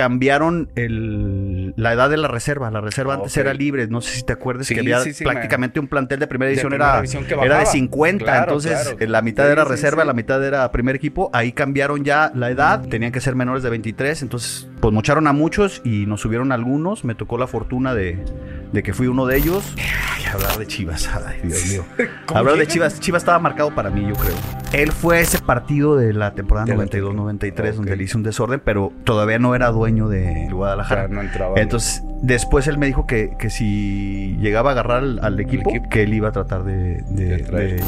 cambiaron 0.00 0.70
el, 0.76 1.74
la 1.76 1.92
edad 1.92 2.08
de 2.08 2.16
la 2.16 2.26
reserva. 2.26 2.70
La 2.70 2.80
reserva 2.80 3.14
antes 3.14 3.32
Ok. 3.36 3.40
era 3.42 3.52
libre. 3.52 3.86
No 3.86 4.00
sé 4.00 4.16
si 4.16 4.22
te 4.22 4.32
acuerdas 4.32 4.66
Sí, 4.66 4.72
que 4.72 4.80
había 4.80 5.00
sí, 5.00 5.12
sí, 5.12 5.24
prácticamente 5.24 5.78
un 5.78 5.88
plantel 5.88 6.18
de 6.20 6.26
primera 6.26 6.48
De 6.48 6.54
edición 6.54 6.72
era, 6.72 7.02
era 7.04 7.20
de 7.28 7.36
bajaba. 7.48 7.66
50. 7.66 8.24
Claro, 8.24 8.40
entonces, 8.44 8.80
claro. 8.96 9.12
la 9.12 9.20
mitad 9.20 9.52
era 9.52 9.64
reserva, 9.64 10.06
la 10.06 10.14
mitad 10.14 10.42
era 10.42 10.72
primer 10.72 10.96
equipo. 10.96 11.28
Ahí 11.34 11.52
cambiaron 11.52 12.02
ya 12.02 12.32
la 12.34 12.48
edad. 12.48 12.80
Tenían 12.88 13.12
que 13.12 13.20
ser 13.20 13.34
menores 13.34 13.62
de 13.62 13.68
23. 13.68 14.22
Entonces, 14.22 14.69
pues 14.80 14.94
mocharon 14.94 15.26
a 15.26 15.32
muchos 15.32 15.82
y 15.84 16.06
nos 16.06 16.20
subieron 16.20 16.52
algunos. 16.52 17.04
Me 17.04 17.14
tocó 17.14 17.36
la 17.38 17.46
fortuna 17.46 17.94
de, 17.94 18.24
de 18.72 18.82
que 18.82 18.92
fui 18.94 19.06
uno 19.06 19.26
de 19.26 19.36
ellos. 19.36 19.74
Ay, 20.16 20.24
hablar 20.32 20.56
de 20.58 20.66
Chivas. 20.66 21.08
Ay, 21.26 21.40
Dios 21.42 21.66
mío. 21.70 21.84
Hablar 22.34 22.56
de 22.56 22.66
Chivas, 22.66 23.00
Chivas 23.00 23.22
estaba 23.22 23.38
marcado 23.38 23.74
para 23.74 23.90
mí, 23.90 24.06
yo 24.08 24.14
creo. 24.14 24.34
Él 24.72 24.92
fue 24.92 25.20
ese 25.20 25.38
partido 25.40 25.96
de 25.96 26.12
la 26.12 26.32
temporada 26.34 26.66
De 26.66 26.76
la 26.76 26.84
92-93 26.84 27.72
donde 27.74 27.92
Ok. 27.92 27.98
le 27.98 28.04
hizo 28.04 28.18
un 28.18 28.22
desorden, 28.24 28.60
pero 28.64 28.92
todavía 29.04 29.38
no 29.40 29.54
era 29.56 29.70
dueño 29.70 30.08
de 30.08 30.48
Guadalajara. 30.52 31.08
Ya 31.08 31.14
no 31.14 31.20
entraba. 31.22 31.54
Entonces, 31.60 32.02
después 32.22 32.68
él 32.68 32.78
me 32.78 32.86
dijo 32.86 33.06
que, 33.06 33.32
que 33.38 33.50
si 33.50 34.36
llegaba 34.40 34.70
a 34.70 34.72
agarrar 34.74 34.98
al, 34.98 35.18
al 35.24 35.40
equipo, 35.40 35.70
equipo. 35.70 35.88
que 35.88 36.04
él 36.04 36.14
iba 36.14 36.28
a 36.28 36.32
tratar 36.32 36.62
de, 36.62 37.02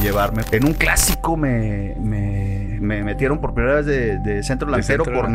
llevarme. 0.02 0.42
En 0.50 0.64
un 0.64 0.74
clásico 0.74 1.36
me, 1.36 1.94
me- 2.00 2.78
me 2.80 3.04
metieron 3.04 3.40
por 3.40 3.54
primera 3.54 3.76
vez 3.76 3.86
de, 3.86 4.18
de 4.18 4.42
centro 4.42 4.66
De 4.66 4.72
delantero 4.72 5.04
por 5.04 5.26
delan- 5.28 5.32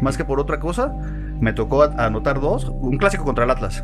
más 0.00 0.16
que 0.16 0.24
por 0.24 0.40
otra 0.40 0.60
cosa. 0.60 0.92
Me 1.40 1.54
tocó 1.54 1.82
anotar 1.82 2.40
dos, 2.40 2.68
un 2.68 2.98
clásico 2.98 3.24
contra 3.24 3.44
el 3.44 3.50
Atlas. 3.50 3.82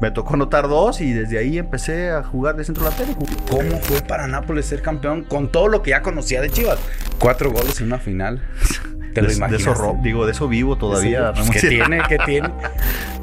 Me 0.00 0.10
tocó 0.12 0.34
anotar 0.34 0.68
dos 0.68 1.00
y 1.00 1.12
desde 1.12 1.38
ahí 1.38 1.58
empecé 1.58 2.10
a 2.10 2.22
jugar 2.22 2.56
de 2.56 2.64
centro 2.64 2.84
delantero. 2.84 3.18
¿Cómo 3.50 3.78
fue 3.80 4.00
para 4.00 4.26
Nápoles 4.28 4.66
ser 4.66 4.80
campeón 4.80 5.24
con 5.24 5.50
todo 5.50 5.68
lo 5.68 5.82
que 5.82 5.90
ya 5.90 6.02
conocía 6.02 6.40
de 6.40 6.50
Chivas? 6.50 6.78
Cuatro 7.18 7.50
goles 7.50 7.80
en 7.80 7.88
una 7.88 7.98
final. 7.98 8.40
¿Te 9.14 9.22
lo 9.22 9.28
de, 9.28 9.32
de 9.34 9.38
imaginas? 9.38 9.62
eso 9.62 9.96
digo, 10.02 10.26
de 10.26 10.32
eso 10.32 10.48
vivo 10.48 10.76
todavía. 10.76 11.32
Pues. 11.32 11.50
¿Qué 11.50 11.68
tiene? 11.68 12.02
¿Qué 12.08 12.18
tiene? 12.24 12.50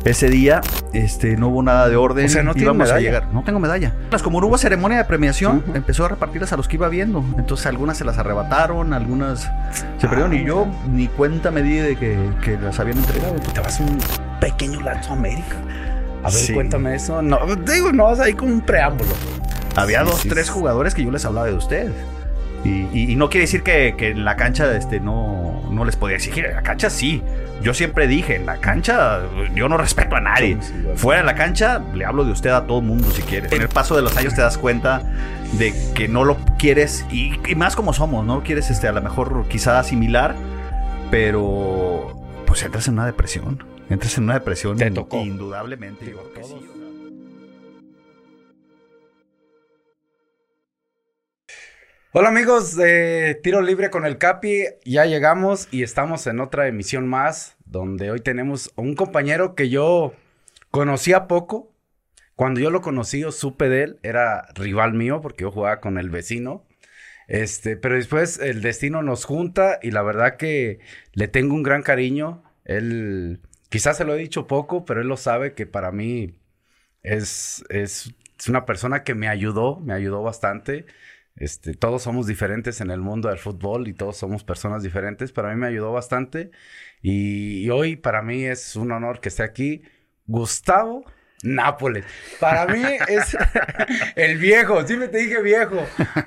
Ese 0.04 0.30
día 0.30 0.62
este, 0.94 1.38
no 1.38 1.50
hubo 1.50 1.62
nada 1.62 1.88
de 1.88 1.95
orden. 1.95 2.25
O 2.25 2.30
sea, 2.30 2.42
¿no 2.42 2.52
a 2.52 3.00
llegar. 3.00 3.28
No 3.31 3.44
tengo 3.44 3.59
medalla. 3.59 3.94
Las 4.09 4.23
como 4.23 4.42
no 4.42 4.48
hubo 4.48 4.58
ceremonia 4.58 4.98
de 4.98 5.06
premiación, 5.06 5.64
empezó 5.75 6.06
a 6.06 6.09
repartirlas 6.09 6.52
a 6.53 6.58
los 6.58 6.67
que 6.67 6.78
iba 6.78 6.89
viendo. 6.89 7.23
Entonces 7.38 7.67
algunas 7.67 7.98
se 7.98 8.06
las 8.06 8.17
arrebataron, 8.17 8.94
algunas 8.94 9.42
se 10.00 10.08
perdieron. 10.08 10.33
Y 10.33 10.44
yo 10.44 10.67
ni 10.89 11.08
cuenta 11.08 11.52
me 11.52 11.61
di 11.61 11.75
de 11.75 11.95
que, 11.98 12.17
que 12.44 12.58
las 12.58 12.80
habían 12.80 12.98
entregado. 12.98 13.36
Te 13.53 13.59
vas 13.59 13.80
a 13.80 13.83
un 13.83 14.00
pequeño 14.39 14.81
Lazo 14.81 15.14
América. 15.14 15.55
A 16.23 16.26
ver, 16.26 16.33
Sí. 16.33 16.53
cuéntame 16.53 16.95
eso. 16.95 17.22
No, 17.22 17.39
digo, 17.58 17.92
no, 17.92 18.05
vas 18.05 18.20
ahí 18.20 18.33
con 18.33 18.52
un 18.52 18.61
preámbulo. 18.61 19.11
Había 19.76 20.03
Sí, 20.03 20.05
dos, 20.09 20.20
sí, 20.22 20.30
tres 20.30 20.50
jugadores 20.50 20.94
que 20.95 21.03
yo 21.03 21.11
les 21.11 21.26
hablaba 21.26 21.48
de 21.48 21.53
usted. 21.53 21.92
Y, 22.64 22.88
y- 22.94 23.12
y 23.12 23.16
no 23.16 23.30
quiere 23.30 23.45
decir 23.45 23.64
que, 23.64 23.95
que 23.98 24.09
en 24.09 24.23
la 24.23 24.36
cancha 24.36 24.76
este, 24.78 25.00
no, 25.00 25.62
no 25.72 25.84
les 25.86 25.95
podía 25.95 26.16
exigir. 26.17 26.45
En 26.45 26.56
la 26.56 26.62
cancha 26.64 26.90
sí. 26.90 27.22
Yo 27.64 27.73
siempre 27.76 28.08
dije, 28.08 28.36
en 28.38 28.45
la 28.48 28.58
cancha 28.58 29.20
yo 29.54 29.70
no 29.70 29.78
respeto 29.78 30.16
a 30.16 30.20
nadie. 30.22 30.58
Fuera 30.95 31.22
de 31.22 31.28
la 31.28 31.36
cancha 31.36 31.80
le 31.94 32.06
hablo 32.06 32.23
de 32.26 32.32
usted 32.32 32.50
a 32.50 32.66
todo 32.66 32.82
mundo 32.82 33.09
si 33.12 33.22
quiere. 33.22 33.56
En 33.56 33.62
el 33.62 33.67
paso 33.70 33.95
de 33.95 34.02
los 34.02 34.17
años 34.17 34.34
te 34.34 34.42
das 34.42 34.58
cuenta 34.58 35.04
de 35.54 35.73
que 35.94 36.08
no 36.08 36.23
lo 36.23 36.38
quieres 36.58 37.06
y, 37.12 37.34
y 37.48 37.54
más 37.56 37.76
como 37.76 37.94
somos, 37.94 38.26
no 38.26 38.38
lo 38.38 38.44
quieres 38.44 38.72
este, 38.72 38.88
a 38.88 38.92
lo 38.92 39.02
mejor 39.04 39.45
quizá 39.48 39.78
asimilar, 39.80 40.36
pero 41.12 42.16
pues 42.48 42.64
entras 42.64 42.88
en 42.88 42.95
una 42.95 43.06
depresión. 43.06 43.64
Entras 43.89 44.17
en 44.17 44.23
una 44.26 44.34
depresión 44.36 44.78
Te 44.78 44.89
tocó. 44.89 45.17
indudablemente. 45.17 46.06
Digo, 46.06 46.23
Yo 46.23 46.32
creo 46.34 46.48
que 46.48 46.54
sí, 46.54 46.66
Hola 52.14 52.28
amigos 52.28 52.76
de 52.76 53.40
Tiro 53.42 53.62
Libre 53.62 53.90
con 53.90 54.06
el 54.06 54.17
Capi, 54.17 54.66
ya 54.84 55.06
llegamos 55.06 55.70
y 55.72 55.81
estamos 55.81 56.28
en 56.28 56.42
otra 56.42 56.67
emisión 56.67 57.08
más, 57.08 57.56
donde 57.64 58.12
hoy 58.12 58.20
tenemos 58.20 58.70
un 58.76 58.95
compañero 58.95 59.56
que 59.56 59.70
yo 59.70 60.14
conocía 60.72 61.30
poco. 61.30 61.72
Cuando 62.36 62.59
yo 62.59 62.70
lo 62.70 62.82
conocí 62.82 63.23
o 63.23 63.32
supe 63.32 63.70
de 63.70 63.84
él, 63.84 64.00
era 64.04 64.45
rival 64.56 64.94
mío 64.94 65.22
porque 65.22 65.44
yo 65.44 65.52
jugaba 65.52 65.80
con 65.80 65.98
el 65.98 66.10
vecino. 66.10 66.66
Este, 67.30 67.77
pero 67.77 67.95
después 67.95 68.39
el 68.39 68.61
destino 68.61 69.02
nos 69.04 69.23
junta 69.23 69.80
y 69.82 69.92
la 69.92 70.02
verdad 70.02 70.36
que 70.36 70.80
le 71.14 71.30
tengo 71.30 71.55
un 71.55 71.64
gran 71.64 71.82
cariño. 71.82 72.44
Él, 72.66 73.39
quizás 73.70 73.95
se 73.95 74.04
lo 74.04 74.16
he 74.16 74.17
dicho 74.17 74.48
poco, 74.48 74.83
pero 74.83 75.00
él 75.00 75.08
lo 75.08 75.16
sabe 75.16 75.54
que 75.54 75.66
para 75.66 75.94
mí 75.94 76.36
es, 77.04 77.64
es, 77.70 78.14
es 78.38 78.48
una 78.50 78.66
persona 78.66 79.05
que 79.05 79.16
me 79.16 79.30
ayudó, 79.30 79.80
me 79.80 79.94
ayudó 79.94 80.21
bastante. 80.23 80.86
Este, 81.41 81.73
todos 81.73 82.03
somos 82.03 82.27
diferentes 82.27 82.81
en 82.81 82.91
el 82.91 82.99
mundo 82.99 83.29
del 83.29 83.39
fútbol 83.39 83.87
y 83.87 83.93
todos 83.93 84.15
somos 84.15 84.43
personas 84.43 84.83
diferentes. 84.83 85.31
Para 85.31 85.49
mí 85.49 85.55
me 85.55 85.65
ayudó 85.67 85.91
bastante. 85.91 86.52
Y, 87.02 87.65
y 87.65 87.69
hoy 87.71 87.95
para 87.95 88.21
mí 88.21 88.43
es 88.45 88.75
un 88.75 88.91
honor 88.91 89.19
que 89.21 89.29
esté 89.29 89.41
aquí 89.41 89.81
Gustavo 90.27 91.03
Nápoles. 91.43 92.05
Para 92.39 92.67
mí 92.71 92.83
es 93.07 93.35
el 94.15 94.37
viejo. 94.37 94.85
Siempre 94.85 95.07
te 95.07 95.17
dije 95.17 95.41
viejo. 95.41 95.83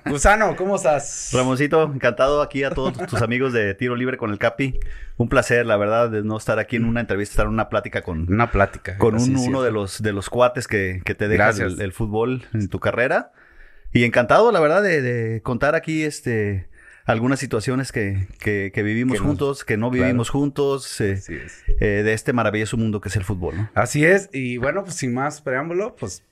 Gusano, 0.06 0.56
¿cómo 0.56 0.75
estás? 0.75 1.31
Ramoncito, 1.32 1.84
encantado 1.84 2.42
aquí 2.42 2.64
a 2.64 2.70
todos 2.70 2.94
tus 3.06 3.22
amigos 3.22 3.52
de 3.52 3.72
Tiro 3.75 3.94
Libre 3.94 4.16
con 4.16 4.32
el 4.32 4.41
Capi. 4.41 4.81
Un 5.16 5.28
placer, 5.28 5.64
la 5.66 5.76
verdad, 5.76 6.10
de 6.10 6.25
no 6.25 6.36
estar 6.36 6.58
aquí 6.58 6.75
en 6.75 6.84
una 6.84 6.98
entrevista, 7.00 7.34
estar 7.34 7.46
en 7.46 7.52
una 7.52 7.69
plática 7.69 8.02
con, 8.02 8.26
Una 8.28 8.50
plática. 8.50 8.98
con 8.98 9.14
un- 9.14 9.36
uno 9.36 9.62
de 9.62 9.70
los, 9.70 10.02
de 10.02 10.12
los 10.12 10.28
cuates 10.28 10.66
que, 10.66 11.00
que 11.04 11.14
te 11.14 11.28
deja 11.28 11.44
Gracias. 11.44 11.75
el, 11.75 11.81
el 11.82 11.92
fútbol 11.92 12.42
en 12.52 12.69
tu 12.69 12.81
carrera. 12.81 13.31
Y 13.94 14.05
encantado, 14.05 14.53
la 14.53 14.60
verdad, 14.60 14.82
de, 14.82 15.00
de 15.00 15.41
contar 15.41 15.75
aquí 15.75 16.03
este 16.03 16.69
algunas 17.06 17.38
situaciones 17.38 17.93
que, 17.93 18.28
que, 18.41 18.71
que 18.75 18.82
vivimos 18.82 19.12
Que 19.15 19.19
nos- 19.21 19.27
juntos, 19.28 19.65
que 19.65 19.77
no 19.77 19.91
claro. 19.91 20.05
vivimos 20.06 20.31
juntos, 20.31 21.00
eh, 21.03 21.12
Así 21.19 21.34
es. 21.34 21.62
eh, 21.81 22.03
de 22.03 22.12
este 22.15 22.32
maravilloso 22.32 22.77
mundo 22.78 23.00
que 23.00 23.09
es 23.10 23.16
el 23.16 23.25
fútbol, 23.25 23.56
¿no? 23.56 23.71
Así 23.75 24.05
es. 24.05 24.31
Y 24.32 24.56
bueno, 24.56 24.84
pues 24.84 24.97
sin 24.97 25.12
más 25.15 25.41
preámbulo, 25.43 25.97
pues 25.97 26.22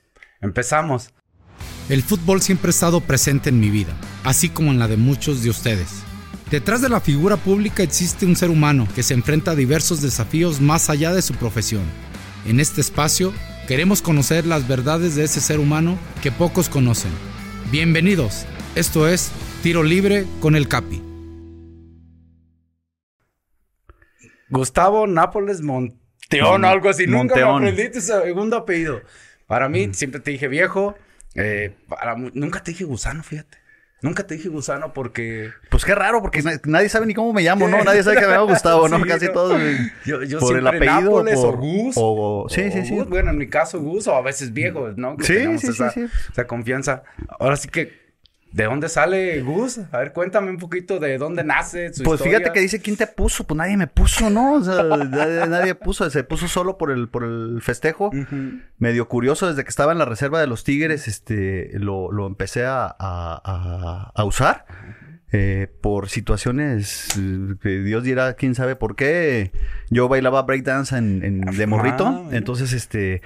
empezamos. 0.41 1.11
El 1.91 2.03
fútbol 2.03 2.41
siempre 2.41 2.69
ha 2.69 2.71
estado 2.71 3.01
presente 3.03 3.51
en 3.51 3.61
mi 3.61 3.69
vida, 3.71 3.93
así 4.25 4.49
como 4.49 4.71
en 4.71 4.79
la 4.79 4.89
de 4.89 4.97
muchos 4.97 5.43
de 5.43 5.51
ustedes. 5.51 6.03
Detrás 6.51 6.81
de 6.81 6.89
la 6.89 7.01
figura 7.01 7.37
pública 7.37 7.83
existe 7.83 8.25
un 8.27 8.37
ser 8.37 8.51
humano 8.51 8.89
que 8.95 9.03
se 9.03 9.15
enfrenta 9.15 9.51
a 9.53 9.55
diversos 9.57 10.01
desafíos 10.03 10.61
más 10.61 10.91
allá 10.91 11.13
de 11.13 11.23
su 11.23 11.35
profesión. 11.35 11.83
En 12.47 12.61
este 12.61 12.81
espacio 12.81 13.33
queremos 13.69 14.01
conocer 14.03 14.47
las 14.47 14.67
verdades 14.67 15.15
de 15.17 15.25
ese 15.25 15.41
ser 15.41 15.61
humano 15.61 15.99
que 16.23 16.33
pocos 16.33 16.69
conocen. 16.69 17.11
Bienvenidos, 17.73 18.45
esto 18.75 19.09
es 19.09 19.33
Tiro 19.63 19.83
Libre 19.83 20.27
con 20.41 20.57
el 20.57 20.69
Capi. 20.69 21.03
Gustavo 24.51 25.07
Nápoles 25.07 25.63
Monteón 25.63 26.61
Mon- 26.61 26.65
o 26.67 26.69
algo 26.69 26.91
así. 26.91 27.07
Nunca 27.07 27.35
me 27.35 27.43
aprendí 27.43 27.91
tu 27.91 28.03
segundo 28.03 28.59
apellido. 28.59 29.01
Para 29.47 29.71
mí, 29.71 29.89
siempre 29.95 30.21
te 30.21 30.33
dije 30.33 30.49
viejo. 30.49 30.95
eh, 31.35 31.75
para 31.89 32.15
nunca 32.15 32.63
te 32.63 32.73
dije 32.73 32.85
gusano, 32.85 33.23
fíjate. 33.23 33.57
Nunca 34.03 34.27
te 34.27 34.35
dije 34.35 34.49
gusano 34.49 34.93
porque... 34.93 35.53
Pues 35.71 35.85
qué 35.85 35.95
raro, 35.95 36.21
porque 36.23 36.43
na- 36.43 36.61
nadie 36.65 36.89
sabe 36.89 37.07
ni 37.07 37.15
cómo 37.15 37.33
me 37.33 37.43
llamo, 37.43 37.69
¿no? 37.69 37.83
Nadie 37.85 38.03
sabe 38.03 38.17
que 38.19 38.27
me 38.27 38.33
llamo 38.33 38.49
Gustavo, 38.49 38.89
¿no? 38.89 38.99
Sí, 39.03 39.05
Casi 39.09 39.27
no. 39.27 39.33
todos. 39.33 39.61
Yo, 40.05 40.23
yo 40.25 40.41
por 40.41 40.57
el 40.59 40.67
apellido 40.67 41.01
Nápoles 41.03 41.39
por- 41.39 41.55
o 41.55 41.59
Gus. 41.59 41.95
o- 41.97 42.47
sí, 42.51 42.71
sí, 42.73 42.85
sí. 42.85 42.95
Bueno, 43.09 43.31
en 43.31 43.39
mi 43.39 43.49
caso 43.49 43.81
Gus 43.81 44.09
o 44.09 44.15
a 44.17 44.21
veces 44.23 44.53
viejo, 44.53 44.89
¿no? 44.97 45.17
Que 45.17 45.25
Sí, 45.25 45.59
sí, 45.59 45.73
sí, 45.73 45.83
sí. 45.95 46.07
esa 46.33 46.47
confianza. 46.47 47.05
Ahora 47.39 47.57
sí 47.57 47.69
que... 47.69 48.02
¿De 48.53 48.65
dónde 48.65 48.89
sale 48.91 49.41
Gus? 49.41 49.81
A 49.93 49.99
ver, 49.99 50.13
cuéntame 50.13 50.51
un 50.51 50.59
poquito 50.59 50.99
de 50.99 51.17
dónde 51.19 51.43
nace 51.43 51.93
su 51.95 52.03
Pues 52.03 52.21
historia. 52.21 52.39
fíjate 52.39 52.53
que 52.53 52.61
dice 52.61 52.81
quién 52.83 52.97
te 52.97 53.07
puso, 53.07 53.45
pues 53.45 53.57
nadie 53.57 53.77
me 53.79 53.87
puso, 53.87 54.29
¿no? 54.29 54.55
O 54.55 54.63
sea, 54.63 54.83
nadie, 55.11 55.47
nadie 55.49 55.75
puso, 55.75 56.09
se 56.11 56.23
puso 56.23 56.49
solo 56.49 56.77
por 56.77 56.91
el, 56.91 57.09
por 57.09 57.25
el 57.25 57.61
festejo. 57.63 58.11
Medio 58.79 59.09
curioso, 59.09 59.49
desde 59.49 59.65
que 59.65 59.71
estaba 59.71 59.93
en 59.93 59.99
la 59.99 60.05
reserva 60.05 60.41
de 60.41 60.47
los 60.47 60.65
Tigres, 60.65 61.09
este, 61.09 61.71
lo, 61.79 62.13
lo 62.13 62.27
empecé 62.27 62.65
a, 62.67 62.85
a- 62.99 64.13
a- 64.15 64.25
usar. 64.25 64.67
eh, 65.35 65.67
por 65.81 66.11
situaciones 66.11 67.09
eh, 67.19 67.55
que 67.63 67.81
Dios 67.81 68.05
dirá, 68.05 68.35
quién 68.35 68.55
sabe 68.55 68.77
por 68.77 68.97
qué. 68.97 69.51
Yo 69.89 70.09
bailaba 70.09 70.43
breakdance 70.43 70.95
en, 70.97 71.25
en- 71.25 71.41
de 71.41 71.65
Ah, 71.65 71.67
morrito. 71.67 72.29
entonces, 72.33 72.75
este, 72.75 73.23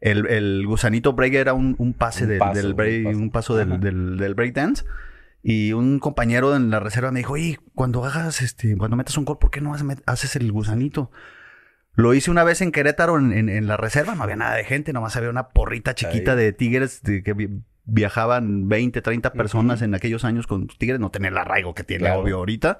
el, 0.00 0.26
el 0.26 0.66
gusanito 0.66 1.12
break 1.12 1.34
era 1.34 1.52
un, 1.54 1.74
un 1.78 1.92
pase, 1.94 2.24
Un 2.24 2.30
del, 2.30 2.38
paso, 2.38 2.54
del 2.54 2.66
un 2.70 2.76
break, 2.76 3.04
paso. 3.04 3.18
un 3.18 3.30
paso 3.30 3.56
del, 3.56 3.80
del, 3.80 4.16
del 4.16 4.34
breakdance. 4.34 4.84
Y 5.42 5.72
un 5.72 5.98
compañero 6.00 6.54
en 6.54 6.70
la 6.70 6.80
reserva 6.80 7.10
me 7.12 7.20
dijo, 7.20 7.32
oye, 7.32 7.58
cuando 7.74 8.04
hagas, 8.04 8.42
este, 8.42 8.76
cuando 8.76 8.96
metas 8.96 9.16
un 9.16 9.24
gol, 9.24 9.38
¿por 9.38 9.50
qué 9.50 9.60
no 9.62 9.74
haces, 10.06 10.36
el 10.36 10.52
gusanito? 10.52 11.10
Lo 11.94 12.12
hice 12.14 12.30
una 12.30 12.44
vez 12.44 12.60
en 12.60 12.72
Querétaro, 12.72 13.18
en, 13.18 13.32
en- 13.32 13.48
en 13.48 13.66
la 13.66 13.76
reserva, 13.76 14.14
no 14.14 14.22
había 14.22 14.36
nada 14.36 14.54
de 14.54 14.64
gente, 14.64 14.92
nomás 14.92 15.16
había 15.16 15.30
una 15.30 15.48
porrita 15.48 15.94
chiquita 15.94 16.32
Ahí. 16.32 16.38
de 16.38 16.52
tigres 16.52 17.02
de 17.02 17.22
que 17.22 17.32
vi- 17.32 17.48
viajaban 17.84 18.68
20, 18.68 19.00
30 19.02 19.32
personas 19.32 19.82
en 19.82 19.94
aquellos 19.94 20.24
años 20.24 20.46
con 20.46 20.66
tigres, 20.68 21.00
no 21.00 21.10
tenía 21.10 21.30
el 21.30 21.38
arraigo 21.38 21.74
que 21.74 21.84
tiene 21.84 22.04
Claro. 22.04 22.20
obvio 22.20 22.36
ahorita. 22.36 22.78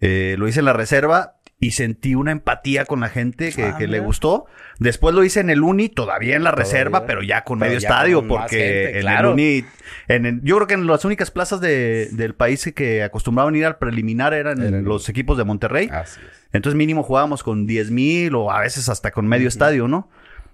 Eh, 0.00 0.36
lo 0.38 0.48
hice 0.48 0.60
en 0.60 0.66
la 0.66 0.72
reserva 0.72 1.39
y 1.62 1.72
sentí 1.72 2.14
una 2.14 2.32
empatía 2.32 2.86
con 2.86 3.00
la 3.00 3.10
gente 3.10 3.52
que, 3.52 3.64
Ah, 3.64 3.76
que 3.76 3.86
le 3.86 3.98
mira. 3.98 4.04
gustó. 4.06 4.46
Después 4.78 5.14
lo 5.14 5.22
hice 5.22 5.40
en 5.40 5.50
el 5.50 5.62
Uni, 5.62 5.90
todavía 5.90 6.34
en 6.36 6.42
la 6.42 6.52
Todavía. 6.52 6.64
reserva, 6.72 7.04
pero 7.06 7.22
ya 7.22 7.44
con 7.44 7.58
Pero 7.58 7.68
medio 7.68 7.80
ya 7.80 7.88
estadio, 7.88 8.18
con 8.20 8.28
porque 8.28 8.56
gente, 8.56 8.94
en 8.96 9.00
claro. 9.02 9.28
el 9.28 9.34
Uni, 9.34 9.64
en 10.08 10.26
el- 10.26 10.40
yo 10.42 10.56
creo 10.56 10.66
que 10.66 10.74
en 10.74 10.86
las 10.86 11.04
únicas 11.04 11.30
plazas 11.30 11.60
de- 11.60 12.08
del 12.12 12.34
país 12.34 12.72
que 12.74 13.02
acostumbraban 13.02 13.54
ir 13.56 13.66
al 13.66 13.76
preliminar 13.76 14.32
eran 14.32 14.84
los 14.84 15.06
equipos 15.10 15.36
de 15.36 15.44
Monterrey. 15.44 15.88
Así 15.92 16.18
es. 16.20 16.46
Entonces 16.54 16.76
mínimo 16.78 17.02
jugábamos 17.02 17.42
con 17.42 17.66
10 17.66 17.90
mil 17.90 18.34
o 18.34 18.50
a 18.50 18.60
veces 18.60 18.88
hasta 18.88 19.10
con 19.10 19.28
medio 19.28 19.46
estadio, 19.46 19.86
¿no? 19.86 20.08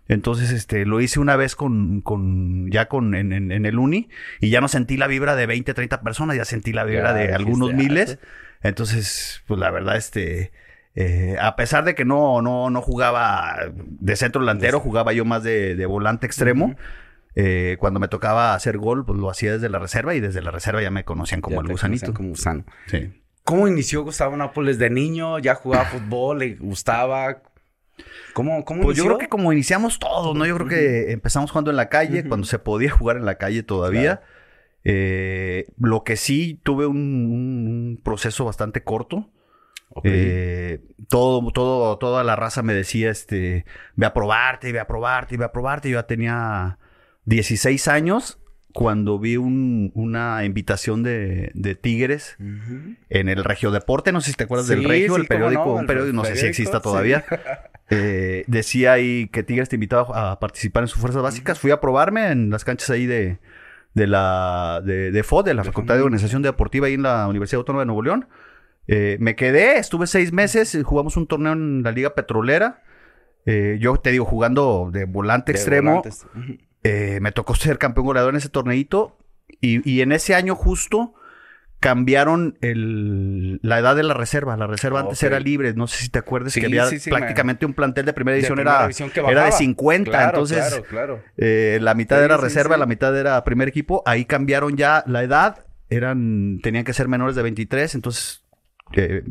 Entonces, 0.08 0.50
este, 0.52 0.86
lo 0.86 1.00
hice 1.00 1.18
una 1.18 1.34
vez 1.36 1.56
con, 1.56 2.00
con, 2.00 2.70
ya 2.70 2.86
con, 2.86 3.14
en, 3.14 3.32
en- 3.32 3.50
en 3.52 3.64
el 3.66 3.78
uni 3.78 4.08
y 4.40 4.50
ya 4.50 4.60
no 4.60 4.68
sentí 4.68 4.96
la 4.96 5.06
vibra 5.08 5.34
de 5.36 5.46
20, 5.46 5.72
30 5.74 6.00
personas, 6.02 6.36
ya 6.36 6.44
sentí 6.44 6.72
la 6.72 6.84
vibra 6.84 7.10
Ya 7.10 7.14
de 7.14 7.34
algunos 7.34 7.70
"Ah, 7.72 7.76
miles. 7.76 8.10
sí". 8.10 8.18
Entonces, 8.62 9.42
pues 9.46 9.58
la 9.60 9.70
verdad, 9.70 9.96
este, 9.96 10.52
eh, 10.96 11.36
a 11.40 11.54
pesar 11.56 11.84
de 11.84 11.94
que 11.94 12.04
no, 12.04 12.42
no, 12.42 12.70
no 12.70 12.82
jugaba 12.82 13.56
de 13.74 14.16
centro 14.16 14.40
delantero, 14.40 14.80
jugaba 14.80 15.12
yo 15.12 15.24
más 15.24 15.42
de, 15.42 15.76
de 15.76 15.86
volante 15.86 16.26
extremo. 16.26 16.74
Eh, 17.34 17.76
cuando 17.78 18.00
me 18.00 18.08
tocaba 18.08 18.54
hacer 18.54 18.78
gol, 18.78 19.04
pues 19.04 19.18
lo 19.18 19.28
hacía 19.28 19.52
desde 19.52 19.68
la 19.68 19.78
reserva 19.78 20.14
y 20.14 20.20
desde 20.20 20.40
la 20.40 20.50
reserva 20.50 20.80
ya 20.80 20.90
me 20.90 21.04
conocían 21.04 21.42
como 21.42 21.56
Ya 21.56 21.60
el 21.60 21.66
te 21.66 21.72
gusanito. 21.72 22.14
Como 22.14 22.30
gusano. 22.30 22.64
Sí. 22.86 23.12
¿Cómo 23.44 23.68
inició 23.68 24.02
Gustavo 24.02 24.36
Nápoles 24.36 24.78
de 24.78 24.88
niño? 24.90 25.38
¿Ya 25.38 25.54
jugaba 25.54 25.84
fútbol? 25.90 26.38
¿Le 26.38 26.54
gustaba? 26.56 27.42
¿Cómo, 28.32 28.64
cómo 28.64 28.82
Pues 28.82 28.96
yo 28.96 29.02
inició? 29.04 29.04
creo 29.04 29.18
que 29.18 29.28
como 29.28 29.52
iniciamos 29.52 29.98
todos, 29.98 30.34
¿no? 30.34 30.46
Yo 30.46 30.54
creo 30.56 30.68
que 30.68 31.12
empezamos 31.12 31.50
jugando 31.50 31.70
en 31.70 31.76
la 31.76 31.88
calle, 31.90 32.26
cuando 32.26 32.46
se 32.46 32.58
podía 32.58 32.90
jugar 32.90 33.18
en 33.18 33.26
la 33.26 33.36
calle 33.36 33.62
todavía. 33.62 34.22
Eh, 34.84 35.66
lo 35.78 36.04
que 36.04 36.16
sí 36.16 36.60
tuve 36.62 36.86
un 36.86 38.00
proceso 38.02 38.44
bastante 38.46 38.82
corto. 38.82 39.30
Eh, 40.04 40.80
todo, 41.08 41.50
todo, 41.52 41.96
toda 41.98 42.24
la 42.24 42.36
raza 42.36 42.62
me 42.62 42.74
decía, 42.74 43.10
este, 43.10 43.64
ve 43.94 44.06
a 44.06 44.12
probarte, 44.14 44.72
ve 44.72 44.80
a 44.80 44.86
probarte, 44.86 45.36
ve 45.36 45.44
a 45.44 45.52
probarte. 45.52 45.90
Yo 45.90 45.98
ya 45.98 46.06
tenía 46.06 46.78
16 47.24 47.88
años 47.88 48.38
cuando 48.72 49.18
vi 49.18 49.36
un- 49.38 49.90
una 49.94 50.44
invitación 50.44 51.02
de, 51.02 51.50
de 51.54 51.74
Tigres 51.74 52.36
en 53.08 53.28
el 53.28 53.42
Regio 53.42 53.70
Deporte, 53.70 54.12
no 54.12 54.20
sé 54.20 54.30
si 54.32 54.36
te 54.36 54.44
acuerdas 54.44 54.68
del 54.68 54.84
Regio, 54.84 55.14
sí, 55.14 55.20
el 55.22 55.26
periódico, 55.26 55.64
no, 55.64 55.72
un 55.74 55.86
periódico, 55.86 56.14
no 56.14 56.24
sé 56.24 56.36
si 56.36 56.46
exista 56.46 56.78
sí. 56.78 56.82
todavía. 56.82 57.24
Eh, 57.88 58.42
decía 58.48 58.94
ahí 58.94 59.28
que 59.28 59.44
Tigres 59.44 59.68
te 59.68 59.76
invitaba 59.76 60.32
a 60.32 60.40
participar 60.40 60.82
en 60.82 60.88
sus 60.88 61.00
fuerzas 61.00 61.22
básicas. 61.22 61.60
Fui 61.60 61.70
a 61.70 61.80
probarme 61.80 62.32
en 62.32 62.50
las 62.50 62.64
canchas 62.64 62.90
ahí 62.90 63.06
de, 63.06 63.38
de 63.94 64.06
la 64.08 64.82
de, 64.84 65.12
de 65.12 65.22
FOD, 65.22 65.44
de 65.44 65.54
la 65.54 65.62
Facultad 65.62 65.94
de. 65.94 66.02
Organización 66.02 66.42
Deportiva 66.42 66.88
ahí 66.88 66.94
en 66.94 67.04
la 67.04 67.28
Universidad 67.28 67.60
Autónoma 67.60 67.82
de 67.82 67.86
Nuevo 67.86 68.02
León. 68.02 68.26
Eh, 68.88 69.16
me 69.20 69.34
quedé, 69.36 69.78
estuve 69.78 70.06
seis 70.06 70.32
meses, 70.32 70.74
eh, 70.74 70.82
jugamos 70.82 71.16
un 71.16 71.26
torneo 71.26 71.52
en 71.52 71.82
la 71.82 71.90
Liga 71.92 72.14
Petrolera. 72.14 72.82
Eh, 73.44 73.78
yo 73.80 73.96
te 73.96 74.10
digo, 74.10 74.24
jugando 74.24 74.90
de 74.92 75.04
volante 75.04 75.52
De 75.52 75.58
extremo. 75.58 76.02
Eh, 76.82 77.18
me 77.20 77.32
tocó 77.32 77.54
ser 77.54 77.78
campeón 77.78 78.06
goleador 78.06 78.32
en 78.34 78.38
ese 78.38 78.48
torneito. 78.48 79.18
Y, 79.60 79.88
y 79.90 80.02
en 80.02 80.12
ese 80.12 80.34
año 80.34 80.54
justo 80.54 81.14
cambiaron 81.80 82.56
el- 82.62 83.60
la 83.62 83.78
edad 83.78 83.94
de 83.96 84.02
la 84.02 84.14
reserva. 84.14 84.56
La 84.56 84.66
reserva 84.66 85.00
antes 85.00 85.22
era 85.22 85.38
libre. 85.40 85.72
No 85.74 85.86
sé 85.86 86.02
si 86.04 86.08
te 86.08 86.18
acuerdas 86.18 86.52
Sí, 86.52 86.60
que 86.60 86.66
había 86.66 86.86
sí, 86.86 86.98
sí, 86.98 87.10
prácticamente 87.10 87.66
un 87.66 87.74
plantel 87.74 88.06
de 88.06 88.12
primera 88.12 88.34
De 88.34 88.40
edición. 88.40 88.56
primera 88.56 88.86
era, 88.86 88.90
era 89.14 89.28
de 89.28 89.34
bajaba. 89.34 89.52
50. 89.52 90.10
Claro, 90.10 90.28
entonces, 90.28 90.58
Claro, 90.68 90.82
claro. 90.84 91.22
eh, 91.36 91.78
la 91.80 91.94
mitad 91.94 92.22
era 92.24 92.36
reserva, 92.36 92.76
la 92.76 92.86
mitad 92.86 93.16
era 93.16 93.42
primer 93.44 93.68
equipo. 93.68 94.02
Ahí 94.06 94.24
cambiaron 94.24 94.76
ya 94.76 95.04
la 95.06 95.22
edad. 95.22 95.66
Eran, 95.88 96.58
tenían 96.62 96.84
que 96.84 96.92
ser 96.92 97.06
menores 97.08 97.36
de 97.36 97.42
23. 97.42 97.94
Entonces, 97.94 98.44
eh, 98.92 99.24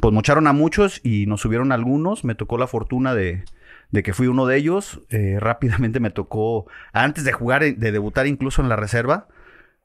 pues 0.00 0.14
mocharon 0.14 0.46
a 0.46 0.52
muchos 0.52 1.00
y 1.04 1.26
nos 1.26 1.40
subieron 1.42 1.72
algunos. 1.72 2.24
Me 2.24 2.34
tocó 2.34 2.58
la 2.58 2.66
fortuna 2.66 3.14
de, 3.14 3.44
de 3.90 4.02
que 4.02 4.12
fui 4.12 4.26
uno 4.26 4.46
de 4.46 4.56
ellos. 4.56 5.00
Eh, 5.10 5.36
rápidamente 5.40 6.00
me 6.00 6.10
tocó, 6.10 6.66
antes 6.92 7.24
de 7.24 7.32
jugar, 7.32 7.62
de 7.62 7.92
debutar 7.92 8.26
incluso 8.26 8.62
en 8.62 8.68
la 8.68 8.76
reserva, 8.76 9.28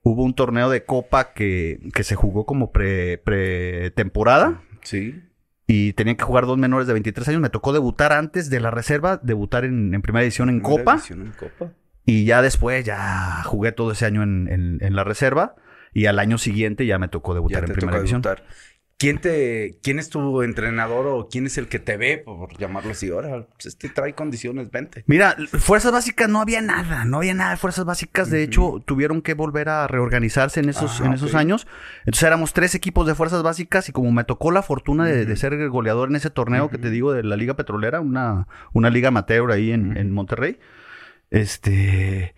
hubo 0.03 0.23
un 0.23 0.33
torneo 0.35 0.69
de 0.69 0.85
copa 0.85 1.33
que, 1.33 1.79
que 1.93 2.03
se 2.03 2.15
jugó 2.15 2.45
como 2.45 2.71
pre, 2.71 3.17
pretemporada 3.17 4.61
Sí. 4.81 5.21
y 5.67 5.93
tenían 5.93 6.15
que 6.15 6.23
jugar 6.23 6.45
dos 6.45 6.57
menores 6.57 6.87
de 6.87 6.93
23 6.93 7.27
años. 7.29 7.41
Me 7.41 7.49
tocó 7.49 7.73
debutar 7.73 8.13
antes 8.13 8.49
de 8.49 8.59
la 8.59 8.69
reserva, 8.71 9.19
debutar 9.23 9.65
en, 9.65 9.93
en 9.93 10.01
primera 10.01 10.23
edición 10.23 10.49
en 10.49 10.61
Primera 10.61 10.77
copa. 10.83 10.91
división 10.93 11.21
en 11.23 11.31
Copa. 11.31 11.71
Y 12.05 12.25
ya 12.25 12.43
después, 12.43 12.85
ya 12.85 13.41
jugué 13.45 13.71
todo 13.71 13.91
ese 13.91 14.05
año 14.05 14.21
en, 14.21 14.47
en- 14.47 14.77
en 14.81 14.95
la 14.95 15.03
reserva. 15.03 15.55
Y 15.91 16.05
al 16.05 16.19
año 16.19 16.37
siguiente 16.37 16.85
ya 16.85 16.99
me 16.99 17.07
tocó 17.07 17.33
debutar 17.33 17.63
en 17.65 17.73
primera 17.73 17.97
división. 17.97 18.21
debutar. 18.21 18.43
¿Quién 18.97 19.17
te, 19.19 19.77
quién 19.83 19.99
es 19.99 20.09
tu 20.09 20.41
entrenador 20.41 21.05
o 21.07 21.27
quién 21.29 21.45
es 21.47 21.57
el 21.57 21.67
que 21.67 21.79
te 21.79 21.97
ve, 21.97 22.17
por 22.17 22.57
llamarlo 22.57 22.91
así? 22.91 23.09
Ahora, 23.11 23.45
pues, 23.53 23.65
este 23.65 23.89
trae 23.89 24.13
condiciones, 24.15 24.71
vente. 24.71 25.03
Mira, 25.05 25.35
fuerzas 25.59 25.91
básicas 25.91 26.29
no 26.29 26.39
había 26.39 26.61
nada, 26.61 27.03
no 27.03 27.17
había 27.17 27.33
nada 27.33 27.51
de 27.51 27.57
fuerzas 27.57 27.83
básicas. 27.83 28.29
De 28.31 28.41
hecho, 28.41 28.81
tuvieron 28.85 29.21
que 29.21 29.33
volver 29.33 29.67
a 29.67 29.87
reorganizarse 29.87 30.61
en 30.61 30.69
esos, 30.69 31.01
Ah, 31.01 31.07
en 31.07 31.13
esos 31.13 31.35
años. 31.35 31.67
Entonces 32.05 32.23
éramos 32.23 32.53
tres 32.53 32.73
equipos 32.73 33.05
de 33.05 33.15
fuerzas 33.15 33.43
básicas 33.43 33.89
y 33.89 33.91
como 33.91 34.13
me 34.13 34.23
tocó 34.23 34.51
la 34.51 34.61
fortuna 34.61 35.03
de, 35.05 35.25
de 35.25 35.35
ser 35.35 35.67
goleador 35.67 36.07
en 36.07 36.15
ese 36.15 36.29
torneo 36.29 36.69
que 36.69 36.77
te 36.77 36.89
digo 36.89 37.11
de 37.11 37.23
la 37.23 37.35
Liga 37.35 37.55
Petrolera, 37.57 37.99
una, 37.99 38.47
una 38.71 38.89
liga 38.89 39.09
amateur 39.09 39.51
ahí 39.51 39.71
en, 39.73 39.97
en 39.97 40.11
Monterrey, 40.13 40.57
este, 41.31 42.33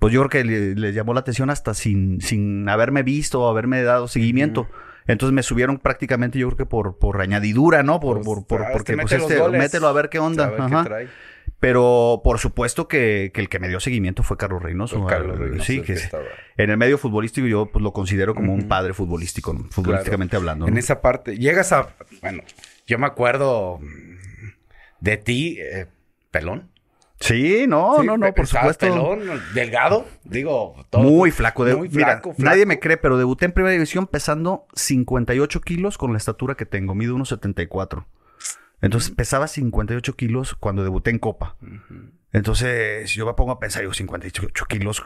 pues 0.00 0.12
yo 0.14 0.20
creo 0.26 0.30
que 0.30 0.44
le- 0.44 0.74
les 0.74 0.94
llamó 0.94 1.12
la 1.12 1.20
atención 1.20 1.50
hasta 1.50 1.74
sin, 1.74 2.20
sin 2.22 2.68
haberme 2.68 3.02
visto 3.02 3.42
o 3.42 3.48
haberme 3.50 3.82
dado 3.82 4.08
seguimiento. 4.08 4.68
Entonces 5.08 5.32
me 5.34 5.42
subieron 5.42 5.78
prácticamente, 5.78 6.38
yo 6.38 6.46
creo 6.48 6.56
que 6.58 6.66
por, 6.66 6.98
por 6.98 7.20
añadidura, 7.20 7.82
¿no? 7.82 7.98
Por, 7.98 8.18
Pues, 8.22 8.26
por, 8.26 8.46
por- 8.46 8.62
ah, 8.62 8.68
porque 8.72 8.92
este 8.92 9.02
pues 9.02 9.12
este, 9.14 9.38
goles. 9.38 9.58
mételo 9.60 9.88
a 9.88 9.92
ver 9.92 10.08
qué 10.08 10.20
onda. 10.20 10.44
A 10.46 10.50
ver 10.50 10.60
Ajá. 10.60 10.82
qué 10.84 10.88
trae. 10.88 11.08
Pero 11.60 12.20
por 12.22 12.38
supuesto 12.38 12.86
que, 12.86 13.32
que 13.34 13.40
el 13.40 13.48
que 13.48 13.58
me 13.58 13.68
dio 13.68 13.80
seguimiento 13.80 14.22
fue 14.22 14.36
Carlos 14.36 14.62
Reynoso. 14.62 15.00
Pues 15.02 15.12
Carlos 15.12 15.38
Reynoso, 15.38 15.64
sí, 15.64 15.80
que 15.82 15.98
en 16.56 16.70
el 16.70 16.76
medio 16.76 16.98
futbolístico 16.98 17.46
yo 17.48 17.66
pues 17.66 17.82
lo 17.82 17.92
considero 17.92 18.34
como 18.34 18.52
un 18.54 18.68
padre 18.68 18.92
futbolístico, 18.94 19.56
futbolísticamente 19.70 20.36
hablando. 20.36 20.68
En 20.68 20.76
esa 20.78 21.00
parte, 21.00 21.36
llegas 21.36 21.72
a. 21.72 21.88
Bueno, 22.22 22.42
yo 22.86 22.98
me 22.98 23.06
acuerdo 23.06 23.80
de 25.00 25.16
ti, 25.16 25.58
eh, 25.60 25.86
pelón. 26.30 26.70
Sí, 27.20 27.66
no, 27.66 27.96
Sí, 28.00 28.06
no, 28.06 28.16
no, 28.16 28.32
por 28.32 28.46
supuesto. 28.46 28.86
pelón, 28.86 29.20
delgado, 29.54 30.06
digo. 30.24 30.76
todo- 30.90 31.02
Muy 31.02 31.30
flaco. 31.32 31.64
De, 31.64 31.74
muy 31.74 31.88
mira, 31.88 32.12
flaco, 32.12 32.32
flaco. 32.34 32.42
nadie 32.50 32.64
me 32.64 32.78
cree, 32.78 32.96
pero 32.96 33.18
debuté 33.18 33.44
en 33.46 33.52
primera 33.52 33.72
división 33.72 34.06
pesando 34.06 34.66
58 34.74 35.60
kilos 35.60 35.98
con 35.98 36.12
la 36.12 36.18
estatura 36.18 36.54
que 36.54 36.64
tengo. 36.66 36.94
Mido 36.94 37.14
1,74. 37.16 38.06
Entonces 38.80 39.10
pesaba 39.10 39.48
58 39.48 40.14
kilos 40.14 40.54
cuando 40.54 40.84
debuté 40.84 41.10
en 41.10 41.18
Copa. 41.18 41.56
Ujú. 41.60 42.10
Entonces 42.32 43.10
yo 43.10 43.26
me 43.26 43.34
pongo 43.34 43.50
a 43.52 43.58
pensar, 43.58 43.82
digo, 43.82 43.94
58 43.94 44.66
kilos, 44.66 45.02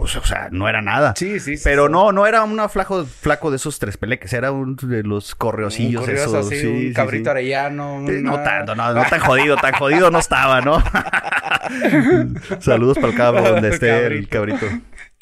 pues, 0.00 0.16
o 0.16 0.24
sea, 0.24 0.48
no 0.50 0.66
era 0.68 0.80
nada. 0.80 1.12
Sí, 1.16 1.38
sí, 1.40 1.56
sí. 1.58 1.62
Pero 1.62 1.86
sí. 1.86 1.92
no, 1.92 2.10
no 2.10 2.26
era 2.26 2.42
un 2.42 2.68
flaco, 2.70 3.04
flaco 3.04 3.50
de 3.50 3.56
esos 3.56 3.78
tres 3.78 3.98
peleques, 3.98 4.32
era 4.32 4.50
un 4.50 4.74
de 4.76 5.02
los 5.02 5.34
correosillos 5.34 6.08
Un 6.08 6.14
esos. 6.14 6.34
así, 6.46 6.58
sí, 6.58 6.66
un 6.66 6.78
sí, 6.80 6.92
cabrito 6.94 7.24
sí. 7.24 7.30
arellano. 7.30 8.04
Sí, 8.08 8.14
No 8.22 8.34
una- 8.34 8.42
tanto, 8.44 8.74
no, 8.74 8.94
no 8.94 9.04
tan 9.04 9.20
jodido, 9.20 9.56
tan 9.56 9.74
jodido 9.74 10.10
no 10.10 10.18
estaba, 10.18 10.62
¿no? 10.62 10.82
Saludos 12.60 12.96
para 12.98 13.08
el 13.08 13.14
cabro 13.16 13.42
donde 13.42 13.68
esté 13.74 14.06
el 14.06 14.28
cabrito. 14.28 14.66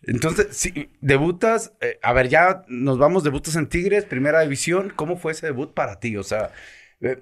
Entonces, 0.05 0.57
si 0.57 0.91
debutas, 1.01 1.73
eh, 1.81 1.99
a 2.03 2.13
ver, 2.13 2.29
ya 2.29 2.63
nos 2.69 2.99
vamos, 2.99 3.25
debutas 3.25 3.57
en 3.57 3.67
Tigres, 3.69 4.05
primera 4.05 4.41
división. 4.41 4.93
¿Cómo 4.95 5.17
fue 5.17 5.33
ese 5.33 5.47
debut 5.47 5.75
para 5.75 5.99
ti? 6.01 6.17
O 6.17 6.23
sea, 6.23 6.51
eh, 7.01 7.19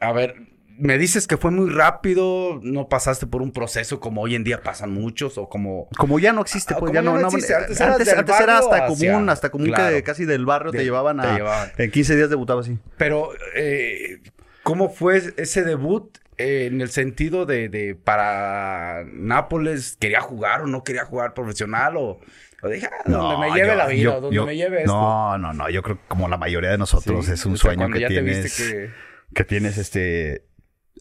a 0.00 0.12
ver, 0.12 0.36
me 0.80 0.96
dices 0.98 1.26
que 1.26 1.36
fue 1.36 1.50
muy 1.50 1.70
rápido, 1.70 2.58
no 2.62 2.88
pasaste 2.88 3.26
por 3.26 3.42
un 3.42 3.52
proceso 3.52 4.00
como 4.00 4.22
hoy 4.22 4.34
en 4.34 4.44
día 4.44 4.62
pasan 4.62 4.90
muchos 4.92 5.36
o 5.38 5.48
como... 5.48 5.88
Como 5.98 6.18
ya 6.18 6.32
no 6.32 6.40
existe, 6.40 6.74
Ah, 6.74 6.78
pues 6.80 6.92
ya 6.92 7.02
no, 7.02 7.14
no 7.14 7.20
no- 7.20 7.28
existe. 7.28 7.54
Antes, 7.54 7.80
Antes 7.80 8.08
antes, 8.12 8.40
era 8.40 8.58
hasta 8.58 8.86
hacia- 8.86 9.10
común, 9.12 9.28
hasta 9.28 9.50
común 9.50 9.66
que 9.68 9.72
Claro. 9.74 10.04
casi 10.04 10.24
del 10.24 10.46
barrio 10.46 10.72
te 10.72 10.78
De- 10.78 10.84
llevaban 10.84 11.20
a. 11.20 11.22
te 11.24 11.32
llevaban. 11.34 11.70
En 11.78 11.90
15 11.90 12.16
días 12.16 12.30
debutaba 12.30 12.62
así. 12.62 12.78
Pero, 12.96 13.28
eh, 13.54 14.20
¿cómo 14.62 14.88
fue 14.88 15.22
ese 15.36 15.62
debut 15.64 16.16
eh, 16.38 16.66
en 16.70 16.80
el 16.80 16.88
sentido 16.90 17.44
de, 17.46 17.68
de 17.68 17.94
para 17.94 19.04
Nápoles? 19.12 19.96
¿Quería 20.00 20.20
jugar 20.20 20.62
o 20.62 20.66
no 20.66 20.82
quería 20.84 21.04
jugar 21.04 21.34
profesional? 21.34 21.96
O, 21.98 22.20
o 22.62 22.68
dije, 22.68 22.86
ah, 22.90 23.02
donde 23.04 23.38
me 23.48 23.54
lleve 23.54 23.68
yo- 23.68 23.74
la 23.74 23.86
vida, 23.86 24.02
yo- 24.02 24.20
donde 24.22 24.36
yo- 24.36 24.46
me 24.46 24.56
lleve 24.56 24.78
esto. 24.80 24.92
No, 24.92 25.36
no, 25.38 25.52
no. 25.52 25.68
Yo 25.68 25.82
creo 25.82 25.96
que 25.96 26.02
como 26.08 26.28
la 26.28 26.36
mayoría 26.38 26.70
de 26.70 26.78
nosotros 26.78 27.26
Sí, 27.26 27.32
es 27.32 27.44
un 27.44 27.52
o 27.52 27.56
sea, 27.56 27.72
sueño 27.74 27.90
que 27.92 28.00
ya 28.00 28.08
te 28.08 28.14
tienes. 28.14 28.42
viste 28.44 28.62
que... 28.72 29.10
Que 29.32 29.44
tienes 29.44 29.78
este. 29.78 30.42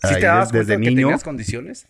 ¿Sí 0.04 0.16
te 0.16 0.22
dabas 0.22 0.52
desde 0.52 0.74
que 0.74 0.90
niño. 0.90 1.08
tenías 1.08 1.24
condiciones? 1.24 1.88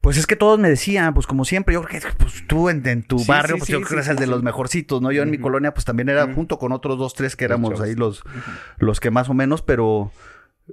Pues 0.00 0.16
es 0.16 0.26
que 0.26 0.34
todos 0.34 0.58
me 0.58 0.70
decían, 0.70 1.12
pues 1.12 1.26
como 1.26 1.44
siempre, 1.44 1.74
yo 1.74 1.82
creo 1.82 2.00
que 2.00 2.08
pues, 2.16 2.46
tú 2.46 2.70
en, 2.70 2.86
en 2.88 3.02
tu 3.02 3.18
Sí, 3.18 3.26
barrio, 3.28 3.56
sí, 3.56 3.58
pues 3.58 3.66
sí, 3.66 3.72
yo 3.72 3.80
creo 3.82 3.98
que 3.98 4.04
sí, 4.04 4.10
eres 4.10 4.20
de 4.20 4.26
los 4.26 4.42
mejorcitos, 4.42 5.02
¿no? 5.02 5.12
Yo 5.12 5.22
en 5.22 5.30
mi 5.30 5.36
colonia, 5.36 5.74
pues 5.74 5.84
también 5.84 6.08
era 6.08 6.32
junto 6.32 6.58
con 6.58 6.72
otros 6.72 6.96
dos, 6.98 7.12
tres 7.12 7.36
que 7.36 7.44
éramos 7.44 7.80
ahí 7.82 7.94
los, 7.94 8.22
los 8.78 8.98
que 8.98 9.10
más 9.10 9.28
o 9.28 9.34
menos, 9.34 9.60
pero 9.60 10.10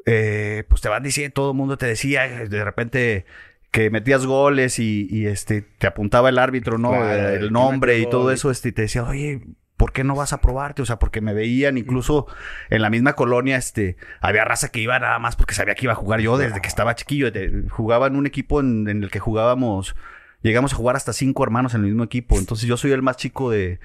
eh, 0.05 0.63
pues 0.69 0.79
te 0.81 0.87
van 0.87 1.03
diciendo, 1.03 1.33
todo 1.33 1.51
el 1.51 1.57
mundo 1.57 1.77
te 1.77 1.87
decía, 1.87 2.25
eh, 2.25 2.47
de 2.47 2.63
repente 2.63 3.25
que 3.71 3.89
metías 3.89 4.25
goles 4.25 4.79
y, 4.79 5.07
y, 5.11 5.25
este 5.25 5.61
te 5.61 5.87
apuntaba 5.87 6.29
el 6.29 6.39
árbitro, 6.39 6.77
¿no? 6.77 6.91
Claro, 6.91 7.29
el 7.29 7.45
que 7.47 7.51
nombre 7.51 7.99
y 7.99 8.09
todo 8.09 8.31
eso, 8.31 8.49
este, 8.49 8.69
y 8.69 8.71
te 8.71 8.83
decía, 8.83 9.03
oye, 9.03 9.41
¿por 9.77 9.93
qué 9.93 10.03
no 10.03 10.15
vas 10.15 10.33
a 10.33 10.41
probarte? 10.41 10.81
O 10.81 10.85
sea, 10.85 10.97
porque 10.99 11.21
me 11.21 11.33
veían 11.33 11.77
incluso 11.77 12.25
en 12.69 12.81
la 12.81 12.89
misma 12.89 13.13
colonia, 13.13 13.55
este, 13.57 13.95
había 14.21 14.43
raza 14.43 14.69
que 14.69 14.79
iba 14.81 14.97
nada 14.99 15.19
más 15.19 15.35
porque 15.35 15.53
sabía 15.53 15.75
que 15.75 15.85
iba 15.85 15.93
a 15.93 15.95
jugar 15.95 16.19
yo 16.19 16.37
desde 16.37 16.59
que 16.61 16.67
estaba 16.67 16.95
chiquillo. 16.95 17.31
De- 17.31 17.63
jugaba 17.69 18.07
en 18.07 18.15
un 18.15 18.25
equipo 18.25 18.59
en, 18.59 18.87
en 18.89 19.03
el 19.03 19.11
que 19.11 19.19
jugábamos, 19.19 19.95
llegamos 20.41 20.73
a 20.73 20.75
jugar 20.75 20.95
hasta 20.95 21.13
cinco 21.13 21.43
hermanos 21.43 21.73
en 21.75 21.81
el 21.81 21.87
mismo 21.87 22.03
equipo. 22.03 22.37
Entonces 22.37 22.67
yo 22.67 22.75
soy 22.75 22.91
el 22.91 23.01
más 23.03 23.17
chico 23.17 23.51
de, 23.51 23.79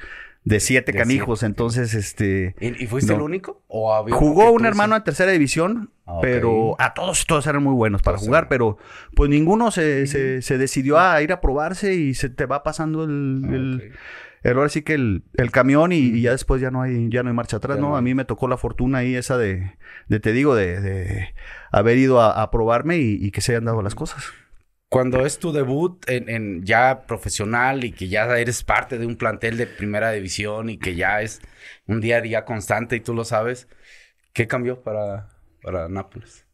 de 0.45 0.61
siete 0.61 0.93
De 0.93 0.99
canijos. 0.99 1.41
siete. 1.41 1.51
Entonces, 1.51 1.93
este, 1.95 2.55
¿Y, 2.59 2.83
y 2.85 2.87
fuiste 2.87 3.13
No. 3.13 3.19
el 3.19 3.23
único? 3.25 3.63
¿O 3.69 3.95
había 3.95 4.15
jugó 4.17 4.51
un 4.51 4.65
hermano 4.67 4.97
en 4.97 5.05
tercera 5.05 5.31
división, 5.33 5.91
Ah, 6.07 6.19
pero 6.21 6.75
a 6.81 6.95
todos, 6.95 7.27
todos 7.27 7.47
eran 7.47 7.63
muy 7.63 7.75
buenos 7.75 8.03
para 8.03 8.17
Todos 8.17 8.27
jugar, 8.27 8.41
eran- 8.45 8.49
pero 8.49 8.79
pues 9.15 9.31
ninguno 9.31 9.71
se, 9.71 10.07
se, 10.09 10.43
se 10.43 10.59
decidió 10.59 10.99
a 10.99 11.23
ir 11.23 11.33
a 11.33 11.41
probarse 11.41 11.95
y 11.95 12.15
se 12.15 12.29
te 12.29 12.45
va 12.47 12.63
pasando 12.65 13.05
el, 13.05 13.43
Ah, 13.45 13.49
el-. 13.55 13.93
El- 14.43 14.57
ahora 14.57 14.69
sí 14.69 14.83
que 14.83 14.95
el, 14.95 15.25
el 15.35 15.51
camión 15.51 15.93
y, 15.93 15.97
y 15.99 16.23
ya 16.23 16.33
después 16.33 16.61
ya 16.61 16.71
no 16.71 16.83
hay, 16.83 17.09
ya 17.11 17.23
no 17.23 17.31
hay 17.31 17.35
marcha 17.37 17.59
atrás, 17.59 17.79
¿no? 17.79 17.89
no 17.91 17.97
A 17.97 18.03
mí 18.03 18.15
me 18.15 18.25
tocó 18.25 18.49
la 18.49 18.57
fortuna 18.57 18.99
ahí 18.99 19.15
esa 19.15 19.39
de, 19.39 19.77
de 20.09 20.21
te 20.21 20.33
digo, 20.33 20.55
de, 20.55 20.81
de 20.81 21.35
haber 21.71 21.99
ido 21.99 22.21
a, 22.21 22.43
a 22.43 22.51
probarme 22.51 22.99
y, 22.99 23.19
y 23.25 23.31
que 23.31 23.41
se 23.41 23.53
hayan 23.53 23.65
dado 23.67 23.83
las 23.83 23.95
cosas. 23.95 24.25
Cuando 24.89 25.25
es 25.25 25.39
tu 25.39 25.53
debut 25.53 26.05
en, 26.09 26.29
en 26.29 26.65
ya 26.65 27.07
profesional 27.07 27.83
y 27.85 27.93
que 27.93 28.09
ya 28.09 28.37
eres 28.39 28.63
parte 28.63 28.99
de 28.99 29.07
un 29.07 29.17
plantel 29.17 29.57
de 29.57 29.67
primera 29.67 30.13
división 30.13 30.69
y 30.69 30.79
que 30.79 30.95
ya 30.95 31.23
es 31.23 31.41
un 31.87 32.01
día 32.01 32.19
a 32.19 32.21
día 32.21 32.45
constante 32.45 32.97
y 32.97 33.01
tú 33.01 33.15
lo 33.15 33.25
sabes, 33.25 33.69
¿qué 34.35 34.47
cambió 34.49 34.83
para, 34.83 35.31
para 35.63 35.89
Nápoles? 35.89 36.47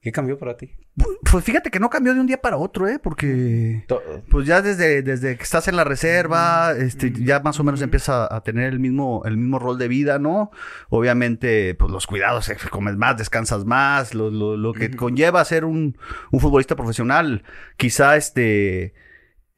¿Qué 0.00 0.12
cambió 0.12 0.38
para 0.38 0.56
ti? 0.56 0.70
Pues 1.30 1.44
fíjate 1.44 1.70
que 1.70 1.78
no 1.78 1.90
cambió 1.90 2.14
de 2.14 2.20
un 2.20 2.26
día 2.26 2.40
para 2.40 2.56
otro, 2.56 2.88
¿eh? 2.88 2.98
Porque... 2.98 3.84
Pues 4.30 4.46
ya 4.46 4.62
desde, 4.62 5.02
desde 5.02 5.36
que 5.36 5.42
estás 5.42 5.68
en 5.68 5.76
la 5.76 5.84
reserva, 5.84 6.72
este, 6.72 7.12
ya 7.12 7.40
más 7.40 7.60
o 7.60 7.64
menos 7.64 7.82
empieza 7.82 8.34
a 8.34 8.42
tener 8.42 8.72
el 8.72 8.78
mismo, 8.78 9.22
el 9.26 9.36
mismo 9.36 9.58
rol 9.58 9.78
de 9.78 9.88
vida, 9.88 10.18
¿no? 10.18 10.50
Obviamente, 10.88 11.74
pues 11.74 11.90
los 11.90 12.06
cuidados, 12.06 12.48
eh, 12.48 12.56
comes 12.70 12.96
más, 12.96 13.18
descansas 13.18 13.66
más, 13.66 14.14
lo, 14.14 14.30
lo, 14.30 14.56
lo 14.56 14.72
que 14.72 14.90
conlleva 14.96 15.44
ser 15.44 15.66
un, 15.66 15.98
un 16.30 16.40
futbolista 16.40 16.76
profesional, 16.76 17.44
quizá 17.76 18.16
este 18.16 18.94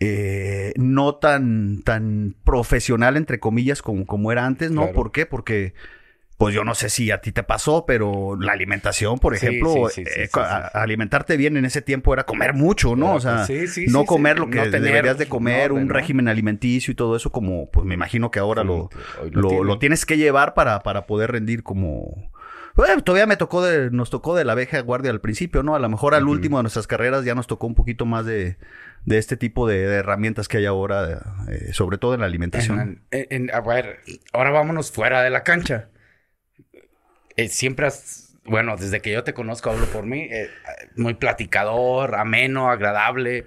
eh, 0.00 0.72
no 0.76 1.16
tan, 1.16 1.82
tan 1.82 2.36
profesional, 2.44 3.16
entre 3.16 3.40
comillas, 3.40 3.82
como, 3.82 4.06
como 4.06 4.32
era 4.32 4.46
antes, 4.46 4.70
¿no? 4.70 4.82
Claro. 4.82 4.94
¿Por 4.94 5.12
qué? 5.12 5.26
Porque 5.26 5.74
pues 6.38 6.54
yo 6.54 6.62
no 6.64 6.74
sé 6.76 6.88
si 6.88 7.10
a 7.10 7.20
ti 7.20 7.32
te 7.32 7.42
pasó, 7.42 7.84
pero 7.84 8.36
la 8.40 8.52
alimentación, 8.52 9.18
por 9.18 9.34
ejemplo, 9.34 9.88
sí, 9.90 10.04
sí, 10.04 10.10
sí, 10.10 10.20
eh, 10.20 10.28
alimentarte 10.72 11.36
bien 11.36 11.56
en 11.56 11.64
ese 11.64 11.82
tiempo 11.82 12.12
era 12.14 12.24
comer 12.24 12.54
mucho, 12.54 12.94
¿no? 12.94 13.14
O 13.14 13.20
sea, 13.20 13.44
no 13.88 14.04
comer 14.04 14.38
lo 14.38 14.48
que 14.48 14.58
No 14.58 14.62
tener 14.70 14.82
deberías 14.82 15.18
de 15.18 15.26
comer, 15.28 15.72
un 15.72 15.88
¿no? 15.88 15.92
régimen 15.94 16.28
alimenticio 16.28 16.92
y 16.92 16.94
todo 16.94 17.16
eso, 17.16 17.32
como, 17.32 17.68
pues 17.70 17.84
me 17.84 17.94
imagino 17.94 18.30
que 18.30 18.38
ahora 18.38 18.62
lo, 18.62 18.88
lo, 19.32 19.64
lo 19.64 19.78
tienes 19.80 20.06
que 20.06 20.16
llevar 20.16 20.54
para, 20.54 20.80
para 20.84 21.06
poder 21.06 21.32
rendir 21.32 21.62
como... 21.64 22.30
Bueno, 22.76 23.02
todavía 23.02 23.26
me 23.26 23.36
tocó 23.36 23.64
de, 23.64 23.90
nos 23.90 24.08
tocó 24.08 24.36
de 24.36 24.44
la 24.44 24.54
vieja 24.54 24.78
guardia 24.82 25.10
al 25.10 25.20
principio, 25.20 25.64
¿no? 25.64 25.74
A 25.74 25.80
lo 25.80 25.88
mejor 25.88 26.14
al 26.14 26.28
último 26.28 26.58
de 26.58 26.62
nuestras 26.62 26.86
carreras 26.86 27.24
ya 27.24 27.34
nos 27.34 27.48
tocó 27.48 27.66
un 27.66 27.74
poquito 27.74 28.06
más 28.06 28.24
de, 28.24 28.56
de 29.04 29.18
este 29.18 29.36
tipo 29.36 29.66
de, 29.66 29.84
de 29.88 29.96
herramientas 29.96 30.46
que 30.46 30.58
hay 30.58 30.66
ahora, 30.66 31.20
eh, 31.50 31.72
sobre 31.72 31.98
todo 31.98 32.14
en 32.14 32.20
la 32.20 32.26
alimentación. 32.26 32.78
En- 32.78 33.00
en- 33.10 33.26
en- 33.30 33.50
a 33.52 33.60
ver, 33.60 33.98
ahora 34.32 34.50
vámonos 34.52 34.92
fuera 34.92 35.22
de 35.22 35.30
la 35.30 35.42
cancha. 35.42 35.88
Eh, 37.38 37.48
siempre 37.48 37.86
has, 37.86 38.34
bueno, 38.44 38.76
desde 38.76 39.00
que 39.00 39.12
yo 39.12 39.22
te 39.22 39.32
conozco, 39.32 39.70
hablo 39.70 39.86
por 39.86 40.04
mí, 40.04 40.22
eh, 40.28 40.50
muy 40.96 41.14
platicador, 41.14 42.16
ameno, 42.16 42.68
agradable, 42.68 43.46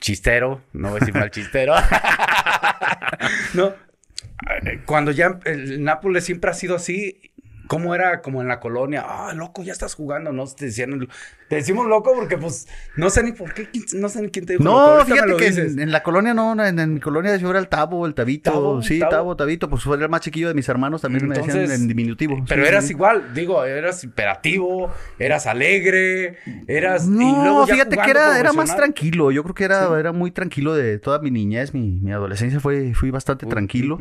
chistero, 0.00 0.64
no 0.72 0.88
voy 0.88 0.96
a 0.96 0.98
decir 0.98 1.14
mal 1.14 1.30
chistero. 1.30 1.74
no, 3.54 3.68
eh, 3.68 4.80
cuando 4.84 5.12
ya 5.12 5.38
el 5.44 5.84
Nápoles 5.84 6.24
siempre 6.24 6.50
ha 6.50 6.54
sido 6.54 6.74
así, 6.74 7.31
¿cómo 7.72 7.94
era 7.94 8.20
como 8.20 8.42
en 8.42 8.48
la 8.48 8.60
colonia? 8.60 9.02
Ah, 9.08 9.32
loco, 9.32 9.62
ya 9.62 9.72
estás 9.72 9.94
jugando, 9.94 10.30
¿no? 10.30 10.44
Te 10.46 10.66
decían, 10.66 11.08
te 11.48 11.56
decimos 11.56 11.86
loco 11.86 12.12
porque 12.14 12.36
pues 12.36 12.68
no 12.96 13.08
sé 13.08 13.22
ni 13.22 13.32
por 13.32 13.54
qué, 13.54 13.66
no 13.94 14.10
sé 14.10 14.20
ni 14.20 14.28
quién 14.28 14.44
te 14.44 14.52
dijo. 14.52 14.62
No, 14.62 15.02
fíjate 15.06 15.36
que 15.38 15.46
en, 15.46 15.80
en 15.80 15.90
la 15.90 16.02
colonia 16.02 16.34
no, 16.34 16.52
en, 16.62 16.78
en 16.78 16.92
mi 16.92 17.00
colonia 17.00 17.34
yo 17.36 17.48
era 17.48 17.58
el 17.58 17.68
Tabo, 17.68 18.04
el 18.04 18.12
Tabito. 18.12 18.52
Tabo, 18.52 18.82
sí, 18.82 18.98
Tabo. 18.98 19.10
Tabo, 19.10 19.36
Tabito. 19.36 19.70
Pues 19.70 19.84
fue 19.84 19.96
el 19.96 20.06
más 20.10 20.20
chiquillo 20.20 20.48
de 20.48 20.54
mis 20.54 20.68
hermanos, 20.68 21.00
también 21.00 21.26
me 21.26 21.34
decían 21.34 21.70
en 21.70 21.88
diminutivo. 21.88 22.44
Pero 22.46 22.62
Sí, 22.62 22.68
eras 22.68 22.84
sí. 22.84 22.92
igual, 22.92 23.32
digo, 23.32 23.64
eras 23.64 24.04
imperativo, 24.04 24.92
eras 25.18 25.46
alegre, 25.46 26.36
eras... 26.68 27.06
y 27.06 27.10
No, 27.10 27.42
luego 27.42 27.66
ya 27.68 27.72
fíjate 27.72 27.96
que 27.96 28.10
era, 28.10 28.38
era 28.38 28.52
más 28.52 28.76
tranquilo. 28.76 29.30
Yo 29.30 29.42
creo 29.44 29.54
que 29.54 29.64
era, 29.64 29.86
Sí. 29.86 29.94
era 29.98 30.12
muy 30.12 30.30
tranquilo 30.30 30.74
de 30.74 30.98
toda 30.98 31.20
mi 31.20 31.30
niñez, 31.30 31.72
mi, 31.72 32.00
mi 32.02 32.12
adolescencia 32.12 32.60
fue, 32.60 32.92
fui 32.92 33.10
bastante 33.10 33.46
tranquilo. 33.46 33.98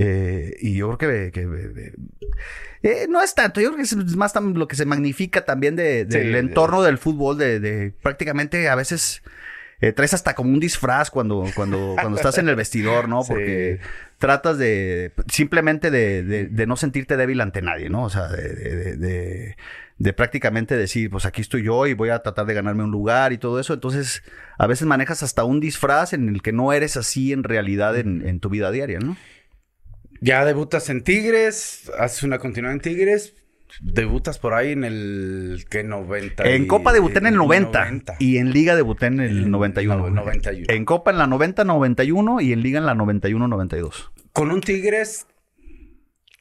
Eh, 0.00 0.54
y 0.60 0.74
yo 0.76 0.96
creo 0.96 1.30
que, 1.30 1.32
que, 1.32 1.40
eh, 1.42 1.92
eh, 2.84 3.06
no 3.08 3.20
es 3.20 3.34
tanto, 3.34 3.60
yo 3.60 3.68
creo 3.72 3.78
que 3.78 3.82
es 3.82 3.96
más 4.16 4.32
lo 4.36 4.68
que 4.68 4.76
se 4.76 4.84
magnifica 4.86 5.44
también 5.44 5.74
de, 5.74 6.06
Sí, 6.08 6.18
del 6.18 6.32
de- 6.32 6.38
entorno 6.38 6.82
del 6.82 6.98
fútbol, 6.98 7.36
de, 7.36 7.58
de 7.58 7.90
prácticamente 8.00 8.68
a 8.68 8.76
veces 8.76 9.22
eh, 9.80 9.92
traes 9.92 10.14
hasta 10.14 10.34
como 10.34 10.50
un 10.52 10.60
disfraz 10.60 11.10
cuando, 11.10 11.44
cuando, 11.56 11.96
cuando 12.00 12.16
estás 12.16 12.38
en 12.38 12.48
el 12.48 12.54
vestidor, 12.54 13.08
¿no? 13.08 13.22
Sí. 13.24 13.28
Porque 13.32 13.80
tratas 14.18 14.56
de 14.58 15.10
simplemente 15.32 15.90
de, 15.90 16.22
de- 16.22 16.46
de 16.46 16.66
no 16.68 16.76
sentirte 16.76 17.16
débil 17.16 17.40
ante 17.40 17.60
nadie, 17.60 17.90
¿no? 17.90 18.04
O 18.04 18.10
sea, 18.10 18.28
de, 18.28 18.54
de- 18.54 18.76
de- 18.76 18.96
de- 18.96 19.56
de 19.98 20.12
prácticamente 20.12 20.76
decir, 20.76 21.10
pues 21.10 21.26
aquí 21.26 21.40
estoy 21.40 21.64
yo 21.64 21.88
y 21.88 21.94
voy 21.94 22.10
a 22.10 22.20
tratar 22.20 22.46
de 22.46 22.54
ganarme 22.54 22.84
un 22.84 22.92
lugar 22.92 23.32
y 23.32 23.38
todo 23.38 23.58
eso. 23.58 23.74
Entonces, 23.74 24.22
a 24.56 24.68
veces 24.68 24.86
manejas 24.86 25.24
hasta 25.24 25.42
un 25.42 25.58
disfraz 25.58 26.12
en 26.12 26.28
el 26.28 26.40
que 26.40 26.52
no 26.52 26.72
eres 26.72 26.96
así 26.96 27.32
en 27.32 27.42
realidad 27.42 27.96
en, 27.98 28.24
en 28.24 28.38
tu 28.38 28.48
vida 28.48 28.70
diaria, 28.70 29.00
¿no? 29.00 29.16
Ya 30.20 30.44
debutas 30.44 30.90
en 30.90 31.02
Tigres, 31.02 31.90
haces 31.98 32.22
una 32.22 32.38
continuidad 32.38 32.74
en 32.74 32.80
Tigres, 32.80 33.34
debutas 33.80 34.38
por 34.38 34.54
ahí 34.54 34.72
en 34.72 34.84
el... 34.84 35.64
¿Qué? 35.70 35.84
90 35.84 36.48
y- 36.48 36.52
En 36.54 36.66
Copa 36.66 36.92
debuté 36.92 37.18
en 37.18 37.26
el 37.26 37.34
90, 37.36 37.78
90. 37.84 38.16
y 38.18 38.38
en 38.38 38.50
Liga 38.52 38.74
debuté 38.74 39.06
en 39.06 39.20
el 39.20 39.44
En 39.44 39.50
91. 39.50 40.08
no- 40.08 40.10
91. 40.22 40.66
En 40.68 40.84
Copa 40.84 41.10
en 41.10 41.18
la 41.18 41.26
90-91 41.26 42.42
y 42.42 42.52
en 42.52 42.62
Liga 42.62 42.78
en 42.78 42.86
la 42.86 42.94
91-92. 42.94 44.10
Con 44.32 44.50
un 44.50 44.60
Tigres 44.60 45.26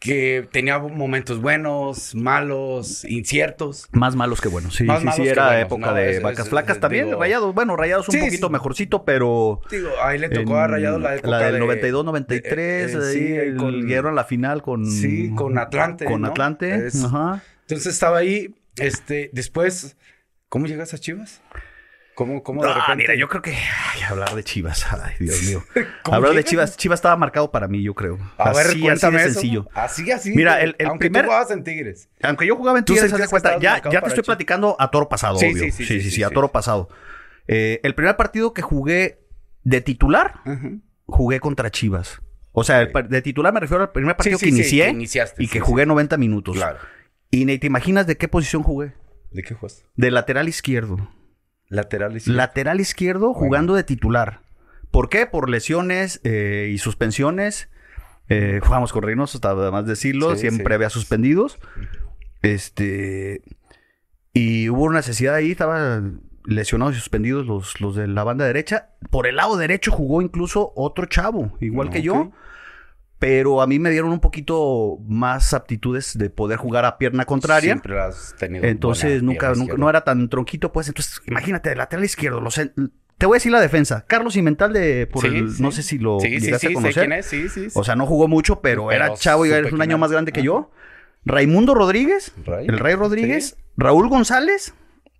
que 0.07 0.47
tenía 0.51 0.79
momentos 0.79 1.39
buenos, 1.41 2.15
malos, 2.15 3.03
inciertos. 3.05 3.87
Más 3.91 4.15
malos 4.15 4.41
que 4.41 4.47
buenos. 4.49 4.75
Sí, 4.75 4.83
Más 4.85 4.99
sí, 4.99 5.05
malos 5.05 5.15
sí, 5.17 5.23
que 5.23 5.29
era 5.29 5.45
buenos, 5.47 5.65
época 5.65 5.87
¿no? 5.87 5.93
de 5.93 6.11
Es- 6.11 6.21
vacas 6.21 6.45
es- 6.45 6.49
flacas 6.49 6.75
es- 6.77 6.81
también. 6.81 7.05
digo- 7.07 7.19
rayados, 7.19 7.53
bueno, 7.53 7.75
rayados 7.75 8.07
un 8.09 8.13
Sí, 8.13 8.19
poquito 8.21 8.47
sí. 8.47 8.53
mejorcito, 8.53 9.03
pero. 9.05 9.61
Digo, 9.69 9.89
ahí 10.03 10.17
le 10.17 10.29
tocó 10.29 10.57
a 10.57 10.65
en 10.65 10.71
Rayados 10.71 11.01
la 11.01 11.15
época 11.15 11.29
La 11.29 11.39
del 11.39 11.53
de- 11.53 11.59
92-93, 11.59 12.93
eh, 12.95 12.97
eh, 12.97 13.13
sí, 13.13 13.33
el- 13.33 13.57
con- 13.57 13.85
llegaron 13.87 14.13
a 14.13 14.15
la 14.15 14.23
final 14.25 14.61
con. 14.61 14.85
Sí, 14.85 15.31
con 15.35 15.57
Atlante, 15.57 16.05
Con 16.05 16.21
¿no? 16.21 16.27
Atlante. 16.29 16.87
Es- 16.87 17.03
Ajá. 17.03 17.41
Entonces 17.61 17.93
estaba 17.93 18.17
ahí, 18.19 18.55
este, 18.77 19.29
después, 19.33 19.97
¿cómo 20.49 20.67
llegas 20.67 20.93
a 20.93 20.97
Chivas? 20.97 21.41
¿Cómo, 22.17 22.41
cómo 22.41 22.63
de 22.63 22.71
Ah, 22.71 22.73
repente? 22.73 22.95
mira, 23.03 23.13
yo 23.13 23.27
creo 23.27 23.43
que. 23.43 23.51
Ay, 23.51 24.01
hablar 24.09 24.33
de 24.33 24.43
Chivas. 24.43 24.87
Ay, 24.91 25.13
Dios 25.19 25.43
mío. 25.43 25.63
¿Cómo 26.03 26.17
hablar 26.17 26.33
de? 26.33 26.43
Chivas. 26.43 26.75
Chivas 26.75 26.97
estaba 26.97 27.15
marcado 27.15 27.51
para 27.51 27.67
mí, 27.67 27.83
yo 27.83 27.93
creo. 27.93 28.17
A 28.39 28.49
ver, 28.53 28.61
así, 28.65 28.69
así 28.71 28.81
cuéntame 28.81 29.17
de 29.19 29.23
eso. 29.25 29.33
sencillo. 29.33 29.69
Así, 29.75 30.11
así. 30.11 30.31
Mira, 30.35 30.59
el- 30.61 30.75
el 30.79 30.87
aunque 30.87 31.09
primer- 31.11 31.21
tú 31.25 31.27
jugabas 31.27 31.51
en 31.51 31.63
Tigres. 31.63 32.09
Aunque 32.23 32.47
yo 32.47 32.55
jugaba 32.55 32.79
en 32.79 32.85
Tú 32.85 32.93
Tigres, 32.95 33.11
de 33.11 33.17
que 33.21 33.27
cuenta, 33.27 33.59
ya, 33.59 33.75
ya 33.75 33.81
te 33.83 33.95
estoy 33.97 34.09
Chivas. 34.13 34.25
platicando 34.25 34.75
a 34.79 34.89
toro 34.89 35.07
pasado, 35.07 35.37
Sí, 35.37 35.45
obvio. 35.45 35.63
sí, 35.65 35.71
sí, 35.71 36.01
sí, 36.01 36.09
sí, 36.09 36.23
a 36.23 36.31
toro 36.31 36.51
pasado. 36.51 36.89
Eh, 37.47 37.79
el 37.83 37.93
primer 37.93 38.15
partido 38.17 38.51
que 38.51 38.63
jugué 38.63 39.19
de 39.63 39.81
titular, 39.81 40.41
jugué 41.05 41.39
contra 41.39 41.69
Chivas. 41.69 42.19
O 42.51 42.63
sea, 42.63 42.81
el 42.81 42.91
de 43.09 43.21
titular 43.21 43.53
me 43.53 43.59
refiero 43.59 43.83
al 43.83 43.91
primer 43.91 44.15
partido 44.17 44.39
que 44.39 44.49
inicié 44.49 44.85
que 44.85 44.89
iniciaste, 44.89 45.43
y 45.43 45.47
que 45.47 45.59
jugué 45.59 45.83
sí. 45.83 45.87
90 45.89 46.17
minutos. 46.17 46.55
Claro. 46.55 46.79
Y 47.29 47.45
ni 47.45 47.59
te 47.59 47.67
imaginas 47.67 48.07
de 48.07 48.17
qué 48.17 48.27
posición 48.27 48.63
jugué. 48.63 48.93
¿De 49.29 49.43
qué 49.43 49.53
juegas? 49.53 49.85
De 49.95 50.09
lateral 50.09 50.49
izquierdo. 50.49 51.11
Lateral 51.69 52.15
izquierdo. 52.15 52.37
Lateral 52.37 52.79
izquierdo 52.79 53.27
Bueno. 53.27 53.39
jugando 53.39 53.75
de 53.75 53.83
titular. 53.83 54.39
¿Por 54.91 55.09
qué? 55.09 55.25
Por 55.25 55.49
lesiones 55.49 56.21
eh, 56.23 56.69
y 56.73 56.77
suspensiones. 56.77 57.69
Eh, 58.29 58.59
jugamos 58.63 58.93
con 58.93 59.03
Reynoso, 59.03 59.37
hasta 59.37 59.51
además 59.51 59.85
decirlo. 59.85 60.33
Sí, 60.35 60.41
siempre 60.41 60.67
sí. 60.67 60.73
había 60.73 60.89
suspendidos. 60.89 61.59
Este. 62.41 63.41
Y 64.33 64.69
hubo 64.69 64.83
una 64.83 64.97
necesidad 64.97 65.35
ahí, 65.35 65.51
estaban 65.51 66.21
lesionados 66.45 66.95
y 66.95 66.99
suspendidos 66.99 67.45
los, 67.45 67.81
los 67.81 67.95
de 67.95 68.07
la 68.07 68.23
banda 68.23 68.45
derecha. 68.45 68.89
Por 69.09 69.27
el 69.27 69.35
lado 69.35 69.57
derecho 69.57 69.91
jugó 69.91 70.21
incluso 70.21 70.71
otro 70.75 71.05
chavo, 71.05 71.57
igual 71.59 71.89
que 71.89 72.01
yo. 72.01 72.31
Pero 73.19 73.61
a 73.61 73.67
mí 73.67 73.79
me 73.79 73.89
dieron 73.89 74.11
un 74.11 74.19
poquito 74.19 74.99
más 75.07 75.53
aptitudes 75.55 76.17
de 76.17 76.29
poder 76.29 76.57
jugar 76.57 76.85
a 76.85 76.97
pierna 76.99 77.25
contraria. 77.25 77.73
Siempre 77.73 77.99
has 77.99 78.35
tenido. 78.37 78.63
Entonces 78.65 79.23
nunca, 79.23 79.53
nunca 79.55 79.73
no 79.75 79.89
era 79.89 80.01
tan 80.03 80.29
tronquito, 80.29 80.71
pues. 80.71 80.87
Entonces, 80.87 81.19
imagínate, 81.25 81.75
lateral 81.75 82.05
izquierdo. 82.05 82.41
Los, 82.41 82.55
te 83.17 83.25
voy 83.25 83.35
a 83.35 83.37
decir 83.37 83.51
la 83.51 83.59
defensa. 83.59 84.05
Carlos 84.07 84.33
Cimental 84.33 84.71
de 84.71 85.07
por 85.07 85.23
Sí, 85.23 85.35
el- 85.35 85.51
sí. 85.51 85.63
no 85.63 85.71
sé 85.71 85.81
si 85.81 85.97
lo 85.97 86.19
Sí, 86.19 86.27
sí, 86.39 86.45
llegaste 86.45 86.67
sí, 86.67 86.73
a 86.73 86.75
conocer. 86.75 86.93
sé 86.93 86.99
quién 86.99 87.13
es, 87.13 87.25
sí, 87.25 87.49
sí. 87.49 87.67
O 87.73 87.83
sea, 87.83 87.95
no 87.95 88.05
jugó 88.05 88.27
mucho, 88.27 88.61
pero, 88.61 88.87
Pero 88.89 89.03
era 89.05 89.13
chavo 89.15 89.47
y 89.47 89.49
era 89.51 89.67
un 89.67 89.81
año 89.81 89.97
más 89.97 90.11
grande 90.11 90.31
que 90.31 90.43
yo. 90.43 90.69
Raimundo 91.25 91.73
Rodríguez, 91.73 92.31
Ray. 92.45 92.67
el 92.67 92.77
Rey 92.77 92.93
Rodríguez. 92.93 93.57
Raúl 93.75 94.09
González 94.09 94.75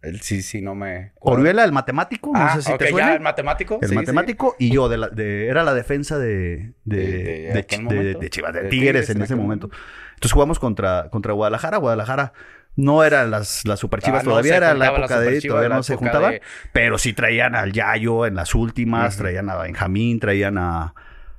El 0.08 0.22
sí, 0.22 0.42
sí, 0.42 0.62
no 0.62 0.76
me. 0.76 1.12
Orihuela, 1.20 1.64
el 1.64 1.72
matemático, 1.72 2.32
no 2.34 2.40
Ah, 2.40 2.56
sé 2.56 2.62
si 2.62 2.72
ok, 2.72 2.78
te 2.80 2.90
suena. 2.90 3.08
ya, 3.10 3.14
el 3.16 3.22
matemático. 3.22 3.80
El 3.82 3.90
sí, 3.90 3.96
matemático 3.96 4.56
y 4.60 4.72
yo, 4.72 4.90
de 4.90 4.98
la- 4.98 5.10
de- 5.10 5.48
era 5.48 5.64
la 5.64 5.74
defensa 5.74 6.18
de, 6.18 6.74
de, 6.86 7.52
De- 7.54 7.66
Chivas, 7.66 7.94
de, 7.94 8.16
Tigres, 8.30 8.70
Tigres 8.70 9.10
en 9.10 9.18
en 9.18 9.24
ese 9.24 9.36
momento. 9.36 9.70
Entonces 10.16 10.32
jugamos 10.32 10.60
contra, 10.60 11.10
contra 11.12 11.34
Guadalajara. 11.34 11.78
Guadalajara 11.78 12.34
no 12.76 13.04
eran 13.04 13.32
las, 13.32 13.66
las 13.66 13.80
super 13.80 14.02
chivas 14.02 14.22
Ah, 14.22 14.24
no, 14.24 14.32
todavía, 14.32 14.56
era 14.58 14.74
la 14.74 14.88
época 14.88 15.20
de, 15.20 15.42
todavía 15.42 15.70
no 15.70 15.84
se 15.84 15.96
juntaban. 15.96 16.36
Pero 16.74 16.98
sí 16.98 17.14
traían 17.14 17.56
al 17.56 17.72
Yayo 17.72 18.26
en 18.26 18.36
las 18.36 18.56
últimas, 18.56 19.18
traían 19.18 19.50
a 19.50 19.58
Benjamín, 19.58 20.20
traían 20.20 20.58
a, 20.58 20.94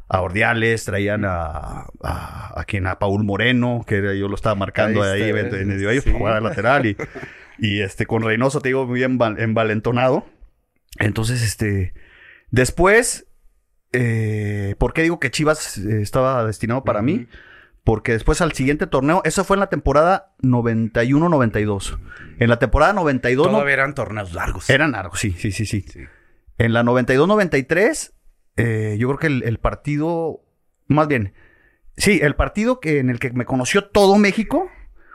a 0.08 0.20
Ordiales, 0.20 0.84
traían 0.84 1.24
a, 1.24 1.86
a, 2.02 2.60
a 2.60 2.64
quien, 2.66 2.86
a 2.86 2.98
Paul 2.98 3.24
Moreno, 3.24 3.84
que 3.86 4.18
yo 4.18 4.28
lo 4.28 4.34
estaba 4.34 4.54
marcando 4.54 5.02
Ahí 5.02 5.22
ahí, 5.22 5.30
en 5.30 5.68
de 5.78 5.90
ellos, 5.92 6.04
sí. 6.04 6.12
jugaba 6.12 6.36
de 6.36 6.42
lateral 6.42 6.86
y, 6.86 6.96
y 7.58 7.80
este, 7.80 8.06
con 8.06 8.22
Reynoso, 8.22 8.60
te 8.60 8.68
digo, 8.70 8.86
muy 8.86 9.00
enval- 9.02 9.40
envalentonado. 9.40 10.26
Entonces, 10.98 11.42
este, 11.42 11.92
después, 12.50 13.26
eh, 13.92 14.74
¿por 14.78 14.92
qué 14.92 15.02
digo 15.02 15.18
que 15.20 15.30
Chivas 15.30 15.78
eh, 15.78 16.00
estaba 16.02 16.44
destinado 16.44 16.84
para 16.84 17.02
mí? 17.02 17.26
Porque 17.84 18.12
después 18.12 18.40
al 18.42 18.52
siguiente 18.52 18.86
torneo, 18.86 19.22
eso 19.24 19.44
fue 19.44 19.56
en 19.56 19.60
la 19.60 19.68
temporada 19.70 20.34
91-92. 20.42 21.98
En 22.38 22.48
la 22.48 22.58
temporada 22.58 22.92
92 22.92 23.46
no- 23.46 23.52
Todavía 23.52 23.74
eran 23.74 23.94
torneos 23.94 24.32
largos. 24.34 24.68
eran 24.70 24.92
largos, 24.92 25.18
sí, 25.20 25.32
sí, 25.32 25.52
sí, 25.52 25.66
sí. 25.66 25.82
Sí. 25.82 26.00
En 26.58 26.72
la 26.72 26.82
92-93, 26.82 28.12
eh, 28.56 28.96
yo 28.98 29.08
creo 29.08 29.18
que 29.18 29.26
el, 29.28 29.42
el 29.44 29.58
partido, 29.58 30.40
más 30.88 31.08
bien, 31.08 31.32
sí, 31.96 32.20
el 32.22 32.34
partido 32.34 32.80
que 32.80 32.98
en 32.98 33.10
el 33.10 33.18
que 33.20 33.30
me 33.30 33.44
conoció 33.44 33.86
todo 33.86 34.16
México 34.18 34.68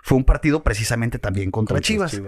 fue 0.06 0.18
un 0.18 0.26
partido 0.26 0.64
precisamente 0.64 1.18
también 1.18 1.50
contra, 1.50 1.76
Contra 1.76 1.88
Chivas. 1.88 2.22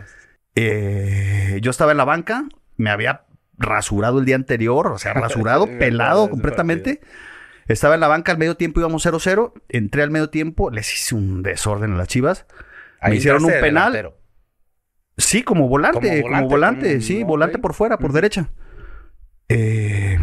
Eh, 0.56 1.60
yo 1.62 1.70
estaba 1.72 1.92
en 1.92 1.98
la 1.98 2.06
banca, 2.06 2.48
me 2.78 2.90
había 2.90 3.26
rasurado 3.58 4.20
el 4.20 4.26
día 4.26 4.36
anterior, 4.38 4.88
o 4.88 4.98
sea, 4.98 5.14
rasurado, 5.14 5.68
pelado 5.78 6.30
completamente. 6.30 7.02
Estaba 7.68 7.96
en 7.96 8.00
la 8.00 8.08
banca 8.08 8.32
al 8.32 8.38
medio 8.38 8.56
tiempo, 8.56 8.80
íbamos 8.80 9.06
0-0. 9.06 9.52
Entré 9.70 10.04
al 10.04 10.12
medio 10.12 10.30
tiempo, 10.30 10.72
les 10.72 10.92
hice 10.94 11.16
un 11.16 11.44
desorden 11.44 11.94
a 11.94 11.98
las 11.98 12.08
chivas. 12.08 12.46
Ahí 13.02 13.12
me 13.12 13.18
hicieron 13.18 13.44
un 13.44 13.52
penal. 13.52 13.92
delantero. 13.92 14.18
Sí, 15.18 15.44
como 15.44 15.68
volante, 15.68 16.22
Como 16.22 16.30
como 16.30 16.48
volante, 16.50 16.90
como- 16.94 17.02
sí, 17.02 17.24
volante 17.24 17.58
por 17.60 17.74
fuera, 17.74 17.98
por 17.98 18.14
derecha. 18.14 18.50
Eh, 19.50 20.18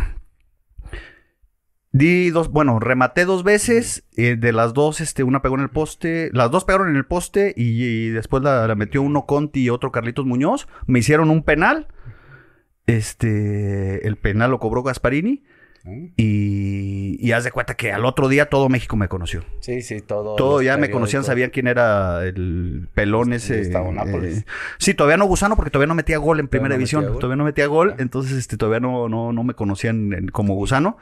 di 1.93 2.31
dos, 2.31 2.49
bueno, 2.51 2.79
rematé 2.81 3.25
dos 3.25 3.45
veces. 3.45 4.05
eh, 4.17 4.37
de 4.37 4.53
las 4.53 4.73
dos, 4.75 5.01
este, 5.01 5.23
una 5.23 5.43
pegó 5.43 5.55
en 5.57 5.61
el 5.63 5.71
poste. 5.71 6.31
Las 6.33 6.51
dos 6.51 6.65
pegaron 6.65 6.89
en 6.89 6.97
el 6.97 7.05
poste 7.07 7.53
y, 7.57 7.85
y 7.85 8.09
después 8.11 8.43
la, 8.43 8.67
la 8.67 8.75
metió 8.75 9.03
uno 9.03 9.27
Conti 9.27 9.63
y 9.65 9.71
otro 9.71 9.93
Carlitos 9.93 10.27
Muñoz. 10.27 10.67
Me 10.87 10.99
hicieron 10.99 11.31
un 11.31 11.43
penal. 11.43 11.89
Este, 12.87 14.07
el 14.07 14.17
penal 14.17 14.51
lo 14.51 14.59
cobró 14.59 14.83
Gasparini. 14.83 15.45
¿Mm? 15.85 16.07
Y, 16.17 17.17
y 17.21 17.33
haz 17.33 17.43
de 17.43 17.51
cuenta 17.51 17.75
que 17.75 17.93
al 17.93 18.05
otro 18.05 18.29
día 18.29 18.47
todo 18.49 18.69
México 18.69 18.97
me 18.97 19.09
conoció. 19.09 19.45
Sí, 19.61 19.83
sí, 19.83 20.01
todo. 20.01 20.37
Todo 20.37 20.63
ya 20.63 20.77
me 20.77 20.91
conocían, 20.93 21.25
sabían 21.25 21.51
quién 21.51 21.67
era 21.67 22.25
el 22.25 22.89
pelón 22.95 23.33
ese. 23.33 23.63
Eh, 23.63 24.45
sí, 24.79 24.95
todavía 24.95 25.17
no 25.17 25.25
Gusano 25.27 25.57
porque 25.57 25.71
todavía 25.73 25.89
no 25.89 25.97
metía 25.97 26.19
gol 26.19 26.39
en 26.39 26.47
primera 26.47 26.75
no 26.75 26.79
división. 26.79 27.05
Todavía 27.19 27.35
no 27.37 27.45
metía 27.45 27.67
gol, 27.67 27.91
Ah. 27.93 27.97
entonces 27.99 28.33
este 28.39 28.57
todavía 28.57 28.79
no, 28.79 29.09
no, 29.09 29.33
no 29.33 29.43
me 29.43 29.55
conocían 29.55 30.13
en- 30.13 30.29
como 30.29 30.55
Gusano. 30.55 30.99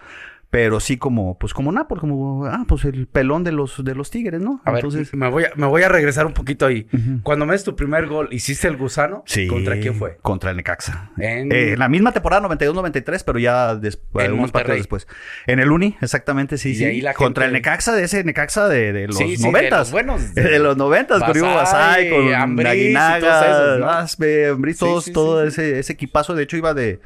Pero 0.50 0.80
sí 0.80 0.97
como, 0.97 1.38
pues 1.38 1.54
como 1.54 1.71
Nápoles, 1.71 2.00
como, 2.00 2.45
ah, 2.47 2.64
pues 2.66 2.85
el 2.85 3.07
pelón 3.07 3.45
de 3.45 3.52
los, 3.52 3.85
de 3.85 3.95
los 3.95 4.11
Tigres, 4.11 4.40
¿no? 4.40 4.61
A 4.64 4.73
ver, 4.73 4.85
entonces, 4.85 5.14
me, 5.14 5.30
voy 5.30 5.45
a, 5.45 5.52
me 5.54 5.66
voy 5.69 5.85
a 5.85 5.88
regresar 5.88 6.26
un 6.26 6.33
poquito 6.35 6.66
ahí. 6.66 6.88
Cuando 7.23 7.47
me 7.47 7.52
des 7.52 7.62
tu 7.62 7.76
primer 7.76 8.09
gol, 8.09 8.28
¿hiciste 8.33 8.66
el 8.66 8.76
gusano? 8.76 9.23
sí. 9.26 9.47
¿Contra 9.47 9.78
quién 9.78 9.95
fue? 9.95 10.16
Contra 10.23 10.50
el 10.50 10.57
Necaxa. 10.57 11.12
En- 11.19 11.52
Eh, 11.52 11.76
la 11.78 11.88
misma 11.88 12.11
temporada 12.11 12.42
92-93, 12.49 13.23
pero 13.25 13.38
ya 13.38 13.76
des- 13.76 14.00
En 14.19 14.33
unos 14.33 14.50
partidos 14.50 14.78
después. 14.78 15.07
En 15.47 15.61
el 15.61 15.71
Uni, 15.71 15.97
exactamente, 16.00 16.59
sí, 16.59 16.71
Y 16.71 16.75
sí. 16.75 16.85
ahí 16.85 17.00
la 17.00 17.14
Contra 17.14 17.45
el 17.47 17.52
Necaxa, 17.52 17.92
de 17.95 18.02
ese 18.02 18.25
Necaxa 18.25 18.69
de, 18.69 18.92
de 18.92 19.07
los 19.07 19.16
Sí, 19.19 19.37
sí, 19.37 19.42
de 19.45 19.49
noventas. 19.52 19.78
los 19.78 19.92
buenos. 19.92 20.35
De 20.35 20.59
los 20.59 20.76
noventas, 20.76 21.23
con 21.23 21.37
Hugo 21.37 21.54
Basay, 21.54 22.11
con 22.11 22.35
Ambriz 22.35 22.66
y 22.66 22.71
Aguinaga, 22.71 23.21
todos 23.21 23.45
esos, 23.45 23.78
¿no? 23.78 23.88
Aspe, 23.90 24.75
todos, 24.76 25.04
sí, 25.04 25.12
todo. 25.12 25.45
Ese, 25.45 25.78
ese 25.78 25.92
equipazo. 25.92 26.35
De 26.35 26.42
hecho, 26.42 26.57
iba 26.57 26.75
de, 26.75 27.00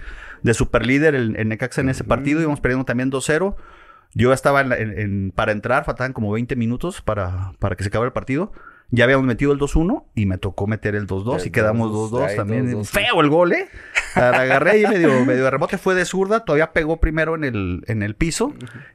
de 0.44 0.54
superlíder 0.54 1.16
el, 1.16 1.34
el 1.36 1.48
Necaxa 1.48 1.80
en 1.80 1.88
ese 1.88 2.04
partido. 2.04 2.40
Íbamos 2.40 2.60
perdiendo 2.60 2.84
también 2.84 3.10
2-0. 3.10 3.56
Yo 4.14 4.32
estaba 4.32 4.60
en 4.60 4.68
la- 4.68 4.76
en- 4.78 5.32
para 5.34 5.50
entrar, 5.50 5.84
faltaban 5.84 6.12
como 6.12 6.30
20 6.30 6.54
minutos 6.54 7.00
para, 7.02 7.52
para 7.58 7.74
que 7.74 7.82
se 7.82 7.88
acabara 7.88 8.06
el 8.06 8.12
partido. 8.12 8.52
Ya 8.90 9.04
habíamos 9.04 9.26
metido 9.26 9.50
el 9.52 9.58
2-1 9.58 10.04
y 10.14 10.26
me 10.26 10.38
tocó 10.38 10.66
meter 10.68 10.94
el 10.94 11.06
2-2 11.08 11.46
y 11.46 11.50
quedamos 11.50 11.90
2-2, 11.90 12.10
2-2 12.20 12.26
ahí 12.28 12.36
también. 12.36 12.70
2-2, 12.76 12.84
sí. 12.84 12.92
Feo 12.92 13.20
el 13.22 13.28
gol, 13.30 13.52
¿eh? 13.54 13.68
La 14.14 14.28
agarré 14.42 14.70
ahí 14.72 14.86
medio, 14.86 15.24
medio 15.24 15.42
de 15.44 15.50
rebote, 15.50 15.78
fue 15.78 15.96
de 15.96 16.04
zurda, 16.04 16.44
todavía 16.44 16.72
pegó 16.72 17.00
primero 17.00 17.34
en 17.34 17.42
el, 17.42 17.82
en 17.88 18.02
el 18.04 18.14
piso, 18.14 18.52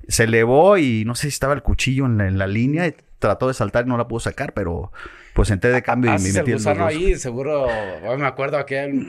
se 0.07 0.23
elevó 0.25 0.77
y 0.77 1.03
no 1.05 1.15
sé 1.15 1.23
si 1.23 1.27
estaba 1.29 1.53
el 1.53 1.63
cuchillo 1.63 2.05
en 2.05 2.17
la, 2.19 2.27
en 2.27 2.37
la 2.37 2.47
línea 2.47 2.87
y 2.87 2.95
trató 3.17 3.49
de 3.49 3.53
saltar 3.55 3.85
y 3.85 3.89
no 3.89 3.97
la 3.97 4.07
pudo 4.07 4.21
sacar, 4.21 4.53
pero 4.53 4.93
pues 5.39 5.51
entré 5.51 5.71
de 5.71 5.81
cambio 5.81 6.11
y 6.13 6.21
me 6.21 6.33
metí 6.33 6.51
el 6.51 6.57
gusano 6.57 6.83
2-2. 6.83 6.87
ahí, 6.89 7.15
seguro. 7.15 7.63
hoy 8.05 8.17
me 8.17 8.27
acuerdo 8.27 8.57
aquí 8.57 8.75
en 8.75 9.07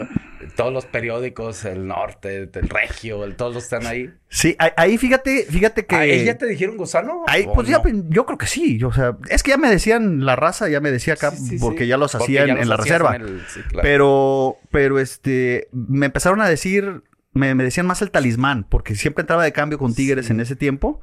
todos 0.54 0.72
los 0.72 0.86
periódicos, 0.86 1.64
el 1.64 1.88
norte, 1.88 2.48
el 2.54 2.68
regio, 2.68 3.24
el, 3.24 3.34
todos 3.34 3.56
están 3.56 3.84
ahí. 3.84 4.12
Sí, 4.28 4.54
ahí, 4.60 4.70
ahí 4.76 4.96
fíjate, 4.98 5.46
fíjate 5.50 5.86
que... 5.86 5.96
¿Ahí 5.96 6.24
ya 6.24 6.38
te 6.38 6.46
dijeron 6.46 6.76
gusano? 6.76 7.24
Ahí, 7.26 7.46
¿O 7.48 7.52
pues 7.54 7.66
ya, 7.66 7.78
no? 7.82 8.04
yo 8.10 8.26
creo 8.26 8.38
que 8.38 8.46
sí. 8.46 8.80
o 8.84 8.92
sea, 8.92 9.16
es 9.28 9.42
que 9.42 9.50
ya 9.50 9.56
me 9.56 9.68
decían 9.68 10.24
la 10.24 10.36
raza, 10.36 10.68
ya 10.68 10.78
me 10.80 10.92
decía 10.92 11.14
acá, 11.14 11.32
Sí, 11.32 11.48
sí, 11.48 11.58
porque 11.58 11.80
sí. 11.80 11.88
ya 11.88 11.96
los 11.96 12.12
Porque 12.12 12.24
hacía 12.38 12.44
en, 12.44 12.68
la 12.68 12.76
reserva. 12.76 13.16
en 13.16 13.22
el- 13.22 13.42
sí, 13.48 13.60
claro. 13.68 13.82
Pero, 13.82 14.56
pero 14.70 15.00
este, 15.00 15.66
me 15.72 16.06
empezaron 16.06 16.40
a 16.40 16.48
decir, 16.48 17.02
me, 17.32 17.54
me 17.54 17.62
decían 17.62 17.86
más 17.86 18.02
el 18.02 18.10
talismán, 18.10 18.64
porque 18.68 18.94
siempre 18.96 19.22
entraba 19.22 19.44
de 19.44 19.52
cambio 19.52 19.78
con 19.78 19.94
Tigres 19.94 20.26
Sí. 20.26 20.32
en 20.32 20.40
ese 20.40 20.56
tiempo. 20.56 21.00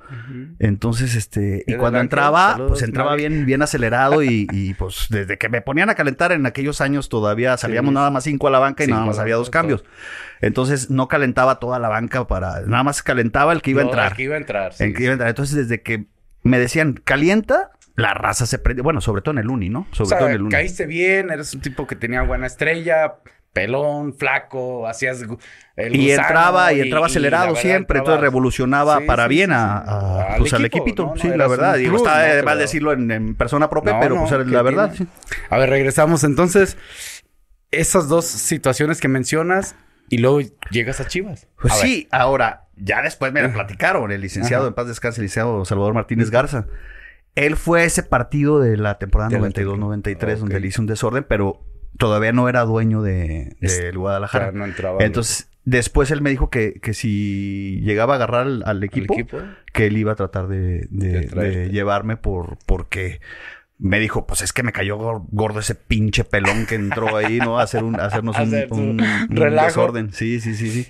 Entonces, 0.60 1.16
este, 1.16 1.64
y 1.68 1.74
El 1.74 1.80
cuando 1.80 2.00
entraba, 2.00 2.52
saludos, 2.54 2.72
pues 2.72 2.82
entraba 2.84 3.16
bien, 3.16 3.46
bien 3.46 3.62
acelerado 3.62 4.24
y, 4.24 4.48
y, 4.52 4.74
pues 4.74 5.08
desde 5.10 5.38
que 5.38 5.50
me 5.50 5.62
ponían 5.62 5.90
a 5.90 5.96
calentar 5.96 6.32
en 6.32 6.46
aquellos 6.46 6.82
años 6.82 7.10
todavía 7.10 7.56
salíamos 7.58 7.92
Sí. 7.92 7.96
nada 7.96 8.12
más 8.12 8.24
cinco 8.26 8.48
a 8.48 8.52
la 8.52 8.60
banca 8.60 8.84
y 8.84 8.88
Cinco 8.88 8.96
nada 8.98 9.08
más 9.08 9.20
había 9.20 9.36
dos 9.36 9.50
cambios. 9.50 9.86
Entonces 10.42 10.90
no 10.90 11.08
calentaba 11.08 11.60
toda 11.60 11.80
la 11.80 11.88
banca 11.90 12.28
para, 12.28 12.62
nada 12.62 12.84
más 12.84 13.02
calentaba 13.04 13.54
el 13.54 13.62
que 13.62 13.72
iba 13.72 13.82
a 13.82 13.86
entrar. 13.86 14.12
el 14.12 14.18
que 14.18 14.24
iba 14.24 14.36
a 14.36 14.40
entrar. 14.40 14.74
sí. 14.74 14.84
En 14.84 14.94
que 14.94 15.04
iba 15.04 15.12
a 15.12 15.14
entrar. 15.14 15.30
Entonces, 15.30 15.56
desde 15.56 15.82
que 15.82 16.08
me 16.44 16.60
decían 16.60 16.94
calienta, 17.04 17.72
la 17.96 18.14
raza 18.14 18.46
se 18.46 18.60
prende. 18.60 18.82
Bueno, 18.84 19.02
sobre 19.02 19.22
todo 19.22 19.32
en 19.34 19.40
el 19.40 19.50
uni, 19.50 19.70
¿no? 19.70 19.88
O 19.92 19.96
Sobre 19.96 20.10
sea, 20.10 20.18
todo 20.20 20.28
en 20.30 20.36
el 20.36 20.42
uni. 20.42 20.52
caíste 20.52 20.86
bien, 20.86 21.32
eres 21.32 21.54
un 21.56 21.62
tipo 21.62 21.88
que 21.88 21.96
tenía 21.96 22.22
buena 22.22 22.46
estrella, 22.46 23.16
pelón, 23.62 24.14
flaco, 24.14 24.88
hacías 24.88 25.24
el 25.76 25.96
Y 25.96 26.12
entraba, 26.12 26.74
y 26.74 26.78
y- 26.78 26.82
entraba 26.82 27.06
acelerado 27.08 27.46
la 27.46 27.50
verdad 27.52 27.62
siempre, 27.62 28.00
entraba- 28.00 28.16
entonces 28.16 28.22
revolucionaba 28.22 28.98
Sí, 29.00 29.04
para 29.06 29.24
sí, 29.24 29.30
bien 29.30 29.52
a, 29.52 29.78
a- 29.78 30.34
Al 30.34 30.40
pues, 30.40 30.54
al 30.54 30.66
equipo, 30.66 30.84
equipito. 30.84 31.06
¿no? 31.08 31.16
No, 31.16 31.22
sí, 31.22 31.28
la 31.36 31.48
verdad. 31.48 31.76
Digo, 31.78 31.98
está 31.98 32.20
de 32.20 32.44
más 32.44 32.56
lo- 32.56 32.62
decirlo 32.62 32.92
en, 32.94 33.12
en 33.12 33.36
persona 33.36 33.70
propia, 33.70 34.00
pero 34.00 34.16
pues 34.26 34.48
la 34.48 34.62
verdad. 34.62 34.94
sí. 34.96 35.08
A 35.50 35.58
ver, 35.58 35.70
regresamos 35.70 36.24
entonces. 36.24 36.78
Esas 37.72 38.08
dos 38.08 38.26
situaciones 38.26 39.02
que 39.02 39.08
mencionas 39.10 39.76
y 40.10 40.20
luego 40.20 40.40
llegas 40.72 41.02
a 41.02 41.06
Chivas. 41.08 41.48
Pues 41.62 41.74
A 41.74 41.78
ver, 41.78 41.86
sí, 41.86 42.08
ahora, 42.12 42.68
ya 42.78 43.02
después 43.02 43.34
me 43.34 43.42
lo 43.42 43.52
platicaron, 43.52 44.10
el 44.12 44.22
licenciado, 44.22 44.64
Ajá. 44.64 44.70
en 44.70 44.74
paz 44.74 44.88
descanse, 44.88 45.20
el 45.20 45.26
licenciado 45.26 45.66
Salvador 45.66 45.94
Martínez 45.94 46.30
Garza. 46.32 46.66
Él 47.36 47.58
fue 47.58 47.82
a 47.82 47.84
ese 47.84 48.04
partido 48.04 48.60
de 48.62 48.78
la 48.78 48.98
temporada 48.98 49.30
De 49.30 49.36
la 49.40 49.48
92-93 49.50 50.34
Ok. 50.36 50.40
donde 50.40 50.60
le 50.62 50.68
hizo 50.68 50.82
un 50.82 50.88
desorden, 50.88 51.26
pero 51.28 51.62
todavía 51.98 52.32
no 52.34 52.48
era 52.50 52.64
dueño 52.66 53.02
de, 53.02 53.56
del 53.60 53.98
Guadalajara. 53.98 54.52
no 54.52 54.66
entraba 54.66 55.04
Entonces, 55.04 55.50
después 55.66 56.12
él 56.12 56.22
me 56.22 56.30
dijo 56.30 56.50
que, 56.50 56.80
que 56.82 56.94
si 56.94 57.80
llegaba 57.84 58.14
a 58.14 58.16
agarrar 58.18 58.42
al, 58.48 58.64
al 58.64 58.70
al 58.78 58.84
equipo, 58.84 59.16
que 59.74 59.88
él 59.88 59.98
iba 59.98 60.12
a 60.14 60.16
tratar 60.16 60.48
de, 60.48 60.88
de- 60.90 61.22
De 61.22 61.28
de 61.36 61.70
llevarme 61.70 62.18
por 62.18 62.58
porque 62.66 63.20
me 63.80 64.00
dijo, 64.00 64.26
pues 64.26 64.42
es 64.42 64.54
que 64.54 64.64
me 64.64 64.72
cayó 64.72 64.98
gor- 64.98 65.26
gordo 65.30 65.60
ese 65.60 65.76
pinche 65.76 66.24
pelón 66.24 66.66
que 66.66 66.74
entró 66.76 67.16
ahí, 67.16 67.38
¿no? 67.38 67.60
A 67.60 67.64
hacer 67.64 67.84
un, 67.84 68.00
a 68.00 68.06
hacernos 68.06 68.36
un, 68.40 68.42
Hacer 68.44 68.68
tu 68.70 68.76
un- 68.76 69.02
un 69.02 69.36
relajo. 69.36 69.68
desorden. 69.68 70.14
Sí, 70.14 70.40
sí, 70.40 70.56
sí, 70.56 70.72
sí. 70.72 70.88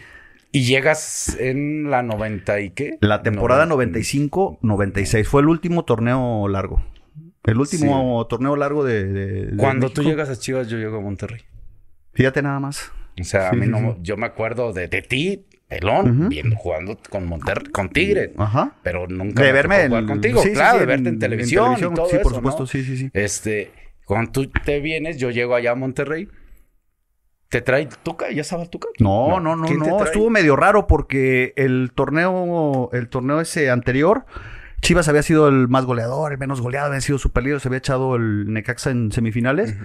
Y 0.54 0.64
llegas 0.64 1.36
en 1.40 1.90
la 1.92 2.02
90 2.04 2.62
y 2.62 2.70
qué? 2.70 2.98
La 3.02 3.22
temporada 3.22 3.66
No, 3.66 3.76
95-96 3.78 5.26
fue 5.26 5.42
el 5.42 5.50
último 5.50 5.84
torneo 5.84 6.48
largo. 6.48 6.82
El 7.48 7.58
último 7.60 8.26
torneo 8.28 8.56
largo 8.56 8.84
de, 8.84 9.06
de- 9.06 9.46
de 9.48 9.58
Cuando 9.58 9.90
tú 9.90 10.04
llegas 10.04 10.30
a 10.30 10.36
Chivas, 10.38 10.68
yo 10.68 10.78
llego 10.78 10.98
a 10.98 11.02
Monterrey. 11.02 11.42
Fíjate 12.14 12.42
nada 12.42 12.60
más. 12.60 12.92
O 13.20 13.24
sea, 13.24 13.50
a 13.50 13.54
mí 13.54 13.66
no, 13.68 13.78
sí. 13.96 14.00
yo 14.02 14.18
me 14.18 14.28
acuerdo 14.28 14.74
de, 14.74 14.88
de 14.88 15.02
ti, 15.02 15.46
pelón, 15.68 16.30
viendo, 16.30 16.56
jugando 16.56 17.00
con 17.10 17.26
Monterrey, 17.26 17.72
con 17.72 17.90
Tigres. 17.90 18.30
Ajá. 18.38 18.76
Pero 18.84 19.08
nunca 19.08 19.42
De 19.42 19.48
me 19.50 19.54
verme 19.54 19.82
en- 19.82 19.88
jugar 19.90 20.06
contigo, 20.06 20.44
claro, 20.54 20.80
de 20.80 20.86
verte 20.86 21.10
en, 21.10 21.18
televisión, 21.20 21.76
y 21.78 21.82
todo 21.82 22.08
sí, 22.10 22.18
por 22.22 22.36
supuesto, 22.36 22.62
¿no? 22.64 22.68
sí, 22.68 22.84
sí, 22.84 22.98
sí. 22.98 23.10
Este, 23.14 23.72
cuando 24.06 24.32
tú 24.32 24.50
te 24.64 24.80
vienes, 24.82 25.18
yo 25.18 25.32
llego 25.32 25.56
allá 25.56 25.72
a 25.72 25.76
Monterrey. 25.76 26.28
¿Te 27.50 27.62
trae 27.62 27.88
Tuca? 28.04 28.30
¿Ya 28.32 28.42
estaba 28.42 28.66
Tuca? 28.66 28.90
No, 29.00 29.40
no, 29.40 29.56
no, 29.56 29.66
¿Quién 29.68 29.82
te 29.82 29.90
no. 29.90 29.96
trae? 29.98 30.10
Estuvo 30.10 30.30
medio 30.30 30.56
raro 30.58 30.86
porque 30.86 31.54
el 31.56 31.92
torneo, 31.96 32.90
el 32.92 33.08
torneo 33.08 33.40
ese 33.40 33.70
anterior, 33.70 34.26
Chivas 34.82 35.08
había 35.08 35.24
sido 35.24 35.48
el 35.48 35.68
más 35.68 35.86
goleador, 35.86 36.32
el 36.32 36.38
menos 36.38 36.62
goleado, 36.62 36.88
había 36.88 37.02
sido 37.02 37.18
super 37.18 37.44
líder, 37.44 37.60
se 37.60 37.68
había 37.68 37.80
echado 37.80 38.16
el 38.16 38.52
Necaxa 38.54 38.92
en 38.92 39.12
semifinales 39.12 39.76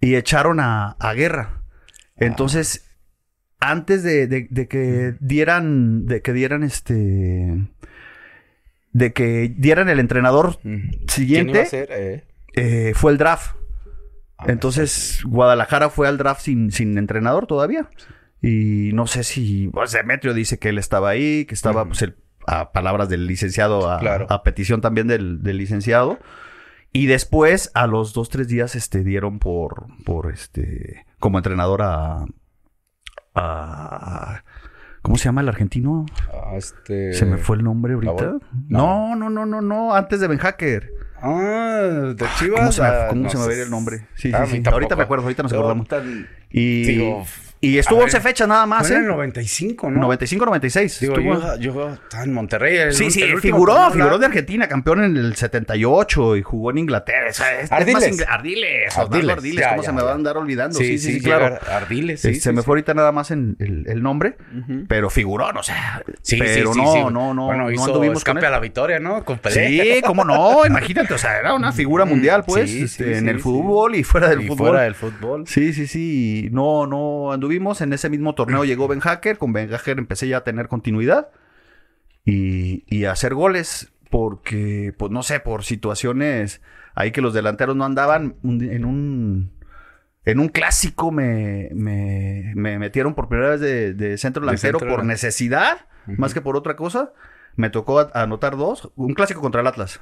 y 0.00 0.14
echaron 0.14 0.60
a, 0.60 0.90
a 1.00 1.14
Guerra. 1.14 1.62
Entonces, 2.16 2.86
antes 3.60 4.02
de, 4.02 4.26
de- 4.26 4.46
de 4.50 4.68
que 4.68 5.14
dieran, 5.20 6.06
de 6.06 6.22
que 6.22 6.32
dieran 6.32 6.62
este, 6.62 7.66
de 8.92 9.12
que 9.12 9.54
dieran 9.56 9.88
el 9.88 10.00
entrenador 10.00 10.58
¿Quién 10.62 11.00
siguiente, 11.08 11.52
iba 11.52 11.62
a 11.62 11.66
ser? 11.66 11.88
Eh, 11.92 12.24
eh, 12.54 12.92
fue 12.94 13.12
el 13.12 13.18
draft. 13.18 13.54
ah, 14.38 14.44
Entonces, 14.48 15.22
Guadalajara 15.24 15.88
fue 15.90 16.08
al 16.08 16.18
draft 16.18 16.42
sin, 16.42 16.72
sin 16.72 16.98
entrenador 16.98 17.46
todavía. 17.46 17.88
Y 18.42 18.90
no 18.94 19.06
sé 19.06 19.22
si, 19.24 19.68
pues 19.68 19.92
Demetrio 19.92 20.34
dice 20.34 20.58
que 20.58 20.70
él 20.70 20.78
estaba 20.78 21.10
ahí, 21.10 21.44
que 21.44 21.54
estaba, 21.54 21.84
pues, 21.86 22.02
el- 22.02 22.16
a 22.46 22.72
palabras 22.72 23.08
del 23.08 23.26
licenciado, 23.26 23.90
a, 23.90 23.98
Claro. 24.00 24.26
a 24.30 24.42
petición 24.42 24.80
también 24.80 25.06
del, 25.06 25.42
del 25.42 25.58
licenciado. 25.58 26.18
Y 26.92 27.06
después, 27.06 27.70
a 27.74 27.86
los 27.86 28.12
dos, 28.14 28.30
tres 28.30 28.48
días, 28.48 28.74
este, 28.74 29.04
dieron 29.04 29.38
por, 29.38 29.86
por 30.04 30.32
este, 30.32 31.06
como 31.20 31.38
entrenador 31.38 31.82
a, 31.82 32.24
a- 33.34 34.42
¿cómo 35.02 35.16
se 35.16 35.24
llama 35.26 35.40
el 35.40 35.48
argentino? 35.48 36.06
ah, 36.32 36.56
este... 36.56 37.12
Se 37.14 37.24
me 37.26 37.36
fue 37.36 37.56
el 37.56 37.64
nombre 37.64 37.94
ahorita. 37.94 38.38
No, 38.68 39.14
no, 39.16 39.30
no, 39.30 39.46
no, 39.46 39.60
no, 39.60 39.94
antes 39.94 40.20
de 40.20 40.28
Ben 40.28 40.38
Hacker. 40.38 40.90
Ah, 41.22 42.12
de 42.16 42.26
Chivas. 42.38 42.60
¿Cómo 42.60 42.72
se 42.72 42.82
me, 42.82 42.88
ah, 42.88 43.06
cómo 43.10 43.22
no 43.24 43.28
se 43.28 43.38
me 43.38 43.54
ir 43.54 43.60
el 43.60 43.70
nombre? 43.70 44.06
Sí, 44.14 44.32
Ah, 44.34 44.46
sí, 44.46 44.56
sí. 44.56 44.62
Ahorita 44.70 44.96
me 44.96 45.02
acuerdo, 45.02 45.24
ahorita 45.24 45.42
nos 45.42 45.52
acordamos. 45.52 45.86
tan- 45.86 46.26
Y, 46.50 46.82
Digo, 46.84 47.24
y 47.62 47.76
estuvo 47.78 47.98
a 47.98 48.04
ver, 48.04 48.14
11 48.14 48.20
fechas 48.20 48.48
nada 48.48 48.64
más, 48.64 48.86
Fue 48.86 48.96
en 48.96 49.02
¿eh? 49.02 49.04
el 49.04 49.10
95, 49.10 49.90
¿no? 49.90 50.00
95-96. 50.08 50.98
Digo, 51.00 51.14
estuvo- 51.18 51.56
yo, 51.58 51.72
yo 51.74 51.92
estaba 51.92 52.24
en 52.24 52.32
Monterrey. 52.32 52.76
el- 52.78 52.92
Sí, 52.94 53.10
sí, 53.10 53.22
el 53.22 53.38
figuró, 53.40 53.74
torneo 53.74 53.90
figuró 53.92 54.18
de. 54.18 54.26
Argentina, 54.26 54.66
campeón 54.66 55.04
en 55.04 55.16
el 55.18 55.36
78 55.36 56.36
y 56.36 56.42
jugó 56.42 56.70
en 56.70 56.78
Inglaterra. 56.78 57.28
O 57.28 57.32
sea, 57.34 57.58
es- 57.58 57.64
es 57.64 57.72
Ardiles. 57.72 57.94
más 57.94 58.04
ingle- 58.04 58.26
Ardiles, 58.28 58.96
Ardiles, 58.98 59.30
Ardiles, 59.36 59.60
ya, 59.60 59.68
¿cómo 59.70 59.82
ya, 59.82 59.86
se 59.86 59.92
me 59.92 59.98
ya. 59.98 60.04
va 60.04 60.10
a 60.12 60.14
andar 60.14 60.36
olvidando? 60.38 60.78
Sí, 60.78 60.98
sí, 60.98 61.12
sí, 61.14 61.20
claro. 61.20 61.58
claro. 61.58 61.76
Ardiles, 61.76 62.20
sí. 62.22 62.28
Eh, 62.28 62.34
sí, 62.34 62.40
se 62.40 62.52
me 62.52 62.62
sí. 62.62 62.64
fue 62.64 62.72
ahorita 62.72 62.94
nada 62.94 63.12
más 63.12 63.30
en 63.30 63.56
el, 63.58 63.84
el 63.88 64.02
nombre, 64.02 64.36
Ujú. 64.58 64.84
pero 64.88 65.10
figuró, 65.10 65.52
no 65.52 65.62
sé. 65.62 65.74
Sí, 66.22 66.38
pero 66.38 66.72
sí, 66.72 66.78
sí, 66.80 66.84
no, 66.86 66.92
sí. 66.94 66.98
no, 67.12 67.34
no, 67.34 67.44
Bueno, 67.46 67.64
no 67.64 67.70
hizo 67.72 67.84
anduvimos 67.84 68.18
escape 68.18 68.46
a 68.46 68.50
la 68.50 68.60
victoria, 68.60 69.00
¿no? 69.00 69.22
Con. 69.24 69.38
Sí, 69.50 70.00
cómo 70.06 70.24
no, 70.24 70.64
imagínate, 70.64 71.12
o 71.12 71.18
sea, 71.18 71.38
era 71.38 71.52
una 71.52 71.72
figura 71.72 72.06
mundial, 72.06 72.42
pues, 72.46 72.70
Sí, 72.70 72.84
este, 72.84 73.04
sí, 73.04 73.12
en 73.18 73.24
sí, 73.24 73.28
el 73.28 73.36
sí. 73.36 73.42
fútbol 73.42 73.96
y 73.96 74.02
fuera 74.04 74.30
del 74.30 74.46
fútbol. 74.46 74.68
fuera 74.68 74.82
del 74.84 74.94
fútbol. 74.94 75.46
Sí, 75.46 75.74
sí, 75.74 75.86
sí. 75.86 76.48
No, 76.52 76.86
no 76.86 77.32
anduvimos. 77.32 77.49
En 77.52 77.92
ese 77.92 78.08
mismo 78.08 78.34
torneo 78.34 78.64
llegó 78.64 78.88
Ben 78.88 79.00
Hacker. 79.00 79.38
Con 79.38 79.52
Ben 79.52 79.68
Hacker 79.68 79.98
empecé 79.98 80.28
ya 80.28 80.38
a 80.38 80.44
tener 80.44 80.68
continuidad 80.68 81.30
y, 82.24 82.84
y 82.86 83.04
a 83.04 83.12
hacer 83.12 83.34
goles. 83.34 83.92
Porque, 84.10 84.92
pues 84.98 85.12
no 85.12 85.22
sé, 85.22 85.40
por 85.40 85.64
situaciones 85.64 86.60
ahí 86.94 87.12
que 87.12 87.20
los 87.20 87.34
delanteros 87.34 87.76
no 87.76 87.84
andaban. 87.84 88.36
en 88.42 88.84
un. 88.84 89.52
En 90.26 90.38
un 90.38 90.48
clásico 90.48 91.10
me, 91.10 91.70
me, 91.72 92.52
me 92.54 92.78
metieron 92.78 93.14
por 93.14 93.28
primera 93.28 93.50
vez 93.50 93.60
de, 93.60 93.94
de 93.94 94.18
centro 94.18 94.42
De 94.42 94.46
delantero 94.46 94.78
por 94.78 95.02
necesidad, 95.04 95.86
más 96.06 96.34
que 96.34 96.42
por 96.42 96.56
otra 96.56 96.76
cosa. 96.76 97.12
Me 97.60 97.68
tocó 97.70 98.08
anotar 98.14 98.56
dos. 98.56 98.90
Un 98.96 99.12
clásico 99.14 99.40
contra 99.42 99.60
el 99.60 99.66
Atlas. 99.66 100.00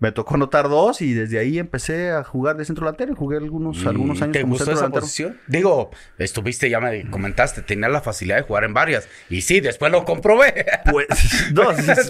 Me 0.00 0.10
tocó 0.12 0.34
anotar 0.34 0.68
dos 0.68 1.00
y 1.00 1.14
desde 1.14 1.38
ahí 1.38 1.58
empecé 1.58 2.10
a 2.10 2.24
jugar 2.24 2.56
de 2.56 2.64
centro 2.64 2.84
delantero. 2.86 3.12
y 3.12 3.14
Jugué 3.16 3.36
algunos, 3.36 3.86
algunos 3.86 4.18
¿Y 4.18 4.22
años 4.24 4.32
¿Te 4.32 4.40
como 4.40 4.52
gustó 4.54 4.64
centro 4.64 4.74
esa 4.74 4.80
delantero. 4.82 5.00
posición? 5.02 5.38
Digo, 5.46 5.90
estuviste, 6.18 6.68
ya 6.68 6.80
me 6.80 7.08
comentaste, 7.10 7.62
tenías 7.62 7.90
la 7.92 8.00
facilidad 8.00 8.36
de 8.38 8.42
jugar 8.42 8.64
en 8.64 8.74
varias. 8.74 9.08
Y 9.30 9.42
sí, 9.42 9.60
después 9.60 9.92
lo 9.92 10.04
comprobé. 10.04 10.66
Pues, 10.90 11.06
no, 11.52 11.62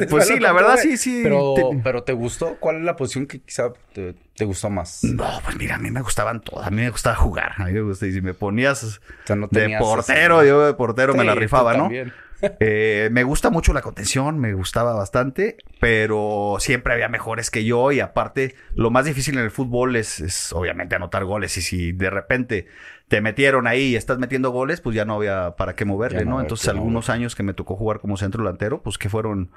pues 0.08 0.26
sí, 0.26 0.38
la 0.40 0.52
verdad 0.52 0.78
sí, 0.80 0.96
sí. 0.96 1.20
Pero, 1.22 1.54
te- 1.54 1.80
pero 1.84 2.02
¿te 2.02 2.12
gustó? 2.14 2.56
¿Cuál 2.58 2.76
es 2.76 2.82
la 2.82 2.96
posición 2.96 3.26
que 3.26 3.40
quizá 3.40 3.72
te, 3.92 4.14
te 4.36 4.44
gustó 4.46 4.70
más? 4.70 5.04
No, 5.04 5.28
pues 5.44 5.56
mira, 5.56 5.74
a 5.74 5.78
mí 5.78 5.90
me 5.90 6.00
gustaban 6.00 6.40
todas. 6.40 6.66
A 6.66 6.70
mí 6.70 6.76
me 6.82 6.90
gustaba 6.90 7.16
jugar. 7.16 7.52
A 7.58 7.66
mí 7.66 7.72
me 7.72 7.82
gusta. 7.82 8.06
Y 8.06 8.12
si 8.12 8.20
me 8.22 8.32
ponías 8.34 8.82
O 8.84 8.90
sea, 9.24 9.36
no 9.36 9.48
de 9.50 9.76
portero, 9.78 10.44
yo 10.44 10.64
de 10.66 10.72
portero 10.74 11.14
me 11.14 11.24
la 11.24 11.34
rifaba, 11.34 11.74
¿no? 11.74 11.84
también. 11.84 12.12
Eh, 12.60 13.08
me 13.10 13.24
gusta 13.24 13.50
mucho 13.50 13.72
la 13.72 13.82
contención, 13.82 14.38
me 14.38 14.52
gustaba 14.54 14.94
bastante, 14.94 15.56
pero 15.80 16.56
siempre 16.60 16.92
había 16.92 17.08
mejores 17.08 17.50
que 17.50 17.64
yo 17.64 17.90
y 17.90 18.00
aparte 18.00 18.54
lo 18.74 18.90
más 18.90 19.04
difícil 19.04 19.38
en 19.38 19.44
el 19.44 19.50
fútbol 19.50 19.96
es, 19.96 20.20
es 20.20 20.52
obviamente 20.52 20.94
anotar 20.94 21.24
goles 21.24 21.56
y 21.56 21.62
si 21.62 21.92
de 21.92 22.10
repente 22.10 22.66
te 23.08 23.20
metieron 23.20 23.66
ahí 23.66 23.88
y 23.88 23.96
estás 23.96 24.18
metiendo 24.18 24.50
goles, 24.50 24.80
pues 24.80 24.94
ya 24.94 25.04
no 25.04 25.14
había 25.14 25.56
para 25.56 25.74
qué 25.74 25.84
moverle, 25.84 26.24
no 26.24 26.40
Entonces 26.40 26.68
algunos 26.68 27.10
años 27.10 27.34
que 27.34 27.42
me 27.42 27.54
tocó 27.54 27.74
jugar 27.74 28.00
como 28.00 28.16
centro 28.16 28.44
delantero, 28.44 28.82
pues 28.82 28.98
que 28.98 29.08
fueron, 29.08 29.50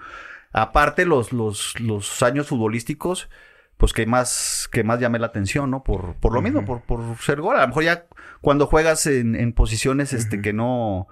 aparte 0.51 1.05
los, 1.05 1.33
los, 1.33 1.79
los 1.79 2.23
años 2.23 2.47
futbolísticos, 2.47 3.29
pues 3.77 3.93
que 3.93 4.05
más, 4.05 4.69
que 4.71 4.83
más 4.83 4.99
llamé 4.99 5.19
la 5.19 5.27
atención, 5.27 5.69
¿no? 5.71 5.83
Por, 5.83 6.15
por 6.15 6.33
lo 6.33 6.41
mismo, 6.41 6.65
por, 6.65 6.81
por 6.81 7.17
ser 7.17 7.41
gol. 7.41 7.57
A 7.57 7.61
lo 7.61 7.67
mejor 7.67 7.83
ya 7.83 8.05
cuando 8.39 8.67
juegas 8.67 9.05
en, 9.07 9.35
en 9.35 9.53
posiciones 9.53 10.13
este, 10.13 10.41
que 10.41 10.53
no 10.53 11.07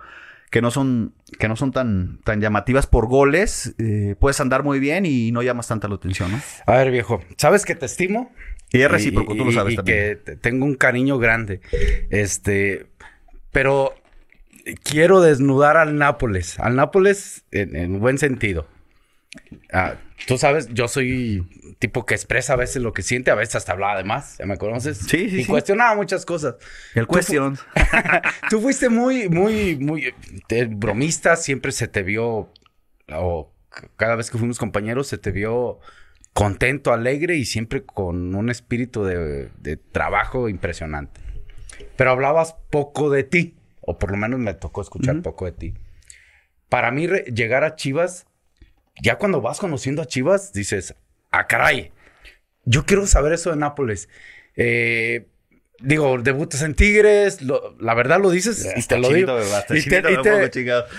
que 0.50 0.62
no 0.62 0.72
son 0.72 1.14
que 1.38 1.48
no 1.48 1.56
son 1.56 1.72
tan 1.72 2.20
tan 2.24 2.42
llamativas 2.42 2.88
por 2.88 3.08
goles 3.08 3.76
eh, 3.78 4.16
puedes 4.20 4.40
andar 4.40 4.64
muy 4.64 4.80
bien 4.80 5.06
y 5.06 5.32
no 5.32 5.42
llamas 5.44 5.68
tanta 5.68 5.88
la 5.88 5.96
atención 5.96 6.32
no 6.32 6.42
A 6.66 6.78
ver, 6.78 6.92
viejo, 6.92 7.22
¿sabes 7.38 7.66
que 7.66 7.76
te 7.76 7.86
estimo? 7.86 8.32
y 8.72 8.82
es 8.82 8.90
recíproco 8.92 9.36
tú 9.36 9.46
lo 9.46 9.52
sabes 9.52 9.74
y 9.74 9.76
también 9.78 9.98
que 9.98 10.16
te- 10.16 10.36
tengo 10.36 10.64
un 10.66 10.76
cariño 10.76 11.18
grande. 11.18 11.60
Este, 12.12 12.86
pero 13.52 13.96
quiero 14.84 15.22
desnudar 15.22 15.76
al 15.78 15.98
Nápoles. 15.98 16.60
Al 16.60 16.76
Nápoles 16.76 17.44
en, 17.52 17.76
en 17.76 18.00
buen 18.00 18.18
sentido. 18.20 18.68
Ah, 19.72 19.96
tú 20.26 20.38
sabes, 20.38 20.70
yo 20.74 20.88
soy 20.88 21.48
tipo 21.78 22.06
que 22.06 22.16
expresa 22.16 22.54
a 22.54 22.56
veces 22.56 22.82
lo 22.82 22.94
que 22.94 23.04
siente, 23.04 23.30
a 23.32 23.36
veces 23.36 23.56
hasta 23.56 23.74
hablaba 23.74 23.98
de 23.98 24.04
más, 24.04 24.38
¿ya 24.40 24.46
me 24.46 24.58
conoces? 24.58 24.98
Sí, 24.98 25.30
sí, 25.30 25.42
Y 25.42 25.44
sí. 25.44 25.48
cuestionaba 25.48 25.96
muchas 25.96 26.26
cosas. 26.26 26.56
el 26.96 27.08
question 27.08 27.58
Tú 28.50 28.60
fuiste 28.60 28.90
muy, 28.90 29.30
muy, 29.30 29.76
muy 29.78 30.14
bromista, 30.72 31.36
siempre 31.36 31.72
se 31.72 31.88
te 31.88 32.02
vio, 32.04 32.52
o 33.12 33.54
cada 33.98 34.16
vez 34.16 34.32
que 34.32 34.38
fuimos 34.38 34.58
compañeros, 34.58 35.08
se 35.08 35.18
te 35.18 35.32
vio 35.32 35.80
contento, 36.34 36.92
alegre 36.92 37.36
y 37.36 37.46
siempre 37.46 37.84
con 37.84 38.34
un 38.34 38.50
espíritu 38.50 39.04
de, 39.04 39.50
de 39.60 39.78
trabajo 39.78 40.50
impresionante. 40.50 41.22
Pero 41.96 42.12
hablabas 42.12 42.56
poco 42.72 43.10
de 43.10 43.24
ti, 43.24 43.56
o 43.82 44.00
por 44.00 44.12
lo 44.12 44.18
menos 44.18 44.40
me 44.40 44.54
tocó 44.54 44.82
escuchar 44.82 45.22
poco 45.22 45.46
de 45.46 45.52
ti. 45.52 45.74
Para 46.70 46.92
mí, 46.92 47.08
llegar 47.08 47.64
a 47.64 47.76
Chivas, 47.76 48.26
ya 49.02 49.18
cuando 49.18 49.42
vas 49.42 49.60
conociendo 49.60 50.02
a 50.02 50.06
Chivas, 50.06 50.54
dices, 50.54 50.96
ah, 51.32 51.48
caray, 51.48 51.92
yo 52.66 52.86
quiero 52.86 53.06
saber 53.08 53.34
eso 53.34 53.50
de 53.52 53.56
Nápoles. 53.58 54.10
Eh, 54.56 55.28
digo, 55.82 56.18
debutas 56.18 56.62
en 56.62 56.76
Tigres, 56.76 57.42
lo- 57.42 57.76
la 57.80 57.94
verdad 57.94 58.20
lo 58.20 58.30
dices 58.30 58.66
y 58.76 58.82
te 58.88 58.98
lo 58.98 59.08
digo. 59.16 59.28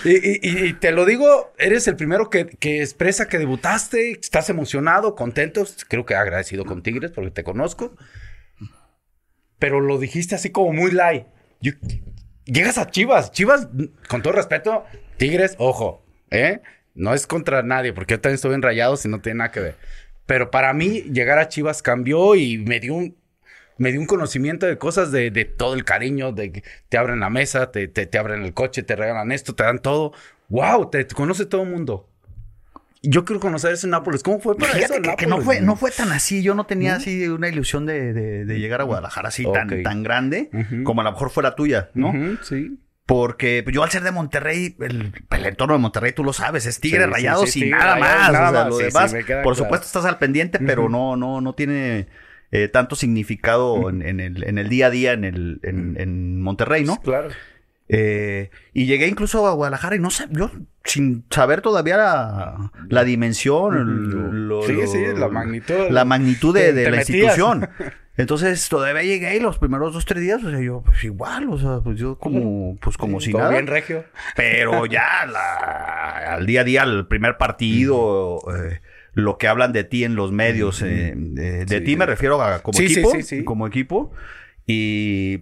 Y 0.04 0.72
te- 0.74 0.92
lo 0.92 1.04
digo, 1.04 1.52
eres 1.58 1.86
el 1.86 1.96
primero 1.96 2.30
que, 2.30 2.46
que 2.46 2.80
expresa 2.80 3.28
que 3.28 3.38
debutaste, 3.38 4.12
estás 4.12 4.48
emocionado, 4.48 5.14
contento, 5.14 5.66
creo 5.88 6.06
que 6.06 6.14
agradecido 6.14 6.64
con 6.64 6.82
Tigres 6.82 7.10
porque 7.10 7.30
te 7.30 7.44
conozco. 7.44 7.94
Pero 9.58 9.80
lo 9.80 9.98
dijiste 9.98 10.34
así 10.34 10.50
como 10.50 10.72
muy 10.72 10.90
light. 10.90 11.26
Yo- 11.60 11.72
llegas 12.46 12.78
a 12.78 12.90
Chivas, 12.90 13.30
Chivas, 13.32 13.68
con 14.08 14.22
todo 14.22 14.32
respeto, 14.32 14.84
Tigres, 15.18 15.54
ojo, 15.58 16.04
¿eh? 16.30 16.60
No 16.94 17.14
es 17.14 17.26
contra 17.26 17.62
nadie, 17.62 17.92
porque 17.92 18.14
yo 18.14 18.20
también 18.20 18.34
estoy 18.36 18.54
en 18.54 18.62
rayados 18.62 19.04
y 19.04 19.08
no 19.08 19.20
tiene 19.20 19.38
nada 19.38 19.50
que 19.52 19.60
ver. 19.60 19.76
Pero 20.26 20.50
para 20.50 20.72
mí, 20.72 21.02
llegar 21.12 21.38
a 21.38 21.48
Chivas 21.48 21.82
cambió 21.82 22.34
y 22.34 22.58
me 22.58 22.80
dio 22.80 22.94
un, 22.94 23.16
me 23.78 23.90
dio 23.92 24.00
un 24.00 24.06
conocimiento 24.06 24.66
de 24.66 24.76
cosas 24.78 25.10
de, 25.12 25.30
de 25.30 25.44
todo 25.44 25.74
el 25.74 25.84
cariño, 25.84 26.32
de 26.32 26.52
que 26.52 26.64
te 26.88 26.98
abren 26.98 27.20
la 27.20 27.30
mesa, 27.30 27.70
te, 27.70 27.88
te, 27.88 28.06
te 28.06 28.18
abren 28.18 28.42
el 28.44 28.52
coche, 28.54 28.82
te 28.82 28.94
regalan 28.96 29.32
esto, 29.32 29.54
te 29.54 29.62
dan 29.64 29.78
todo. 29.80 30.12
¡Wow! 30.48 30.90
Te, 30.90 31.04
te 31.04 31.14
conoce 31.14 31.46
todo 31.46 31.62
el 31.62 31.70
mundo. 31.70 32.06
Yo 33.02 33.24
quiero 33.24 33.40
conocer 33.40 33.72
ese 33.72 33.86
Nápoles. 33.88 34.22
¿Cómo 34.22 34.40
fue 34.40 34.56
para 34.56 34.72
Fíjate 34.74 34.94
eso? 34.94 35.02
que, 35.02 35.16
que 35.16 35.26
no 35.26 35.40
fue 35.40 35.60
no 35.62 35.74
fue 35.76 35.90
tan 35.90 36.12
así 36.12 36.42
yo 36.42 36.54
no 36.54 36.66
tenía 36.66 36.96
así 36.96 37.26
una 37.28 37.48
ilusión 37.48 37.86
de, 37.86 38.12
de- 38.12 38.44
de 38.44 38.58
llegar 38.60 38.82
a 38.82 38.84
Guadalajara 38.84 39.28
así 39.28 39.44
tan 39.50 39.72
Ok. 39.72 39.82
tan 39.82 40.02
grande 40.02 40.50
como 40.84 41.00
a 41.00 41.04
lo 41.04 41.12
mejor 41.12 41.30
fuera 41.30 41.54
tuya 41.54 41.88
no 41.94 42.12
sí. 42.42 42.78
Porque 43.10 43.64
yo 43.72 43.82
al 43.82 43.90
ser 43.90 44.04
de 44.04 44.12
Monterrey 44.12 44.76
el, 44.78 45.12
el 45.30 45.46
entorno 45.46 45.74
de 45.74 45.80
Monterrey 45.80 46.12
tú 46.12 46.22
lo 46.22 46.32
sabes 46.32 46.64
es 46.64 46.78
Tigre 46.78 47.00
Sí, 47.00 47.04
sí, 47.06 47.12
Rayados 47.12 47.50
sí, 47.50 47.58
y 47.58 47.62
Tigre, 47.64 47.78
nada 47.78 47.96
más 47.96 48.32
nada 48.32 48.50
o 48.50 48.52
sea, 48.52 48.68
lo 48.68 48.78
demás 48.78 49.12
por 49.12 49.24
claro. 49.24 49.54
supuesto 49.56 49.86
estás 49.86 50.04
al 50.04 50.18
pendiente 50.18 50.60
pero 50.60 50.88
no 50.88 51.16
no 51.16 51.40
no 51.40 51.54
tiene 51.54 52.06
eh, 52.52 52.68
tanto 52.68 52.94
significado 52.94 53.90
en, 53.90 54.02
en 54.02 54.20
el, 54.20 54.44
en 54.44 54.58
el 54.58 54.68
día 54.68 54.86
a 54.86 54.90
día 54.90 55.12
en 55.12 55.24
el 55.24 55.58
en, 55.64 55.96
en 55.98 56.40
Monterrey 56.40 56.84
no 56.84 57.00
Claro. 57.00 57.30
Eh, 57.92 58.50
y 58.72 58.86
llegué 58.86 59.08
incluso 59.08 59.46
a 59.48 59.52
Guadalajara 59.52 59.96
y 59.96 59.98
no 59.98 60.10
sé, 60.10 60.26
yo 60.30 60.50
sin 60.84 61.24
saber 61.30 61.60
todavía 61.60 61.96
la, 61.96 62.70
la 62.88 63.02
dimensión, 63.04 63.74
el- 63.76 64.46
lo- 64.48 64.62
Sí, 64.62 64.72
lo- 64.74 64.86
sí, 64.86 64.98
la 65.16 65.28
magnitud. 65.28 65.90
la 65.90 66.04
magnitud 66.04 66.54
de, 66.54 66.72
la 66.72 66.90
metías. 66.90 67.08
institución. 67.10 67.68
Entonces 68.16 68.68
todavía 68.68 69.02
llegué 69.02 69.36
y 69.36 69.40
los 69.40 69.58
primeros 69.58 69.94
dos, 69.94 70.04
tres 70.04 70.22
días, 70.22 70.42
o 70.44 70.50
sea, 70.50 70.60
yo 70.60 70.82
pues 70.84 71.02
igual, 71.04 71.48
o 71.48 71.58
sea, 71.58 71.80
pues 71.82 71.98
yo 71.98 72.18
como, 72.18 72.76
pues 72.80 72.96
como 72.96 73.18
si 73.20 73.30
Todo 73.32 73.40
nada. 73.42 73.52
bien 73.54 73.66
regio. 73.66 74.04
Pero 74.36 74.84
ya 74.86 75.26
la- 75.26 76.34
al 76.34 76.46
día 76.46 76.60
a 76.60 76.64
día, 76.64 76.82
el 76.84 77.06
primer 77.06 77.38
partido, 77.38 78.38
eh, 78.54 78.80
lo 79.14 79.36
que 79.38 79.48
hablan 79.48 79.72
de 79.72 79.84
ti 79.84 80.04
en 80.04 80.14
los 80.16 80.32
medios, 80.32 80.82
eh, 80.82 81.14
de, 81.16 81.64
de 81.64 81.78
Sí. 81.78 81.84
ti 81.84 81.96
me 81.96 82.06
refiero 82.06 82.40
a 82.42 82.60
como 82.62 82.76
Sí, 82.78 82.88
sí, 82.88 83.00
equipo, 83.00 83.10
sí, 83.12 83.22
sí. 83.22 83.44
como 83.44 83.66
equipo. 83.66 84.12
Y 84.66 85.38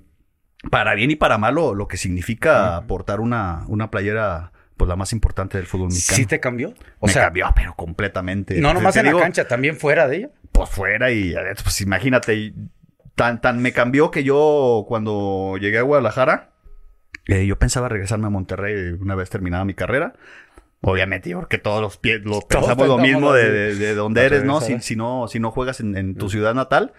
para 0.71 0.95
bien 0.95 1.11
y 1.11 1.17
para 1.17 1.39
malo, 1.39 1.75
lo 1.75 1.89
que 1.89 1.97
significa 1.97 2.83
portar 2.87 3.21
una, 3.21 3.65
una 3.69 3.91
playera, 3.91 4.53
pues 4.77 4.89
la 4.89 4.97
más 4.97 5.13
importante 5.13 5.59
del 5.59 5.67
fútbol 5.67 5.89
mexicano. 5.89 6.17
¿Sí 6.17 6.27
te 6.27 6.41
cambió? 6.41 6.75
O 6.99 7.07
Me 7.07 7.13
sea, 7.13 7.25
cambió, 7.25 7.47
pero 7.55 7.75
completamente. 7.75 8.61
No 8.61 8.75
nomás 8.75 8.97
en 8.97 9.07
la 9.07 9.19
cancha, 9.19 9.47
también 9.47 9.77
fuera 9.77 10.09
de 10.09 10.17
ella. 10.17 10.31
Pues 10.53 10.69
fuera 10.71 11.11
y 11.13 11.35
pues 11.63 11.81
imagínate, 11.81 12.55
tan, 13.15 13.41
tan 13.41 13.61
me 13.61 13.73
cambió 13.73 14.11
que 14.11 14.25
yo 14.25 14.85
cuando 14.89 15.57
llegué 15.61 15.79
a 15.79 15.83
Guadalajara, 15.83 16.51
eh, 17.27 17.47
yo 17.47 17.59
pensaba 17.59 17.89
regresarme 17.89 18.27
a 18.27 18.31
Monterrey 18.31 18.97
una 19.01 19.15
vez 19.15 19.31
terminada 19.31 19.65
mi 19.65 19.75
carrera. 19.75 20.15
Obviamente, 20.81 21.35
porque 21.35 21.59
todos 21.59 21.83
los 21.83 21.97
pies 21.97 22.23
lo 22.23 22.41
pensamos 22.41 22.87
lo 22.87 22.99
mismo 22.99 23.33
de, 23.33 23.75
de, 23.75 23.95
donde 23.95 24.25
eres, 24.25 24.45
¿no? 24.45 24.61
Si, 24.61 24.79
si, 24.81 24.95
¿no? 24.95 25.27
si 25.27 25.41
no 25.41 25.51
juegas 25.51 25.81
en, 25.81 26.15
tu 26.15 26.31
ciudad 26.31 26.55
natal. 26.55 26.93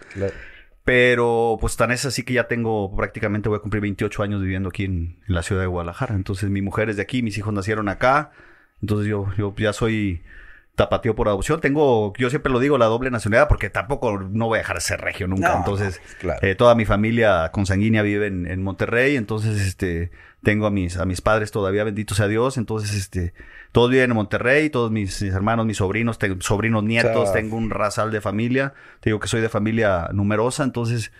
Pero 0.90 1.56
pues 1.60 1.76
tan 1.76 1.92
es 1.92 2.04
así 2.04 2.24
que 2.24 2.32
ya 2.32 2.48
tengo 2.48 2.96
prácticamente, 2.96 3.48
voy 3.48 3.58
a 3.58 3.60
cumplir 3.60 3.80
28 3.80 4.24
años 4.24 4.42
viviendo 4.42 4.70
aquí 4.70 4.86
en, 4.86 5.20
la 5.28 5.44
ciudad 5.44 5.60
de 5.60 5.68
Guadalajara. 5.68 6.16
Entonces 6.16 6.50
mi 6.50 6.62
mujer 6.62 6.90
es 6.90 6.96
de 6.96 7.02
aquí, 7.02 7.22
mis 7.22 7.38
hijos 7.38 7.54
nacieron 7.54 7.88
acá. 7.88 8.32
Entonces 8.82 9.06
yo, 9.06 9.28
yo 9.38 9.54
ya 9.56 9.72
soy 9.72 10.20
tapateo 10.74 11.14
por 11.14 11.28
adopción. 11.28 11.60
Tengo, 11.60 12.12
yo 12.18 12.28
siempre 12.28 12.52
lo 12.52 12.58
digo, 12.58 12.76
la 12.76 12.86
doble 12.86 13.12
nacionalidad 13.12 13.46
porque 13.46 13.70
tampoco 13.70 14.18
no 14.18 14.46
voy 14.46 14.56
a 14.56 14.62
dejar 14.62 14.78
de 14.78 14.80
ser 14.80 15.00
regio 15.00 15.28
nunca. 15.28 15.58
entonces, 15.58 16.02
eh, 16.42 16.56
toda 16.56 16.74
mi 16.74 16.84
familia 16.84 17.52
consanguínea 17.52 18.02
vive 18.02 18.26
en, 18.26 18.48
en, 18.48 18.60
Monterrey. 18.60 19.14
Entonces, 19.14 19.64
este, 19.64 20.10
tengo 20.42 20.66
a 20.66 20.70
mis, 20.70 20.96
a 20.96 21.04
mis 21.04 21.20
padres 21.20 21.50
todavía, 21.50 21.84
bendito 21.84 22.14
sea 22.14 22.28
Dios. 22.28 22.56
Entonces, 22.56 22.94
este, 22.94 23.34
todos 23.72 23.90
viven 23.90 24.10
en 24.10 24.16
Monterrey, 24.16 24.70
todos 24.70 24.90
mis, 24.90 25.20
hermanos, 25.22 25.66
mis 25.66 25.78
sobrinos, 25.78 26.18
tengo 26.18 26.40
sobrinos 26.40 26.82
nietos, 26.84 27.32
tengo 27.32 27.56
un 27.56 27.70
rasal 27.70 28.10
de 28.10 28.20
familia. 28.20 28.74
Te 29.00 29.10
digo 29.10 29.20
que 29.20 29.28
soy 29.28 29.40
de 29.40 29.48
familia 29.48 30.08
numerosa, 30.12 30.64
entonces, 30.64 31.12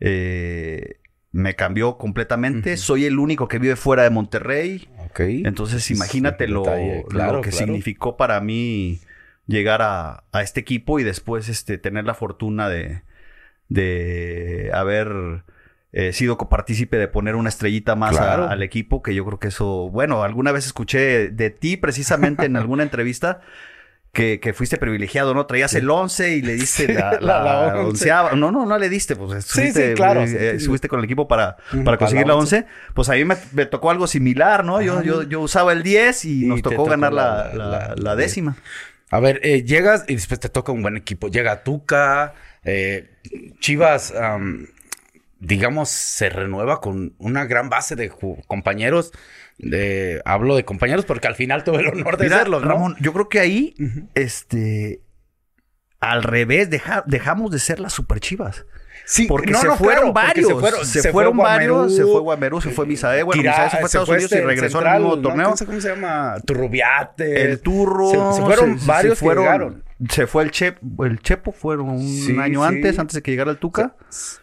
eh, 0.00 1.00
me 1.32 1.56
cambió 1.56 1.98
completamente. 1.98 2.76
Soy 2.76 3.06
el 3.06 3.18
único 3.18 3.48
que 3.48 3.58
vive 3.58 3.76
fuera 3.76 4.04
de 4.04 4.10
Monterrey. 4.10 4.88
Entonces, 5.16 5.90
imagínate 5.90 6.48
lo, 6.48 6.64
lo, 7.10 7.40
que 7.40 7.52
significó 7.52 8.16
para 8.16 8.40
mí 8.40 9.00
llegar 9.46 9.82
a, 9.82 10.24
a, 10.32 10.42
este 10.42 10.60
equipo 10.60 10.98
y 10.98 11.02
después 11.04 11.48
este, 11.48 11.76
tener 11.76 12.04
la 12.04 12.14
fortuna 12.14 12.68
de, 12.68 13.02
de 13.68 14.70
haber 14.72 15.44
eh, 15.96 16.12
sido 16.12 16.36
copartícipe 16.36 16.96
de 16.96 17.06
poner 17.06 17.36
una 17.36 17.48
estrellita 17.48 17.94
más 17.94 18.18
al 18.18 18.64
equipo, 18.64 19.00
que 19.00 19.14
yo 19.14 19.24
creo 19.24 19.38
que 19.38 19.46
eso, 19.46 19.90
bueno, 19.90 20.24
alguna 20.24 20.50
vez 20.50 20.66
escuché 20.66 21.28
de 21.28 21.50
ti 21.50 21.76
precisamente 21.76 22.46
en 22.46 22.56
alguna 22.56 22.82
entrevista. 22.82 23.40
Que, 24.12 24.38
que, 24.38 24.52
fuiste 24.52 24.76
privilegiado, 24.76 25.34
¿no? 25.34 25.44
Traías 25.44 25.74
el 25.74 25.90
11 25.90 26.36
y 26.36 26.42
le 26.42 26.54
diste 26.54 26.94
la, 26.94 27.18
la, 27.20 27.80
onceava. 27.80 28.36
No, 28.36 28.52
no, 28.52 28.64
no 28.64 28.78
le 28.78 28.88
diste, 28.88 29.16
pues 29.16 29.44
subiste, 29.44 29.88
sí, 29.88 29.94
claro, 29.96 30.22
eh, 30.22 30.60
subiste 30.60 30.86
con 30.86 31.00
el 31.00 31.04
equipo 31.04 31.26
para, 31.26 31.56
para 31.84 31.96
conseguir 31.96 32.24
la 32.24 32.36
11. 32.36 32.64
Pues 32.94 33.08
a 33.08 33.14
mí 33.14 33.24
me, 33.24 33.34
me, 33.50 33.66
tocó 33.66 33.90
algo 33.90 34.06
similar, 34.06 34.64
¿no? 34.64 34.80
Yo, 34.80 35.02
yo, 35.02 35.24
yo 35.24 35.40
usaba 35.40 35.72
el 35.72 35.82
10 35.82 36.26
y, 36.26 36.46
nos 36.46 36.62
tocó, 36.62 36.84
ganar 36.84 37.12
la, 37.12 37.96
la, 37.96 38.14
décima. 38.14 38.56
A 39.10 39.18
ver, 39.18 39.40
eh, 39.42 39.64
llegas 39.64 40.04
y 40.06 40.14
después 40.14 40.38
te 40.38 40.48
toca 40.48 40.70
un 40.70 40.82
buen 40.82 40.96
equipo. 40.96 41.26
Llega 41.26 41.64
Tuca, 41.64 42.34
Chivas 43.58 44.14
digamos, 45.44 45.90
se 45.90 46.30
renueva 46.30 46.80
con 46.80 47.14
una 47.18 47.44
gran 47.44 47.68
base 47.68 47.96
de 47.96 48.10
compañeros. 48.46 49.12
De, 49.58 50.20
hablo 50.24 50.56
de 50.56 50.64
compañeros 50.64 51.04
porque 51.04 51.28
al 51.28 51.36
final 51.36 51.62
tuve 51.62 51.78
el 51.80 51.88
honor 51.88 52.16
de 52.16 52.28
serlo, 52.28 52.60
¿no? 52.60 52.66
Ramón, 52.66 52.96
yo 53.00 53.12
creo 53.12 53.28
que 53.28 53.38
ahí, 53.38 53.74
este, 54.14 55.02
al 56.00 56.22
revés, 56.22 56.70
dejamos 57.06 57.50
de 57.52 57.58
ser 57.58 57.78
las 57.78 57.92
super 57.92 58.20
chivas. 58.20 58.64
Sí, 59.06 59.26
porque 59.26 59.52
se, 59.54 59.70
fueron 59.72 60.14
varios, 60.14 60.48
se 60.48 60.54
fueron 60.54 60.86
se, 60.86 61.12
fueron, 61.12 61.36
varios. 61.36 61.94
se 61.94 62.02
fue 62.04 62.20
Guamerú, 62.20 62.60
se 62.60 62.70
fue 62.70 62.86
Misae. 62.86 63.22
Bueno, 63.22 63.42
Misae 63.42 63.70
se 63.70 63.76
fue 63.76 63.82
a 63.82 63.86
Estados 63.86 64.08
Unidos 64.08 64.32
y 64.32 64.34
este 64.34 64.46
regresó 64.46 64.78
al 64.78 65.00
mismo 65.00 65.20
torneo. 65.20 65.50
No 65.50 65.56
sé 65.56 65.66
cómo 65.66 65.80
se 65.80 65.88
llama. 65.90 66.36
Turrubiate. 66.46 67.42
El 67.42 67.60
Turro. 67.60 68.34
Se, 68.34 68.40
fueron 68.40 68.78
varios 68.86 69.20
que 69.20 69.26
llegaron. 69.26 69.84
Se 70.08 70.26
fue 70.26 70.42
el, 70.44 70.50
Chep, 70.50 70.78
el 71.00 71.20
Chepo, 71.20 71.52
fueron 71.52 71.90
un 71.90 72.40
año 72.40 72.64
antes, 72.64 72.98
antes 72.98 73.16
de 73.16 73.22
que 73.22 73.30
llegara 73.30 73.50
el 73.50 73.58
Tuca. 73.58 73.94
Se 74.08 74.38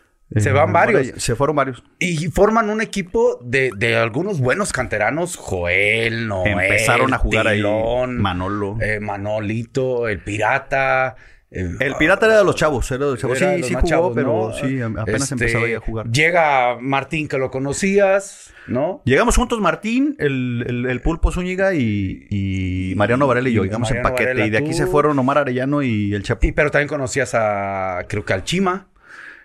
van 0.53 0.73
varios. 0.73 1.21
Se 1.21 1.35
fueron 1.35 1.55
varios. 1.55 1.83
Y 1.99 2.27
forman 2.27 2.69
un 2.69 2.81
equipo 2.81 3.39
de, 3.43 3.71
de 3.75 3.97
algunos 3.97 4.39
buenos 4.39 4.71
canteranos. 4.71 5.35
Joel, 5.35 6.27
Noel. 6.27 6.59
Empezaron 6.59 7.13
a 7.13 7.17
jugar 7.17 7.47
ahí. 7.47 7.61
Manolo. 7.61 8.77
Eh, 8.81 8.99
Manolito, 8.99 10.07
el 10.07 10.19
Pirata. 10.19 11.15
Eh, 11.53 11.69
el 11.81 11.95
Pirata 11.95 12.27
era 12.27 12.37
de 12.37 12.45
los 12.45 12.55
chavos. 12.55 12.89
Era 12.91 13.05
de 13.05 13.11
los 13.11 13.19
chavos. 13.19 13.37
sí, 13.37 13.63
sí 13.63 13.73
jugó, 13.73 14.13
pero 14.13 14.53
sí, 14.53 14.81
apenas 14.81 15.23
este, 15.23 15.33
empezaba 15.33 15.65
a 15.65 15.79
jugar. 15.79 16.09
Llega 16.09 16.77
Martín, 16.79 17.27
que 17.27 17.37
lo 17.37 17.51
conocías, 17.51 18.53
¿no? 18.67 19.01
Llegamos 19.03 19.35
juntos 19.35 19.59
Martín, 19.59 20.15
el, 20.17 20.85
el, 20.89 21.01
Pulpo 21.01 21.31
Zúñiga 21.31 21.73
y, 21.73 22.25
y 22.29 22.93
Mariano 22.95 23.27
Varela 23.27 23.49
y 23.49 23.53
yo. 23.53 23.63
Llegamos 23.65 23.91
en 23.91 24.01
paquete. 24.01 24.45
y 24.45 24.49
de 24.49 24.57
aquí 24.57 24.73
se 24.73 24.87
fueron 24.87 25.19
Omar 25.19 25.39
Arellano 25.39 25.81
y 25.81 26.13
el 26.13 26.23
Chapo. 26.23 26.47
Y 26.47 26.53
pero 26.53 26.71
también 26.71 26.87
conocías 26.87 27.35
a, 27.35 28.05
creo 28.07 28.23
que 28.23 28.31
al 28.31 28.45
Chima. 28.45 28.87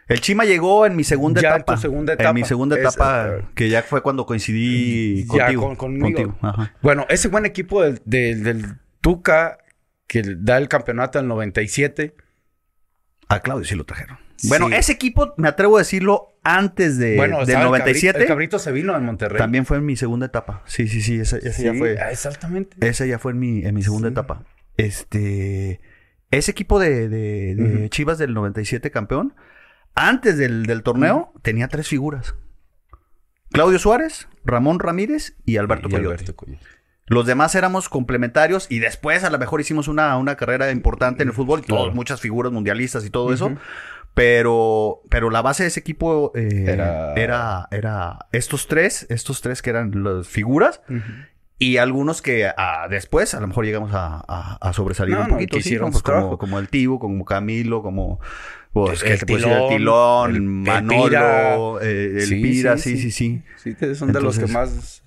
El 0.08 0.20
Chima 0.20 0.44
llegó 0.44 0.86
en 0.86 0.94
mi 0.94 1.02
segunda 1.02 1.40
ya 1.40 1.56
etapa. 1.56 1.72
En 1.72 1.76
tu 1.76 1.82
segunda 1.82 2.12
etapa. 2.12 2.30
En 2.30 2.34
mi 2.34 2.44
segunda 2.44 2.78
etapa, 2.78 3.28
eh, 3.28 3.44
que 3.54 3.68
ya 3.68 3.82
fue 3.82 4.02
cuando 4.02 4.24
coincidí 4.24 5.26
contigo. 5.26 5.76
conmigo. 5.76 6.38
Bueno, 6.80 7.06
ese 7.08 7.28
buen 7.28 7.44
equipo 7.44 7.82
del, 7.82 8.00
del, 8.04 8.78
Tuca, 9.00 9.58
que 10.06 10.22
da 10.38 10.58
el 10.58 10.68
campeonato 10.68 11.18
del 11.18 11.26
97. 11.26 12.14
A 13.28 13.40
Claudio 13.40 13.64
sí 13.64 13.74
lo 13.74 13.84
trajeron. 13.84 14.18
Bueno, 14.44 14.68
ese 14.68 14.92
equipo, 14.92 15.34
me 15.38 15.48
atrevo 15.48 15.76
a 15.76 15.80
decirlo, 15.80 16.38
antes 16.44 16.98
de, 16.98 17.16
bueno, 17.16 17.44
del 17.44 17.58
97. 17.58 18.20
El 18.20 18.28
cabrito, 18.28 18.60
se 18.60 18.70
vino 18.70 18.96
en 18.96 19.04
Monterrey. 19.04 19.38
También 19.38 19.66
fue 19.66 19.78
en 19.78 19.86
mi 19.86 19.96
segunda 19.96 20.26
etapa. 20.26 20.62
Sí, 20.66 20.86
sí, 20.86 21.00
sí. 21.00 21.18
Esa, 21.18 21.40
ya 21.40 21.74
fue. 21.74 21.96
Exactamente. 22.10 22.76
Ese 22.86 23.08
ya 23.08 23.18
fue 23.18 23.32
en 23.32 23.40
mi, 23.40 23.64
en 23.64 23.74
mi 23.74 23.82
segunda 23.82 24.08
etapa. 24.08 24.44
Este. 24.76 25.80
Ese 26.30 26.50
equipo 26.50 26.78
de, 26.78 27.08
de, 27.08 27.88
Chivas 27.90 28.18
del 28.18 28.34
97 28.34 28.90
campeón 28.90 29.34
antes 29.96 30.36
del, 30.36 30.82
torneo, 30.84 31.32
tenía 31.42 31.68
tres 31.68 31.88
figuras. 31.88 32.34
Claudio 33.50 33.78
Suárez, 33.78 34.28
Ramón 34.44 34.78
Ramírez 34.78 35.36
y 35.44 35.56
Alberto, 35.56 35.88
y 35.88 36.56
Los 37.06 37.26
demás 37.26 37.54
éramos 37.54 37.88
complementarios 37.88 38.66
y 38.70 38.78
después 38.78 39.24
a 39.24 39.30
lo 39.30 39.38
mejor 39.38 39.60
hicimos 39.60 39.88
una, 39.88 40.16
una 40.18 40.36
carrera 40.36 40.70
importante 40.70 41.22
en 41.22 41.30
el 41.30 41.34
fútbol, 41.34 41.62
y 41.66 41.72
muchas 41.94 42.20
figuras 42.20 42.52
mundialistas 42.52 43.04
y 43.04 43.10
todo 43.10 43.32
eso. 43.32 43.56
Pero, 44.14 45.02
pero 45.10 45.28
la 45.28 45.42
base 45.42 45.62
de 45.62 45.68
ese 45.68 45.80
equipo 45.80 46.32
eh, 46.34 46.64
era... 46.68 47.68
era... 47.70 48.18
estos 48.32 48.66
tres, 48.66 49.06
estos 49.10 49.40
tres 49.40 49.60
que 49.60 49.70
eran 49.70 50.04
las 50.04 50.28
figuras. 50.28 50.80
Y 51.58 51.78
algunos 51.78 52.20
que 52.20 52.46
ah, 52.54 52.86
después 52.90 53.34
a 53.34 53.40
lo 53.40 53.46
mejor 53.46 53.64
llegamos 53.64 53.90
a, 53.94 54.72
sobresalir 54.74 55.16
un 55.16 55.28
poquito. 55.28 55.56
hicieron, 55.56 55.90
pues, 55.90 56.02
como, 56.02 56.36
como, 56.36 56.58
el 56.58 56.68
Tibu, 56.68 56.98
como 56.98 57.24
Camilo, 57.24 57.82
como 57.82 58.20
pues, 58.84 59.02
el, 59.02 59.24
tilón, 59.24 60.62
Manolo, 60.62 61.80
el, 61.80 62.20
eh, 62.20 62.26
Pira, 62.42 62.76
sí, 62.76 62.98
sí, 62.98 63.10
sí. 63.10 63.42
Sí, 63.56 63.74
son 63.94 64.12
de 64.12 64.20
los 64.20 64.38
que 64.38 64.46
más 64.46 65.02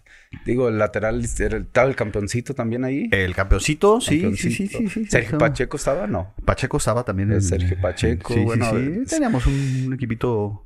Digo, 0.46 0.70
el 0.70 0.78
lateral, 0.78 1.24
¿estaba 1.24 1.88
el 1.88 1.96
campeoncito 1.96 2.54
también 2.54 2.84
ahí? 2.84 3.10
El 3.12 3.34
campeoncito, 3.36 4.00
sí, 4.00 4.36
sí, 4.36 4.52
sí, 4.52 4.68
sí, 4.68 5.06
¿Sergio 5.06 5.40
Pacheco 5.40 5.78
estaba? 5.78 6.06
No. 6.06 6.34
Pacheco 6.46 6.78
estaba 6.78 7.04
también. 7.04 7.32
El 7.32 7.42
Sergio 7.42 7.78
Pacheco, 7.82 8.34
sí, 8.34 8.40
bueno. 8.42 8.70
Sí, 8.70 9.04
Teníamos 9.08 9.46
un 9.48 9.92
equipito... 9.94 10.66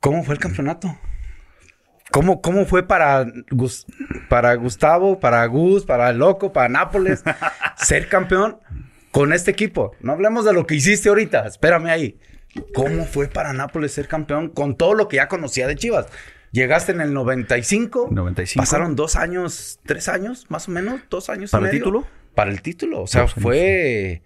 ¿Cómo 0.00 0.22
fue 0.24 0.34
el 0.34 0.40
campeonato? 0.40 0.98
¿Cómo, 2.10 2.40
cómo 2.40 2.66
fue 2.66 2.86
para, 2.86 3.26
para 4.28 4.54
Gustavo, 4.54 5.20
para 5.20 5.44
Gus, 5.46 5.84
para 5.84 6.12
Loco, 6.12 6.52
para 6.52 6.68
Nápoles 6.68 7.22
ser 7.76 8.08
campeón 8.08 8.58
con 9.10 9.32
este 9.32 9.50
equipo? 9.50 9.92
No 10.00 10.12
hablemos 10.12 10.44
de 10.44 10.52
lo 10.52 10.66
que 10.66 10.74
hiciste 10.74 11.10
ahorita, 11.10 11.46
espérame 11.46 11.86
ahí. 11.86 12.18
¿Cómo 12.74 13.04
fue 13.04 13.28
para 13.28 13.52
Nápoles 13.52 13.92
ser 13.92 14.08
campeón 14.08 14.48
con 14.48 14.76
todo 14.76 14.94
lo 14.94 15.08
que 15.08 15.16
ya 15.16 15.28
conocía 15.28 15.66
de 15.66 15.76
Chivas? 15.76 16.06
Llegaste 16.52 16.92
en 16.92 17.00
el 17.00 17.14
95. 17.14 18.08
95. 18.10 18.60
Pasaron 18.60 18.96
dos 18.96 19.16
años, 19.16 19.78
tres 19.84 20.08
años, 20.08 20.46
más 20.48 20.68
o 20.68 20.72
menos, 20.72 21.00
dos 21.08 21.30
años. 21.30 21.50
¿Para 21.50 21.66
el 21.66 21.70
título? 21.70 22.06
Para 22.34 22.50
el 22.50 22.60
título. 22.60 23.02
O 23.02 23.06
sea, 23.06 23.28
fue. 23.28 24.22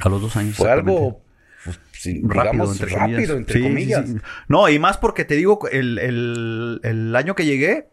A 0.00 0.08
los 0.08 0.22
dos 0.22 0.36
años. 0.36 0.56
Fue 0.56 0.70
algo 0.70 1.22
pues, 1.64 1.78
rápido, 2.22 2.72
entre 2.72 2.86
rápido, 2.86 3.36
entre 3.36 3.62
comillas. 3.62 4.10
no, 4.48 4.68
y 4.68 4.78
más 4.78 4.96
porque 4.96 5.24
te 5.24 5.34
digo, 5.34 5.58
el, 5.70 5.98
el, 5.98 6.80
el 6.82 7.16
año 7.16 7.34
que 7.34 7.44
llegué, 7.44 7.88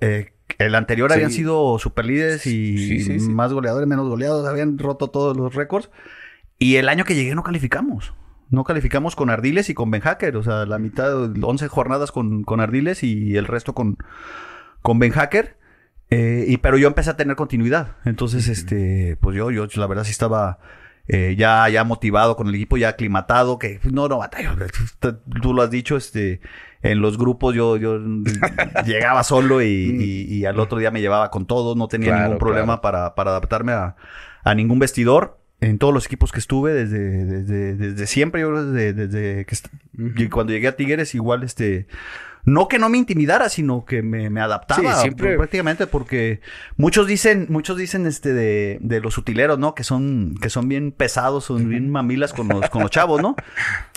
eh, 0.00 0.32
el 0.58 0.74
anterior 0.74 1.12
habían 1.12 1.30
sido 1.30 1.78
superlíderes 1.78 2.46
y 2.46 3.18
más 3.28 3.52
goleadores, 3.52 3.86
menos 3.86 4.08
goleados, 4.08 4.46
habían 4.46 4.78
roto 4.78 5.10
todos 5.10 5.36
los 5.36 5.54
récords. 5.54 5.90
Y 6.58 6.76
el 6.76 6.88
año 6.88 7.04
que 7.04 7.14
llegué 7.14 7.34
no 7.34 7.42
calificamos. 7.42 8.14
No 8.52 8.64
calificamos 8.64 9.16
con 9.16 9.30
Ardiles 9.30 9.68
y 9.70 9.74
con 9.74 9.90
Ben 9.90 10.02
Hacker. 10.02 10.36
O 10.36 10.42
sea, 10.44 10.66
la 10.66 10.78
mitad, 10.78 11.32
11 11.42 11.68
jornadas 11.68 12.12
con, 12.12 12.44
con 12.44 12.60
Ardiles 12.60 13.02
y 13.02 13.36
el 13.36 13.46
resto 13.46 13.74
con, 13.74 13.96
con 14.82 15.00
Ben 15.00 15.10
Hacker. 15.10 15.56
Eh, 16.10 16.44
y, 16.46 16.58
pero 16.58 16.76
yo 16.76 16.86
empecé 16.86 17.10
a 17.10 17.16
tener 17.16 17.34
continuidad. 17.34 17.96
Entonces, 18.04 18.48
este, 18.48 19.16
pues 19.20 19.34
yo, 19.34 19.50
yo 19.50 19.66
la 19.74 19.86
verdad 19.86 20.04
sí 20.04 20.10
estaba 20.10 20.58
eh, 21.08 21.34
ya, 21.36 21.68
ya 21.68 21.82
motivado 21.84 22.36
con 22.36 22.46
el 22.48 22.54
equipo, 22.54 22.76
ya 22.76 22.90
aclimatado, 22.90 23.58
que 23.58 23.80
no, 23.90 24.06
no, 24.08 24.18
batalla, 24.18 24.54
tú 25.42 25.52
lo 25.52 25.62
has 25.62 25.70
dicho, 25.70 25.96
este, 25.96 26.40
en 26.80 27.00
los 27.00 27.18
grupos 27.18 27.54
yo, 27.54 27.76
yo 27.76 27.98
llegaba 28.86 29.24
solo 29.24 29.62
y, 29.62 30.26
y, 30.28 30.44
al 30.44 30.60
otro 30.60 30.78
día 30.78 30.92
me 30.92 31.00
llevaba 31.00 31.30
con 31.30 31.46
todo, 31.46 31.74
no 31.74 31.88
tenía 31.88 32.20
ningún 32.20 32.38
problema 32.38 32.80
para, 32.80 33.14
para, 33.14 33.30
adaptarme 33.30 33.72
a, 33.72 33.96
a, 34.44 34.54
ningún 34.54 34.78
vestidor. 34.78 35.38
En 35.62 35.78
todos 35.78 35.94
los 35.94 36.06
equipos 36.06 36.32
que 36.32 36.40
estuve, 36.40 36.74
desde, 36.74 37.24
desde, 37.24 37.74
desde 37.76 38.06
siempre, 38.08 38.40
yo 38.40 38.64
desde, 38.64 38.92
desde 38.92 39.46
que 40.16 40.28
cuando 40.28 40.52
llegué 40.52 40.66
a 40.66 40.76
Tigres, 40.76 41.14
igual 41.14 41.44
este 41.44 41.86
no 42.44 42.66
que 42.66 42.80
no 42.80 42.88
me 42.88 42.98
intimidara, 42.98 43.48
sino 43.48 43.84
que 43.84 44.02
me, 44.02 44.28
me 44.28 44.40
adaptaba 44.40 44.96
siempre... 44.96 45.36
prácticamente 45.36 45.86
porque 45.86 46.40
muchos 46.76 47.06
dicen, 47.06 47.46
muchos 47.48 47.76
dicen 47.76 48.06
este 48.06 48.32
de, 48.32 48.78
de, 48.80 49.00
los 49.00 49.16
utileros, 49.16 49.60
¿no? 49.60 49.74
Que 49.76 49.84
son, 49.84 50.34
que 50.42 50.50
son 50.50 50.68
bien 50.68 50.90
pesados, 50.90 51.44
son 51.44 51.68
bien 51.68 51.90
mamilas 51.90 52.32
con 52.32 52.48
los, 52.48 52.68
con 52.68 52.82
los 52.82 52.90
chavos, 52.90 53.22
¿no? 53.22 53.36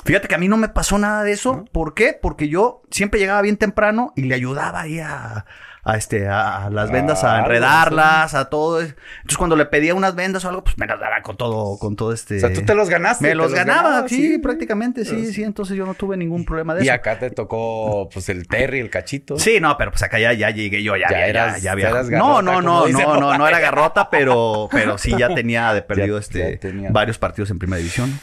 Fíjate 0.04 0.28
que 0.28 0.36
a 0.36 0.38
mí 0.38 0.48
no 0.48 0.58
me 0.58 0.70
pasó 0.70 1.00
nada 1.00 1.24
de 1.24 1.32
eso. 1.32 1.66
¿Por 1.72 1.96
qué? 1.96 2.16
Porque 2.22 2.48
yo 2.48 2.84
siempre 2.92 3.20
llegaba 3.20 3.42
bien 3.42 3.58
temprano 3.58 4.14
y 4.16 4.24
le 4.24 4.36
ayudaba 4.36 4.82
ahí 4.82 5.00
a, 5.00 5.46
a 5.88 5.98
este 5.98 6.28
a, 6.28 6.70
las 6.72 6.92
vendas 6.92 7.24
a 7.24 7.40
enredarlas, 7.40 8.34
a 8.34 8.50
todo. 8.50 8.82
Entonces 8.82 9.38
cuando 9.38 9.56
le 9.56 9.68
pedía 9.68 9.94
unas 9.94 10.16
vendas 10.16 10.44
o 10.44 10.50
algo, 10.50 10.64
pues 10.64 10.80
me 10.80 10.88
las 10.88 11.00
daba 11.00 11.22
con 11.22 11.38
todo 11.38 11.78
con 11.78 11.96
todo 11.96 12.12
este 12.12 12.38
O 12.38 12.40
sea, 12.40 12.52
tú 12.52 12.64
te 12.64 12.74
los 12.74 12.90
ganaste. 12.90 13.28
Me 13.28 13.36
los, 13.36 13.54
ganaba, 13.54 14.08
sí, 14.08 14.40
prácticamente, 14.40 15.06
sí, 15.06 15.32
sí, 15.32 15.44
entonces 15.44 15.78
yo 15.78 15.86
no 15.86 15.94
tuve 15.94 16.18
ningún 16.18 16.44
problema 16.44 16.74
de 16.74 16.82
eso. 16.82 16.88
Y 16.88 16.90
acá 16.90 17.20
te 17.20 17.30
tocó 17.30 18.10
pues 18.12 18.28
el 18.30 18.48
Terry, 18.48 18.80
el 18.80 18.90
cachito. 18.90 19.38
Sí, 19.38 19.60
no, 19.62 19.78
pero 19.78 19.92
pues 19.92 20.02
acá 20.02 20.18
ya, 20.18 20.34
ya 20.34 20.50
llegué 20.50 20.82
yo, 20.82 20.98
ya, 20.98 21.08
ya, 21.10 21.28
eras, 21.28 21.62
ya, 21.62 21.74
había. 21.74 21.92
no, 21.92 22.42
no, 22.42 22.64
no, 22.64 22.88
no, 22.88 23.20
no, 23.20 23.38
no 23.38 23.48
era 23.48 23.60
garrota, 23.60 24.10
pero 24.10 24.68
pero 24.72 24.98
sí 24.98 25.16
ya 25.16 25.36
tenía 25.36 25.72
de 25.74 25.82
perdido 25.84 26.18
este 26.18 26.60
varios 26.90 27.20
partidos 27.20 27.52
en 27.52 27.60
primera 27.60 27.78
división. 27.78 28.20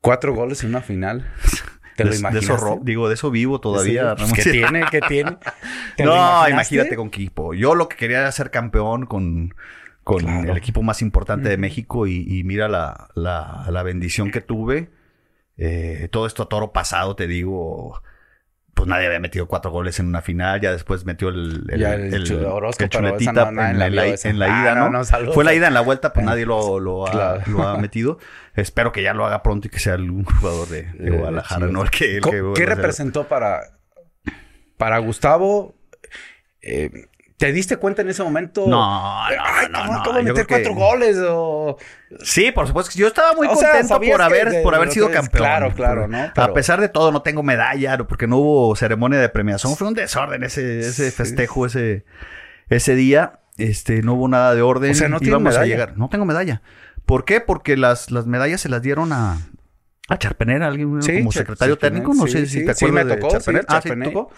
Cuatro 0.00 0.32
goles 0.32 0.62
en 0.62 0.70
una 0.70 0.80
final. 0.80 1.26
¿Te 1.96 2.04
de, 2.04 2.38
eso, 2.38 2.80
digo, 2.82 3.08
de 3.08 3.14
eso 3.14 3.30
vivo 3.30 3.60
todavía. 3.60 4.14
Pues, 4.16 4.32
¿Qué 4.32 4.50
tiene? 4.50 4.84
¿Qué 4.90 5.00
tiene? 5.08 5.36
no, 5.98 6.48
imagínate 6.48 6.96
con 6.96 7.08
equipo. 7.08 7.54
Yo 7.54 7.74
lo 7.74 7.88
que 7.88 7.96
quería 7.96 8.20
era 8.20 8.32
ser 8.32 8.50
campeón 8.50 9.06
con, 9.06 9.54
con 10.04 10.26
el 10.28 10.56
equipo 10.56 10.82
más 10.82 11.02
importante 11.02 11.48
de 11.48 11.56
México 11.56 12.06
y, 12.06 12.42
mira 12.44 12.68
la, 12.68 13.08
la, 13.14 13.66
la, 13.70 13.82
bendición 13.82 14.30
que 14.30 14.40
tuve. 14.40 14.90
Eh, 15.56 16.08
todo 16.10 16.26
esto 16.26 16.44
a 16.44 16.48
toro 16.48 16.72
pasado, 16.72 17.16
te 17.16 17.26
digo 17.26 18.02
pues 18.74 18.88
nadie 18.88 19.06
había 19.06 19.20
metido 19.20 19.46
cuatro 19.46 19.70
goles 19.70 19.98
en 20.00 20.06
una 20.06 20.22
final, 20.22 20.60
ya 20.60 20.72
después 20.72 21.04
metió 21.04 21.28
el, 21.28 21.64
el, 21.68 21.82
el, 21.82 22.14
el, 22.14 22.24
chuletita 22.24 23.48
en, 23.48 23.56
la, 23.56 23.70
en, 23.70 23.78
la, 24.38 24.48
ida, 24.48 24.72
ah, 24.72 24.90
¿no? 24.90 25.32
Fue 25.32 25.44
la 25.44 25.54
ida 25.54 25.68
en 25.68 25.74
la 25.74 25.80
vuelta, 25.80 26.12
pues 26.12 26.24
nadie 26.24 26.46
lo, 26.46 26.80
lo, 26.80 27.06
ha, 27.06 27.38
lo, 27.46 27.62
ha, 27.62 27.78
metido. 27.78 28.18
Espero 28.54 28.92
que 28.92 29.02
ya 29.02 29.14
lo 29.14 29.26
haga 29.26 29.42
pronto 29.42 29.68
y 29.68 29.70
que 29.70 29.78
sea 29.78 29.94
algún 29.94 30.24
jugador 30.24 30.68
de, 30.68 31.10
Guadalajara, 31.10 31.66
¿no? 31.66 31.82
El 31.82 31.90
que, 31.90 32.20
¿Qué 32.54 32.66
representó 32.66 33.28
para, 33.28 33.78
para 34.76 34.98
Gustavo? 34.98 35.74
Eh, 36.62 37.08
¿Te 37.40 37.52
diste 37.52 37.78
cuenta 37.78 38.02
en 38.02 38.10
ese 38.10 38.22
momento? 38.22 38.66
No, 38.68 39.30
no, 39.30 39.68
no, 39.70 39.92
no. 39.94 40.02
¿Cómo 40.04 40.22
meter 40.22 40.46
cuatro 40.46 40.74
goles? 40.74 41.16
O... 41.26 41.78
Sí, 42.22 42.52
por 42.52 42.66
supuesto. 42.66 42.92
Yo 42.94 43.06
estaba 43.06 43.32
muy 43.32 43.48
contento 43.48 43.98
por 43.98 44.20
haber, 44.20 44.62
por 44.62 44.74
haber 44.74 44.90
sido 44.90 45.10
campeón. 45.10 45.42
Claro, 45.42 45.72
claro, 45.74 46.06
¿no? 46.06 46.30
A 46.36 46.52
pesar 46.52 46.82
de 46.82 46.90
todo, 46.90 47.10
no 47.12 47.22
tengo 47.22 47.42
medalla, 47.42 47.96
porque 47.96 48.26
no 48.26 48.36
hubo 48.36 48.76
ceremonia 48.76 49.18
de 49.18 49.30
premiación. 49.30 49.74
Fue 49.74 49.88
un 49.88 49.94
desorden 49.94 50.42
ese, 50.42 50.80
ese 50.80 51.10
festejo, 51.10 51.64
ese, 51.64 52.04
ese 52.68 52.94
día. 52.94 53.38
Este, 53.56 54.02
no 54.02 54.16
hubo 54.16 54.28
nada 54.28 54.54
de 54.54 54.60
orden. 54.60 54.90
O 54.90 54.94
sea, 54.94 55.08
no 55.08 55.16
Íbamos 55.18 55.56
a 55.56 55.64
llegar. 55.64 55.96
No 55.96 56.10
tengo 56.10 56.26
medalla. 56.26 56.60
¿Por 57.06 57.24
qué? 57.24 57.40
Porque 57.40 57.78
las, 57.78 58.10
las 58.10 58.26
medallas 58.26 58.60
se 58.60 58.68
las 58.68 58.82
dieron 58.82 59.14
a, 59.14 59.38
a 60.10 60.18
Charpenera, 60.18 60.66
alguien 60.66 60.90
como 60.90 61.32
secretario 61.32 61.78
técnico, 61.78 62.12
no 62.12 62.26
sé 62.26 62.44
si 62.46 62.64
te 62.64 62.72
acuerdas 62.72 62.78
sí, 62.78 62.90
me 62.90 63.04
tocó, 63.04 63.28
de 63.28 63.64
ah, 63.68 63.80
sí, 63.80 63.90
tocó. 64.02 64.30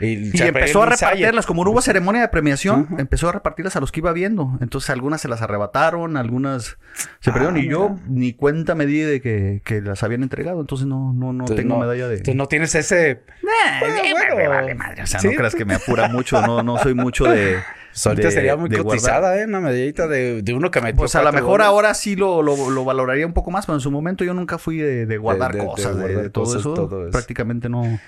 Y, 0.00 0.42
empezó 0.42 0.82
a 0.82 0.86
repartirlas, 0.86 1.44
como 1.44 1.64
no 1.64 1.70
hubo 1.70 1.82
ceremonia 1.82 2.22
de 2.22 2.28
premiación, 2.28 2.88
empezó 2.98 3.28
a 3.28 3.32
repartirlas 3.32 3.76
a 3.76 3.80
los 3.80 3.92
que 3.92 4.00
iba 4.00 4.10
viendo. 4.14 4.56
Entonces 4.62 4.88
algunas 4.88 5.20
se 5.20 5.28
las 5.28 5.42
arrebataron, 5.42 6.16
algunas 6.16 6.78
se 7.20 7.30
perdieron 7.30 7.56
ah, 7.56 7.60
y 7.60 7.68
yo 7.68 7.98
ni 8.06 8.32
cuenta 8.32 8.74
me 8.74 8.86
di 8.86 9.00
de 9.00 9.20
que, 9.20 9.60
que, 9.66 9.82
las 9.82 10.02
habían 10.02 10.22
entregado. 10.22 10.62
Entonces 10.62 10.86
no, 10.86 11.12
no, 11.12 11.34
no 11.34 11.44
tengo 11.44 11.78
medalla 11.78 12.08
de... 12.08 12.14
Entonces 12.14 12.36
no 12.36 12.46
tienes 12.46 12.74
ese... 12.74 13.20
bueno, 13.42 14.48
vale 14.48 14.74
madre. 14.74 15.02
O 15.02 15.06
sea, 15.06 15.20
no 15.22 15.30
creas 15.32 15.54
que 15.54 15.66
me 15.66 15.74
apura 15.74 16.08
mucho, 16.08 16.40
no, 16.40 16.62
no 16.62 16.78
soy 16.78 16.94
mucho 16.94 17.24
de... 17.24 17.58
Ahorita 18.04 18.30
sería 18.30 18.56
muy 18.56 18.70
cotizada, 18.70 19.40
¿eh? 19.40 19.44
Una 19.44 19.60
medallita 19.60 20.06
de, 20.06 20.42
de 20.42 20.54
uno 20.54 20.70
que 20.70 20.80
me 20.80 20.94
Pues 20.94 21.14
a 21.14 21.22
lo 21.22 21.32
mejor 21.32 21.62
ahora 21.62 21.94
sí 21.94 22.16
lo, 22.16 22.42
lo, 22.42 22.84
valoraría 22.84 23.26
un 23.26 23.32
poco 23.32 23.50
más, 23.50 23.66
pero 23.66 23.76
en 23.76 23.80
su 23.80 23.90
momento 23.90 24.24
yo 24.24 24.34
nunca 24.34 24.58
fui 24.58 24.78
de, 24.78 25.18
guardar 25.18 25.56
cosas, 25.56 25.96
de, 25.96 26.30
todo, 26.30 26.58
eso. 26.58 27.10
Prácticamente 27.10 27.68
no, 27.68 27.98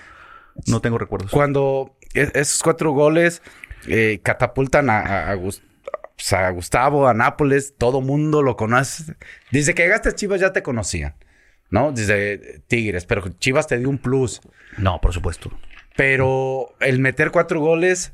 no 0.67 0.81
tengo 0.81 0.97
recuerdos. 0.97 1.31
Cuando 1.31 1.95
e, 2.13 2.31
esos 2.33 2.61
cuatro 2.63 2.91
goles 2.91 3.41
eh, 3.87 4.19
catapultan 4.23 4.89
a, 4.89 5.33
Gustavo, 6.53 7.07
a 7.07 7.13
Nápoles, 7.13 7.75
todo 7.77 8.01
mundo 8.01 8.41
lo 8.41 8.55
conoce. 8.55 9.15
Desde 9.51 9.73
que 9.73 9.83
llegaste 9.83 10.09
a 10.09 10.15
Chivas 10.15 10.39
ya 10.39 10.53
te 10.53 10.63
conocían, 10.63 11.15
¿no? 11.69 11.91
Desde 11.91 12.61
Tigres, 12.67 13.05
pero 13.05 13.27
Chivas 13.39 13.67
te 13.67 13.77
dio 13.77 13.89
un 13.89 13.97
plus. 13.97 14.41
No, 14.77 15.01
por 15.01 15.13
supuesto. 15.13 15.51
Pero 15.95 16.73
el 16.79 16.99
meter 16.99 17.31
cuatro 17.31 17.59
goles, 17.59 18.13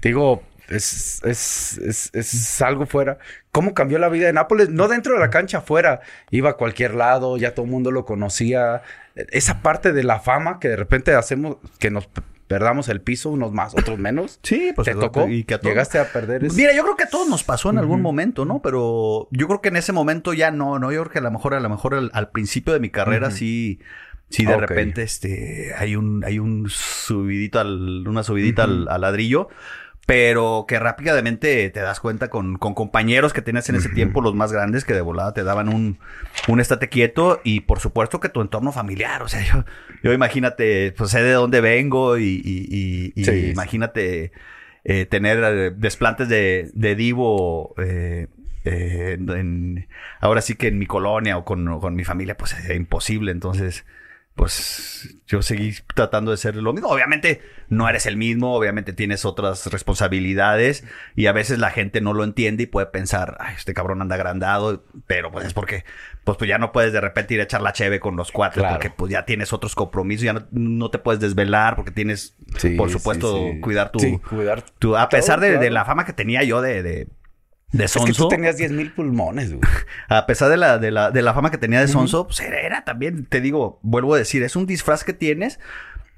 digo, 0.00 0.42
es, 0.74 1.20
es, 1.24 1.78
es, 1.78 2.10
es, 2.14 2.62
algo 2.62 2.86
fuera. 2.86 3.18
¿Cómo 3.50 3.74
cambió 3.74 3.98
la 3.98 4.08
vida 4.08 4.26
de 4.26 4.32
Nápoles? 4.32 4.70
No 4.70 4.88
dentro 4.88 5.14
de 5.14 5.20
la 5.20 5.30
cancha, 5.30 5.60
fuera. 5.60 6.00
Iba 6.30 6.50
a 6.50 6.52
cualquier 6.54 6.94
lado, 6.94 7.36
ya 7.36 7.54
todo 7.54 7.66
el 7.66 7.70
mundo 7.70 7.90
lo 7.90 8.04
conocía. 8.04 8.82
Esa 9.14 9.60
parte 9.60 9.92
de 9.92 10.04
la 10.04 10.20
fama 10.20 10.58
que 10.58 10.68
de 10.68 10.76
repente 10.76 11.14
hacemos, 11.14 11.58
que 11.78 11.90
nos 11.90 12.08
perdamos 12.52 12.88
el 12.88 13.00
piso, 13.00 13.30
unos 13.30 13.52
más, 13.52 13.74
otros 13.74 13.98
menos. 13.98 14.38
Sí, 14.42 14.72
pues 14.74 14.86
te 14.86 14.94
tocó. 14.94 15.28
Y 15.28 15.44
que 15.44 15.58
Llegaste 15.62 15.98
a 15.98 16.12
perder. 16.12 16.42
Mira, 16.52 16.74
yo 16.74 16.82
creo 16.82 16.96
que 16.96 17.04
a 17.04 17.08
todos 17.08 17.28
nos 17.28 17.44
pasó 17.44 17.70
en 17.70 17.78
algún 17.78 18.02
momento, 18.02 18.44
¿no? 18.44 18.60
Pero 18.60 19.28
yo 19.30 19.46
creo 19.46 19.62
que 19.62 19.68
en 19.68 19.76
ese 19.76 19.92
momento 19.92 20.34
ya 20.34 20.50
no, 20.50 20.78
¿no? 20.78 20.92
Yo 20.92 21.00
creo 21.02 21.12
que 21.12 21.18
a 21.18 21.22
lo 21.22 21.30
mejor, 21.30 21.54
a 21.54 21.60
lo 21.60 21.68
mejor 21.70 22.10
al, 22.12 22.30
principio 22.30 22.72
de 22.72 22.80
mi 22.80 22.90
carrera 22.90 23.30
sí. 23.30 23.80
Sí, 24.28 24.46
de 24.46 24.56
repente, 24.56 25.02
este, 25.02 25.74
hay 25.76 25.94
un, 25.94 26.24
hay 26.24 26.38
un 26.38 26.68
subidito 26.70 27.60
al, 27.60 28.06
una 28.08 28.22
subidita 28.22 28.64
al, 28.64 28.84
ladrillo 28.84 29.48
pero 30.06 30.64
que 30.66 30.78
rápidamente 30.78 31.70
te 31.70 31.80
das 31.80 32.00
cuenta 32.00 32.28
con, 32.28 32.58
con 32.58 32.74
compañeros 32.74 33.32
que 33.32 33.42
tenías 33.42 33.68
en 33.68 33.76
ese 33.76 33.88
tiempo, 33.88 34.20
los 34.20 34.34
más 34.34 34.52
grandes, 34.52 34.84
que 34.84 34.94
de 34.94 35.00
volada 35.00 35.32
te 35.32 35.44
daban 35.44 35.68
un, 35.68 35.98
un 36.48 36.60
estate 36.60 36.88
quieto 36.88 37.40
y 37.44 37.60
por 37.60 37.78
supuesto 37.78 38.18
que 38.18 38.28
tu 38.28 38.40
entorno 38.40 38.72
familiar, 38.72 39.22
o 39.22 39.28
sea, 39.28 39.42
yo, 39.42 39.64
yo 40.02 40.12
imagínate, 40.12 40.92
pues 40.92 41.10
sé 41.10 41.22
de 41.22 41.32
dónde 41.32 41.60
vengo 41.60 42.18
y, 42.18 42.42
y, 42.44 43.12
y, 43.14 43.50
imagínate 43.50 44.32
eh, 44.84 45.06
tener 45.06 45.42
eh, 45.44 45.72
desplantes 45.76 46.28
de, 46.28 46.70
de 46.74 46.96
divo 46.96 47.74
eh, 47.78 48.26
eh, 48.64 49.16
en, 49.18 49.88
ahora 50.20 50.40
sí 50.40 50.54
que 50.56 50.68
en 50.68 50.78
mi 50.78 50.86
colonia 50.86 51.36
o 51.36 51.44
con, 51.44 51.80
con 51.80 51.94
mi 51.94 52.04
familia, 52.04 52.36
pues 52.36 52.52
es 52.52 52.76
imposible, 52.76 53.32
entonces 53.32 53.84
pues 54.34 55.14
yo 55.26 55.42
seguí 55.42 55.74
tratando 55.94 56.30
de 56.30 56.38
ser 56.38 56.56
lo 56.56 56.72
mismo. 56.72 56.88
Obviamente 56.88 57.42
no 57.68 57.88
eres 57.88 58.06
el 58.06 58.16
mismo, 58.16 58.54
obviamente 58.54 58.92
tienes 58.92 59.24
otras 59.24 59.66
responsabilidades 59.66 60.84
y 61.14 61.26
a 61.26 61.32
veces 61.32 61.58
la 61.58 61.70
gente 61.70 62.00
no 62.00 62.14
lo 62.14 62.24
entiende 62.24 62.62
y 62.62 62.66
puede 62.66 62.86
pensar, 62.86 63.36
ay, 63.40 63.54
este 63.56 63.74
cabrón 63.74 64.00
anda 64.00 64.14
agrandado, 64.14 64.84
pero 65.06 65.30
pues 65.30 65.46
es 65.46 65.52
porque 65.52 65.84
pues, 66.24 66.38
pues 66.38 66.48
ya 66.48 66.58
no 66.58 66.72
puedes 66.72 66.92
de 66.92 67.00
repente 67.00 67.34
ir 67.34 67.40
a 67.40 67.44
echar 67.44 67.60
la 67.60 67.72
cheve 67.72 68.00
con 68.00 68.16
los 68.16 68.32
cuatro 68.32 68.64
porque 68.68 68.90
pues 68.90 69.12
ya 69.12 69.24
tienes 69.26 69.52
otros 69.52 69.74
compromisos, 69.74 70.24
ya 70.24 70.46
no, 70.50 70.90
te 70.90 70.98
puedes 70.98 71.20
desvelar 71.20 71.76
porque 71.76 71.90
tienes, 71.90 72.36
por 72.76 72.90
supuesto, 72.90 73.38
cuidar 73.60 73.92
tu, 73.92 74.20
cuidar 74.22 74.62
tu, 74.78 74.96
a 74.96 75.08
pesar 75.08 75.40
de, 75.40 75.70
la 75.70 75.84
fama 75.84 76.06
que 76.06 76.12
tenía 76.12 76.42
yo 76.42 76.62
de 76.62 76.82
de 76.82 77.08
Sonso. 77.88 78.10
Es 78.10 78.16
que 78.16 78.22
tú 78.22 78.28
tenías 78.28 78.56
10 78.56 78.72
mil 78.72 78.92
pulmones, 78.92 79.50
güey. 79.52 79.62
A 80.08 80.26
pesar 80.26 80.50
de 80.50 80.56
la, 80.56 80.78
de 80.78 80.90
la, 80.90 81.10
de 81.10 81.22
la 81.22 81.34
fama 81.34 81.50
que 81.50 81.58
tenía 81.58 81.80
de 81.80 81.88
Sonso, 81.88 82.26
pues 82.26 82.40
era, 82.40 82.84
también, 82.84 83.24
te 83.24 83.40
digo, 83.40 83.78
vuelvo 83.82 84.14
a 84.14 84.18
decir, 84.18 84.42
es 84.42 84.56
un 84.56 84.66
disfraz 84.66 85.04
que 85.04 85.12
tienes 85.12 85.58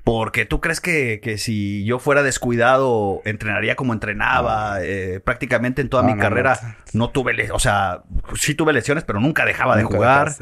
porque 0.05 0.45
tú 0.45 0.61
crees 0.61 0.83
que, 0.83 1.19
que, 1.23 1.39
si 1.39 1.83
yo 1.87 1.99
fuera 1.99 2.23
descuidado, 2.23 3.23
entrenaría 3.25 3.75
como 3.75 3.95
entrenaba. 3.95 4.83
Eh, 4.83 5.21
prácticamente 5.25 5.81
en 5.81 5.89
toda 5.89 6.03
mi 6.03 6.15
carrera 6.19 6.77
no, 6.93 7.09
tuve, 7.09 7.51
o 7.51 7.59
sea, 7.59 8.03
sí 8.35 8.55
tuve 8.55 8.75
lesiones, 8.75 9.03
pero 9.05 9.19
nunca 9.19 9.47
dejaba 9.47 9.79
de, 9.79 9.85
jugar. 9.85 10.33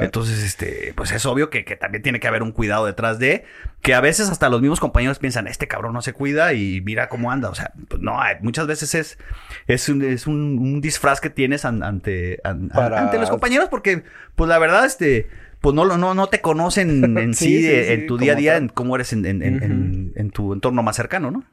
Entonces, 0.00 0.42
este, 0.42 0.94
pues 0.96 1.12
es 1.12 1.26
obvio 1.26 1.50
que, 1.50 1.66
que, 1.66 1.76
también 1.76 2.02
tiene 2.02 2.18
que 2.18 2.28
haber 2.28 2.42
un 2.42 2.50
cuidado 2.50 2.86
detrás 2.86 3.18
de, 3.18 3.44
que 3.82 3.92
a 3.92 4.00
veces 4.00 4.30
hasta 4.30 4.48
los 4.48 4.62
mismos 4.62 4.80
compañeros 4.80 5.18
piensan, 5.18 5.48
este 5.48 5.68
cabrón 5.68 5.92
no 5.92 6.00
se 6.00 6.14
cuida 6.14 6.54
y 6.54 6.80
mira 6.80 7.10
cómo 7.10 7.30
anda. 7.30 7.50
O 7.50 7.54
sea, 7.54 7.72
pues 7.88 8.00
no, 8.00 8.18
muchas 8.40 8.66
veces 8.66 8.94
es, 8.94 9.18
es, 9.66 9.90
un, 9.90 10.02
es 10.02 10.26
un, 10.26 10.80
disfraz 10.80 11.20
que 11.20 11.28
tienes 11.28 11.66
ante, 11.66 12.40
ante 12.42 13.18
los 13.18 13.28
compañeros, 13.28 13.68
porque, 13.68 14.02
pues 14.34 14.48
la 14.48 14.58
verdad, 14.58 14.86
este 14.86 15.28
pues 15.60 15.74
no, 15.74 15.84
no, 15.84 16.14
no 16.14 16.26
te 16.28 16.40
conocen 16.40 17.18
en 17.18 17.34
sí, 17.34 17.66
en 17.68 18.06
tu 18.06 18.16
día 18.18 18.32
a 18.32 18.36
día, 18.36 18.56
en 18.56 18.68
cómo 18.68 18.94
eres 18.96 19.12
en, 19.12 19.24
en, 19.26 20.12
en, 20.14 20.30
tu 20.30 20.52
entorno 20.52 20.82
más 20.82 20.96
cercano, 20.96 21.30
¿no? 21.30 21.44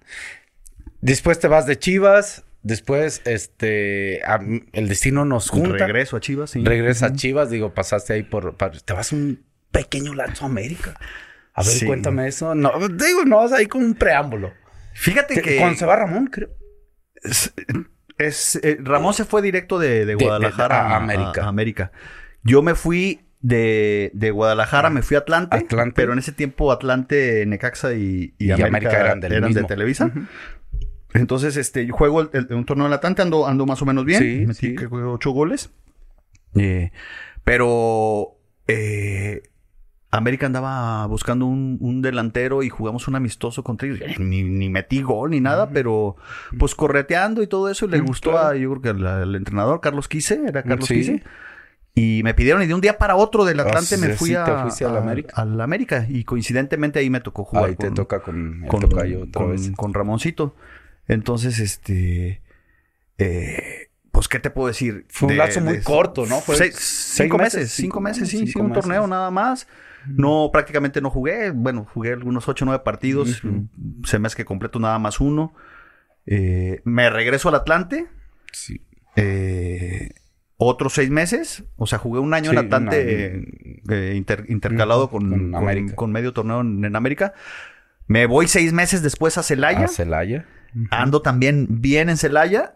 Después 1.01 1.39
te 1.39 1.47
vas 1.47 1.65
de 1.65 1.77
Chivas, 1.77 2.43
Después, 2.63 3.21
este, 3.23 4.21
a- 4.25 4.41
el 4.73 4.89
destino 4.89 5.23
nos 5.23 5.49
junta. 5.49 5.77
Regreso 5.85 6.17
a 6.17 6.19
Chivas, 6.19 6.49
sí. 6.49 6.63
Regresa 6.65 7.05
a 7.05 7.13
Chivas, 7.13 7.49
digo, 7.49 7.73
pasaste 7.73 8.11
ahí 8.13 8.23
por, 8.23 8.57
te 8.83 8.93
vas 8.93 9.13
un 9.13 9.45
pequeño 9.71 10.13
lapso 10.13 10.43
a 10.43 10.47
América. 10.47 10.99
A 11.53 11.63
ver, 11.63 11.85
cuéntame 11.85 12.27
eso. 12.27 12.55
No, 12.55 12.71
digo, 12.89 13.23
no, 13.25 13.37
vas 13.37 13.53
ahí 13.53 13.67
con 13.67 13.83
un 13.85 13.93
preámbulo. 13.93 14.51
Fíjate 14.93 15.35
Que- 15.35 15.41
que... 15.41 15.57
Cuando 15.57 15.77
se 15.77 15.85
va 15.85 15.95
Ramón, 15.95 16.27
creo. 16.27 16.49
Es, 17.23 17.53
es, 18.17 18.59
eh, 18.63 18.77
Ramón 18.81 19.13
se 19.13 19.23
fue 19.23 19.41
directo 19.41 19.79
de, 19.79 19.99
de 20.05 20.05
de- 20.07 20.15
Guadalajara 20.15 20.81
a 20.81 20.93
a, 20.93 20.97
América. 20.97 21.45
a 21.45 21.47
América. 21.47 21.91
Yo 22.43 22.61
me 22.63 22.75
fui 22.75 23.26
de, 23.39 24.11
de 24.13 24.31
Guadalajara, 24.31 24.89
me 24.89 25.01
fui 25.01 25.15
a 25.15 25.19
Atlante, 25.19 25.57
Atlante. 25.57 25.93
pero 25.95 26.13
en 26.13 26.19
ese 26.19 26.31
tiempo 26.31 26.71
Atlante, 26.71 27.45
Necaxa 27.45 27.93
y, 27.93 28.33
y 28.37 28.45
Y 28.47 28.51
América, 28.51 28.67
América 28.67 28.99
eran 28.99 29.19
del 29.19 29.53
de. 29.53 29.63
Televisa. 29.63 30.11
Entonces, 31.13 31.55
este, 31.57 31.85
yo 31.85 31.93
juego 31.93 32.21
el- 32.21 32.29
el- 32.33 32.53
un 32.53 32.65
torneo 32.65 32.85
en 32.87 32.93
Atlante, 32.93 33.21
ando, 33.21 33.47
ando 33.47 33.65
más 33.65 33.81
o 33.81 33.85
menos 33.85 34.05
bien. 34.05 34.21
Sí, 34.21 34.45
Metí 34.45 34.67
sí. 34.69 34.75
que 34.75 34.87
ocho 34.87 35.31
goles. 35.31 35.69
Eh, 36.55 36.91
pero 37.43 38.37
eh, 38.67 39.43
América 40.11 40.45
andaba 40.47 41.05
buscando 41.07 41.45
un, 41.45 41.77
un 41.79 42.01
delantero 42.01 42.63
y 42.63 42.69
jugamos 42.69 43.07
un 43.07 43.15
amistoso 43.15 43.63
contra 43.63 43.87
ellos. 43.87 44.19
Ni, 44.19 44.43
ni 44.43 44.69
metí 44.69 45.01
gol 45.01 45.31
ni 45.31 45.39
nada, 45.41 45.69
pero 45.69 46.17
pues 46.59 46.75
correteando 46.75 47.41
y 47.41 47.47
todo 47.47 47.69
eso. 47.69 47.85
Y 47.85 47.89
le 47.89 48.01
Mm, 48.01 48.05
gustó 48.05 48.37
a, 48.37 48.55
yo 48.55 48.69
creo 48.71 48.81
que 48.81 48.89
al, 48.89 49.05
al 49.07 49.35
entrenador, 49.35 49.79
Carlos 49.81 50.07
Quise, 50.07 50.41
era 50.47 50.63
Carlos 50.63 50.87
Sí. 50.87 50.95
Quise. 50.95 51.23
Y 51.99 52.21
me 52.23 52.33
pidieron, 52.35 52.61
y 52.61 52.67
de 52.67 52.73
un 52.75 52.81
día 52.81 52.97
para 52.99 53.15
otro 53.15 53.43
del 53.43 53.59
Atlante 53.59 53.95
Ah, 53.95 53.97
me 53.97 54.07
sí, 54.11 54.13
fui 54.13 54.29
sí, 54.29 54.35
a, 54.35 54.43
te 54.45 54.51
fuiste 54.61 54.85
al 54.85 54.95
a- 54.95 54.99
América. 54.99 55.33
al 55.35 55.59
América. 55.59 56.05
Y 56.07 56.23
coincidentemente 56.25 56.99
ahí 56.99 57.09
me 57.09 57.21
tocó 57.21 57.43
jugar 57.43 57.65
Ahí 57.69 57.75
te 57.75 57.87
con- 57.87 57.95
toca 57.95 58.19
con 58.21 58.61
el 58.63 58.69
con, 58.69 58.81
tocayo 58.81 59.23
otra 59.23 59.41
con- 59.41 59.51
vez. 59.51 59.71
con 59.75 59.93
Ramoncito. 59.93 60.55
Entonces, 61.07 61.57
este. 61.59 62.41
eh, 63.17 63.89
pues, 64.11 64.27
¿qué 64.27 64.39
te 64.39 64.49
puedo 64.51 64.67
decir? 64.67 65.05
Fue 65.09 65.27
un 65.27 65.33
De- 65.33 65.37
lapso 65.37 65.59
muy 65.61 65.77
de- 65.77 65.83
corto, 65.83 66.25
¿no? 66.27 66.39
Fue 66.39 66.55
seis- 66.55 66.75
seis 66.75 67.15
cinco 67.27 67.37
meses, 67.37 67.53
meses, 67.61 67.71
cinco 67.73 67.99
meses, 68.01 68.29
sí, 68.29 68.45
sí, 68.47 68.59
un 68.59 68.69
meses. 68.69 68.81
torneo 68.83 69.07
nada 69.07 69.31
más. 69.31 69.67
No, 70.07 70.49
prácticamente 70.53 71.01
no 71.01 71.09
jugué. 71.09 71.49
Bueno, 71.51 71.87
jugué 71.93 72.13
algunos 72.13 72.47
ocho 72.47 72.63
o 72.63 72.67
nueve 72.67 72.83
partidos. 72.83 73.43
Ujú. 73.43 73.67
Se 74.05 74.19
me 74.19 74.27
hace 74.27 74.37
que 74.37 74.45
completo 74.45 74.79
nada 74.79 74.99
más 74.99 75.19
uno. 75.19 75.53
Eh, 76.27 76.81
me 76.83 77.09
regreso 77.09 77.49
al 77.49 77.55
Atlante. 77.55 78.05
Sí. 78.53 78.81
eh, 79.15 80.11
otros 80.57 80.93
seis 80.93 81.09
meses. 81.09 81.63
O 81.77 81.87
sea, 81.87 81.99
jugué 81.99 82.19
un 82.19 82.33
año 82.33 82.51
Sí, 82.51 82.57
en 82.57 82.65
Atlante 82.65 83.43
eh, 83.89 84.13
inter- 84.15 84.45
intercalado 84.49 85.09
con, 85.09 85.29
con 85.29 85.51
con- 85.51 85.55
América. 85.55 85.95
con 85.95 86.11
medio 86.11 86.33
torneo 86.33 86.61
en, 86.61 86.83
en 86.83 86.95
América. 86.95 87.33
Me 88.07 88.25
voy 88.25 88.47
seis 88.47 88.73
meses 88.73 89.01
después 89.03 89.37
a 89.37 89.43
Celaya. 89.43 89.85
A 89.85 89.87
Celaya. 89.87 90.45
Ando 90.91 91.21
también 91.21 91.67
bien 91.69 92.09
en 92.09 92.17
Celaya. 92.17 92.75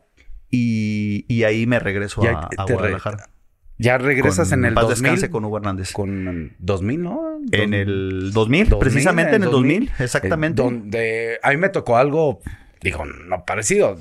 Y, 0.49 1.25
y 1.33 1.43
ahí 1.43 1.65
me 1.65 1.79
regreso 1.79 2.21
Ya 2.23 2.31
a, 2.31 2.49
a 2.57 2.65
re- 2.65 2.73
Guadalajara. 2.73 3.29
Ya 3.77 3.97
regresas 3.97 4.49
Con 4.49 4.59
en 4.59 4.65
el 4.65 4.73
paz 4.75 4.83
2000. 4.89 5.01
descanse 5.01 5.31
con 5.31 5.45
Hugo 5.45 5.57
Hernández. 5.57 5.91
Con 5.91 6.53
2000, 6.59 7.01
¿no? 7.01 7.21
En 7.51 7.73
el 7.73 8.31
2000, 8.33 8.69
2000, 8.69 8.79
precisamente 8.79 9.35
en 9.37 9.43
el 9.43 9.49
2000, 9.49 9.89
exactamente. 9.97 10.61
eh, 10.61 10.65
donde 10.65 11.39
a 11.41 11.49
mí 11.49 11.57
me 11.57 11.69
tocó 11.69 11.97
algo, 11.97 12.41
digo, 12.81 13.05
no 13.05 13.45
parecido. 13.45 13.97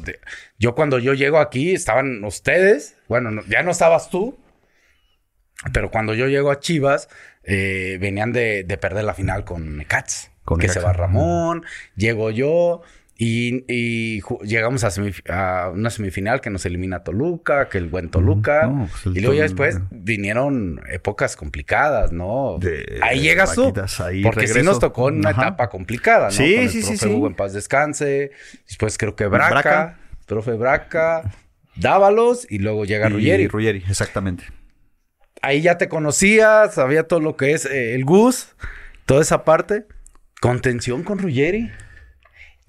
Yo 0.59 0.75
cuando 0.75 0.99
yo 0.99 1.15
llego 1.15 1.39
aquí 1.39 1.73
estaban 1.75 2.25
ustedes, 2.25 2.97
bueno, 3.09 3.31
no- 3.31 3.43
ya 3.47 3.63
no 3.63 3.71
estabas 3.71 4.11
tú, 4.11 4.39
pero 5.73 5.91
cuando 5.91 6.15
yo 6.15 6.27
llego 6.29 6.51
a 6.51 6.61
Chivas, 6.61 7.09
eh, 7.45 7.99
venían 8.01 8.33
de, 8.33 8.65
de 8.65 8.79
perder 8.79 9.05
la 9.05 9.15
final 9.15 9.45
con 9.45 9.77
Necats. 9.77 10.31
Con 10.45 10.59
que 10.59 10.67
Necaxa. 10.67 10.81
se 10.81 10.87
va 10.87 10.93
Ramón, 10.93 11.65
llego 11.97 12.31
yo. 12.31 12.83
Y, 13.23 14.23
llegamos 14.45 14.83
a, 14.83 15.71
una 15.75 15.91
semifinal 15.91 16.41
que 16.41 16.49
nos 16.49 16.65
elimina 16.65 17.05
Toluca, 17.05 17.69
que 17.69 17.77
el 17.77 17.87
buen 17.87 18.09
Toluca. 18.09 18.67
No, 18.67 18.89
pues 18.91 19.05
el 19.05 19.19
y 19.19 19.21
luego 19.21 19.35
ya 19.35 19.43
después 19.43 19.79
vinieron 19.91 20.81
épocas 20.91 21.37
complicadas, 21.37 22.13
¿no? 22.13 22.57
De- 22.59 22.99
ahí 23.03 23.21
llegas 23.21 23.55
tú. 23.55 23.75
ahí 23.99 24.23
porque 24.23 24.47
sí 24.47 24.55
regreso. 24.55 24.71
nos 24.71 24.79
tocó 24.79 25.11
en 25.11 25.17
una 25.19 25.31
Ajá. 25.31 25.43
etapa 25.43 25.69
complicada, 25.69 26.29
¿no? 26.29 26.31
Sí, 26.31 26.55
Con 26.55 26.65
el 26.65 26.71
sí, 26.71 26.81
sí, 26.81 26.89
profe 26.93 26.97
sí. 27.07 27.15
Hugo 27.15 27.27
en 27.27 27.35
paz 27.35 27.53
descanse. 27.53 28.31
Después 28.67 28.97
creo 28.97 29.15
que 29.15 29.27
Braca, 29.27 29.51
Braca. 29.51 29.99
profe 30.25 30.53
Braca, 30.53 31.31
Dávalos 31.77 32.47
y 32.51 32.59
luego 32.59 32.87
llega 32.87 33.11
Ruggeri. 33.11 33.49
Ruggeri, 33.49 33.85
exactamente. 33.87 34.45
Ahí 35.43 35.61
ya 35.61 35.77
te 35.77 35.91
conocías, 35.91 36.73
sabía 36.73 37.03
todo 37.07 37.21
lo 37.21 37.37
que 37.37 37.53
es 37.53 37.67
eh, 37.67 37.95
el 37.95 38.07
Gus, 38.07 38.57
toda 39.05 39.21
esa 39.21 39.45
parte. 39.45 39.85
Contención 40.41 41.03
con 41.03 41.19
Ruggeri. 41.19 41.71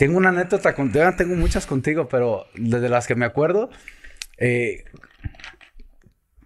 Tengo 0.02 0.18
una 0.18 0.30
anécdota, 0.30 0.74
con, 0.74 0.91
ya 0.91 1.16
tengo 1.16 1.36
muchas 1.36 1.68
contigo, 1.68 2.08
pero 2.08 2.47
desde 2.56 2.89
las 2.89 3.06
que 3.06 3.14
me 3.14 3.24
acuerdo, 3.24 3.70
eh, 4.39 4.84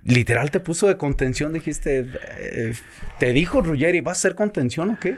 literal 0.03 0.51
te 0.51 0.59
puso 0.59 0.89
de 0.89 0.97
contención, 0.97 1.53
dijiste, 1.53 2.05
eh, 2.37 2.73
te 3.17 3.31
dijo 3.31 3.61
Ruggeri, 3.61 4.01
¿vas 4.01 4.17
a 4.17 4.19
hacer 4.19 4.35
contención 4.35 4.89
o 4.89 4.99
qué? 4.99 5.17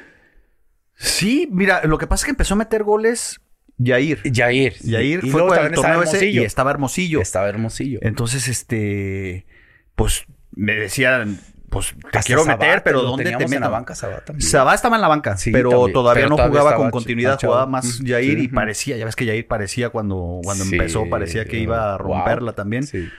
Sí, 0.93 1.49
mira, 1.51 1.83
lo 1.85 1.97
que 1.97 2.05
pasa 2.05 2.21
es 2.21 2.25
que 2.25 2.29
empezó 2.29 2.53
a 2.53 2.57
meter 2.57 2.83
goles 2.83 3.41
Yair. 3.79 4.21
Yair. 4.31 4.75
Yair 4.83 5.21
Y 5.23 5.31
fue 5.31 5.41
luego 5.41 5.55
el 5.55 5.71
torneo 5.71 6.03
ese 6.03 6.27
y 6.27 6.38
estaba 6.38 6.69
Hermosillo. 6.69 7.21
Estaba 7.21 7.49
Hermosillo. 7.49 7.97
Entonces, 8.03 8.47
este, 8.47 9.47
pues 9.95 10.25
me 10.51 10.75
decían, 10.75 11.39
pues 11.70 11.93
te 12.11 12.18
Hasta 12.18 12.22
quiero 12.24 12.45
meter, 12.45 12.84
pero 12.84 13.01
¿dónde 13.01 13.24
te 13.24 13.30
teníamos 13.30 13.51
en 13.51 13.59
la 13.59 13.68
meto? 13.68 13.72
banca 13.74 13.95
Sabá 13.95 14.22
también. 14.22 14.49
Sabá 14.49 14.74
estaba 14.76 14.95
en 14.95 15.01
la 15.01 15.07
banca, 15.07 15.38
Sí, 15.38 15.51
pero 15.51 15.70
también. 15.70 15.93
todavía 15.93 16.20
Pero 16.22 16.30
no 16.30 16.36
todavía 16.38 16.59
jugaba 16.61 16.78
con 16.78 16.91
continuidad, 16.91 17.39
jugaba 17.39 17.65
más 17.68 17.95
Ujú. 17.95 18.03
Yair 18.05 18.38
Sí, 18.39 18.43
y 18.45 18.47
parecía, 18.47 18.97
ya 18.97 19.05
ves 19.05 19.15
que 19.15 19.26
Yair 19.26 19.47
parecía 19.47 19.89
cuando, 19.89 20.39
cuando 20.43 20.63
Sí, 20.63 20.76
empezó, 20.76 21.09
parecía 21.09 21.45
que 21.45 21.57
iba 21.59 21.93
a 21.93 21.97
wow. 21.97 22.07
romperla 22.15 22.53
también. 22.53 22.84
Sí. 22.84 23.09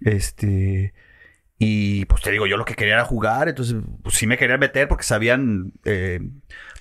Este. 0.00 0.92
Y 1.58 2.04
pues 2.06 2.20
te 2.20 2.30
digo, 2.32 2.46
yo 2.46 2.56
lo 2.56 2.64
que 2.64 2.74
quería 2.74 2.94
era 2.94 3.04
jugar, 3.04 3.48
entonces 3.48 3.76
pues, 4.02 4.16
sí 4.16 4.26
me 4.26 4.36
querían 4.36 4.58
meter 4.60 4.88
porque 4.88 5.04
sabían 5.04 5.72
eh, 5.84 6.20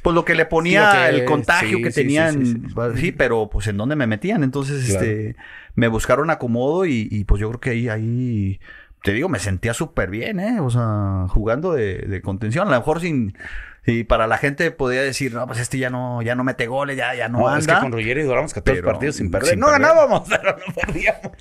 pues 0.02 0.16
lo 0.16 0.26
que 0.26 0.34
le 0.36 0.46
ponía 0.48 0.92
Sí, 0.92 0.98
lo 0.98 1.04
que- 1.04 1.10
el 1.20 1.26
contagio 1.26 1.78
sí, 1.78 1.84
que 1.84 1.92
sí, 1.92 2.02
tenían, 2.02 2.68
sí, 2.98 3.12
pero 3.12 3.50
pues 3.50 3.68
en 3.68 3.78
dónde 3.78 3.96
me 3.96 4.08
metían, 4.08 4.44
entonces 4.44 4.84
Claro. 4.86 5.06
este 5.06 5.36
me 5.76 5.88
buscaron 5.88 6.30
acomodo 6.32 6.86
y, 6.86 7.08
y, 7.10 7.24
pues 7.24 7.40
yo 7.40 7.50
creo 7.50 7.60
que 7.62 7.70
ahí, 7.70 7.88
ahí 7.88 8.60
te 9.04 9.14
digo, 9.14 9.30
me 9.30 9.38
sentía 9.40 9.74
súper 9.76 10.10
bien, 10.10 10.40
¿eh? 10.40 10.60
O 10.60 10.70
sea, 10.72 11.28
jugando 11.30 11.74
de, 11.74 11.98
de 12.00 12.22
contención, 12.22 12.68
a 12.68 12.72
lo 12.72 12.78
mejor 12.78 13.00
sin... 13.02 13.38
Y 13.86 14.06
para 14.06 14.28
la 14.28 14.38
gente 14.38 14.72
podría 14.72 15.02
decir, 15.02 15.34
no, 15.34 15.46
pues 15.46 15.60
este 15.60 15.78
ya 15.78 15.90
no, 15.90 16.22
ya 16.22 16.36
no 16.36 16.46
mete 16.46 16.68
goles, 16.68 16.96
ya, 16.96 17.14
ya 17.16 17.28
no, 17.28 17.40
No, 17.40 17.48
anda. 17.50 17.60
es 17.60 17.68
que 17.68 17.74
con 17.82 17.92
Ruggeri 17.92 18.24
duramos 18.24 18.54
14 18.54 18.80
pero 18.82 18.94
partidos 18.94 19.18
sin 19.18 19.30
perder. 19.30 19.50
sin 19.52 19.60
no 19.60 19.66
perder. 19.68 19.82
ganábamos, 19.82 20.24
pero 20.30 20.58
no 20.58 20.74
perdíamos. 20.74 21.32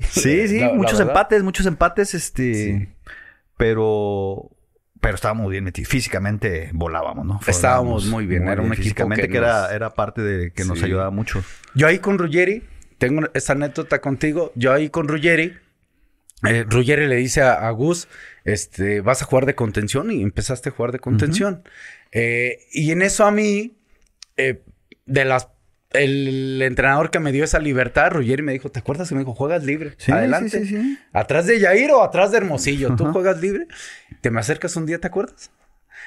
Sí, 0.00 0.48
sí, 0.48 0.58
La- 0.58 0.66
la 0.68 0.72
muchos 0.74 0.98
empates, 0.98 1.42
muchos 1.44 1.66
empates, 1.66 2.14
este, 2.14 2.54
Sí. 2.54 2.88
pero, 3.56 4.50
pero 5.00 5.14
estábamos 5.14 5.48
bien 5.50 5.62
metidos, 5.62 5.88
físicamente 5.88 6.70
volábamos, 6.72 7.24
¿no? 7.24 7.40
Estábamos 7.46 8.06
muy 8.06 8.26
bien, 8.26 8.48
era 8.48 8.60
un 8.60 8.68
equipo 8.72 8.82
físicamente 8.82 9.22
que 9.22 9.28
que, 9.28 9.38
era, 9.38 9.62
nos- 9.62 9.72
era 9.72 9.94
parte 9.94 10.22
de 10.22 10.52
que 10.52 10.64
nos 10.64 10.80
Sí. 10.80 10.84
ayudaba 10.86 11.10
mucho. 11.10 11.44
Yo 11.76 11.86
ahí 11.86 12.00
con 12.00 12.18
Ruggeri, 12.18 12.64
tengo 12.98 13.22
esta 13.34 13.52
anécdota 13.52 14.00
contigo. 14.00 14.50
Yo 14.56 14.72
ahí 14.72 14.88
con 14.90 15.06
Ruggeri, 15.06 15.56
eh, 16.44 16.64
Ruggeri 16.68 17.06
le 17.06 17.16
dice 17.16 17.42
a, 17.42 17.66
a 17.66 17.70
Gus, 17.70 18.08
este, 18.44 19.00
vas 19.00 19.22
a 19.22 19.24
jugar 19.24 19.46
de 19.46 19.54
contención 19.54 20.10
y 20.10 20.22
empezaste 20.22 20.68
a 20.68 20.72
jugar 20.72 20.92
de 20.92 20.98
contención. 20.98 21.62
Eh, 22.12 22.58
y 22.72 22.90
en 22.92 23.02
eso 23.02 23.24
a 23.24 23.30
mí, 23.30 23.76
eh, 24.36 24.62
de 25.06 25.24
las, 25.24 25.48
el 25.92 26.60
entrenador 26.62 27.10
que 27.10 27.20
me 27.20 27.32
dio 27.32 27.42
esa 27.44 27.58
libertad, 27.58 28.10
Ruggeri 28.12 28.42
me 28.42 28.52
dijo, 28.52 28.70
¿te 28.70 28.80
acuerdas 28.80 29.08
que 29.08 29.14
me 29.14 29.20
dijo, 29.22 29.34
juegas 29.34 29.64
libre? 29.64 29.94
Sí, 29.98 30.12
Adelante. 30.12 30.50
sí, 30.60 30.66
sí, 30.66 30.76
sí. 30.76 30.98
¿Atrás 31.12 31.46
de 31.46 31.58
Yair 31.58 31.90
o 31.92 32.02
atrás 32.02 32.30
de 32.32 32.38
Hermosillo? 32.38 32.94
¿Tú 32.96 33.06
juegas 33.12 33.40
libre? 33.40 33.66
Te 34.20 34.30
me 34.30 34.40
acercas 34.40 34.76
un 34.76 34.84
día, 34.86 34.98
¿te 35.00 35.06
acuerdas? 35.06 35.50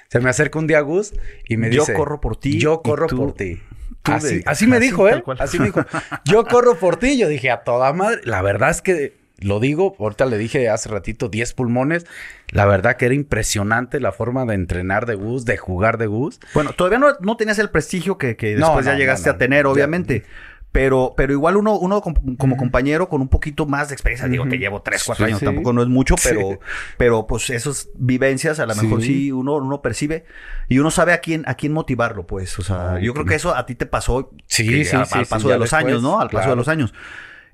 Se 0.09 0.19
me 0.19 0.29
acerca 0.29 0.59
un 0.59 0.67
día 0.67 0.79
Gus 0.81 1.13
y 1.47 1.57
me 1.57 1.71
Yo 1.71 1.81
dice... 1.81 1.93
corro 1.93 2.19
por 2.19 2.35
ti 2.39 2.59
Yo 2.59 2.81
corro 2.81 3.07
tú- 3.07 3.17
por 3.17 3.33
ti. 3.33 3.59
Así, 4.03 4.37
de- 4.37 4.43
así 4.45 4.65
me 4.67 4.77
así, 4.77 4.85
dijo, 4.87 5.07
¿eh? 5.09 5.23
Así 5.39 5.59
me 5.59 5.65
dijo. 5.65 5.85
Yo 6.25 6.45
corro 6.45 6.77
por 6.79 6.97
ti. 6.97 7.17
Yo 7.17 7.27
dije, 7.27 7.51
a 7.51 7.61
toda 7.63 7.91
madre. 7.93 8.21
La 8.23 8.41
verdad 8.41 8.69
es 8.71 8.81
que 8.81 9.18
lo 9.41 9.59
digo, 9.59 9.95
ahorita 9.99 10.25
le 10.25 10.37
dije 10.37 10.69
hace 10.69 10.89
ratito 10.89 11.29
10 11.29 11.53
pulmones. 11.53 12.05
La 12.49 12.65
verdad 12.65 12.97
que 12.97 13.05
era 13.05 13.15
impresionante 13.15 13.99
la 13.99 14.11
forma 14.11 14.45
de 14.45 14.55
entrenar 14.55 15.05
de 15.05 15.15
Gus, 15.15 15.45
de 15.45 15.57
jugar 15.57 15.97
de 15.97 16.07
Gus. 16.07 16.39
Bueno, 16.53 16.73
todavía 16.73 16.99
no, 16.99 17.07
no 17.21 17.37
tenías 17.37 17.59
el 17.59 17.69
prestigio 17.69 18.17
que, 18.17 18.35
que 18.35 18.55
después 18.55 18.85
no, 18.85 18.91
ya 18.91 18.97
llegaste 18.97 19.29
a 19.29 19.37
tener, 19.37 19.65
obviamente. 19.67 20.23
Pero, 20.71 21.15
pero 21.17 21.33
igual 21.33 21.57
uno, 21.57 21.75
uno 21.79 21.99
como, 21.99 22.21
como 22.37 22.55
compañero 22.55 23.09
con 23.09 23.21
un 23.21 23.27
poquito 23.27 23.65
más 23.65 23.89
de 23.89 23.95
experiencia, 23.95 24.27
digo, 24.27 24.47
te 24.47 24.59
llevo 24.59 24.83
3, 24.83 25.03
4 25.03 25.25
Sí, 25.25 25.27
años, 25.29 25.39
sí. 25.39 25.45
tampoco 25.45 25.73
no 25.73 25.81
es 25.81 25.87
mucho, 25.87 26.13
Sí. 26.15 26.29
pero, 26.31 26.59
pero 26.95 27.25
pues 27.25 27.49
esas 27.49 27.89
vivencias 27.95 28.59
a 28.59 28.67
lo 28.67 28.75
mejor 28.75 29.01
Sí. 29.01 29.31
uno, 29.31 29.55
uno 29.55 29.81
percibe 29.81 30.25
y 30.67 30.77
uno 30.77 30.91
sabe 30.91 31.13
a 31.13 31.21
quién, 31.21 31.43
a 31.47 31.55
quién 31.55 31.73
motivarlo, 31.73 32.27
pues. 32.27 32.59
O 32.59 32.61
sea, 32.61 32.99
yo 32.99 33.13
creo 33.15 33.25
que 33.25 33.33
eso 33.33 33.55
a 33.55 33.65
ti 33.65 33.73
te 33.73 33.87
pasó 33.87 34.29
Sí, 34.45 34.67
que 34.67 34.95
a- 34.95 35.01
al 35.11 35.25
paso 35.25 35.47
de 35.49 35.57
los 35.57 35.71
después, 35.71 35.73
años, 35.73 36.03
¿no? 36.03 36.19
Al 36.19 36.29
paso 36.29 36.51
de 36.51 36.55
los 36.55 36.67
años. 36.67 36.93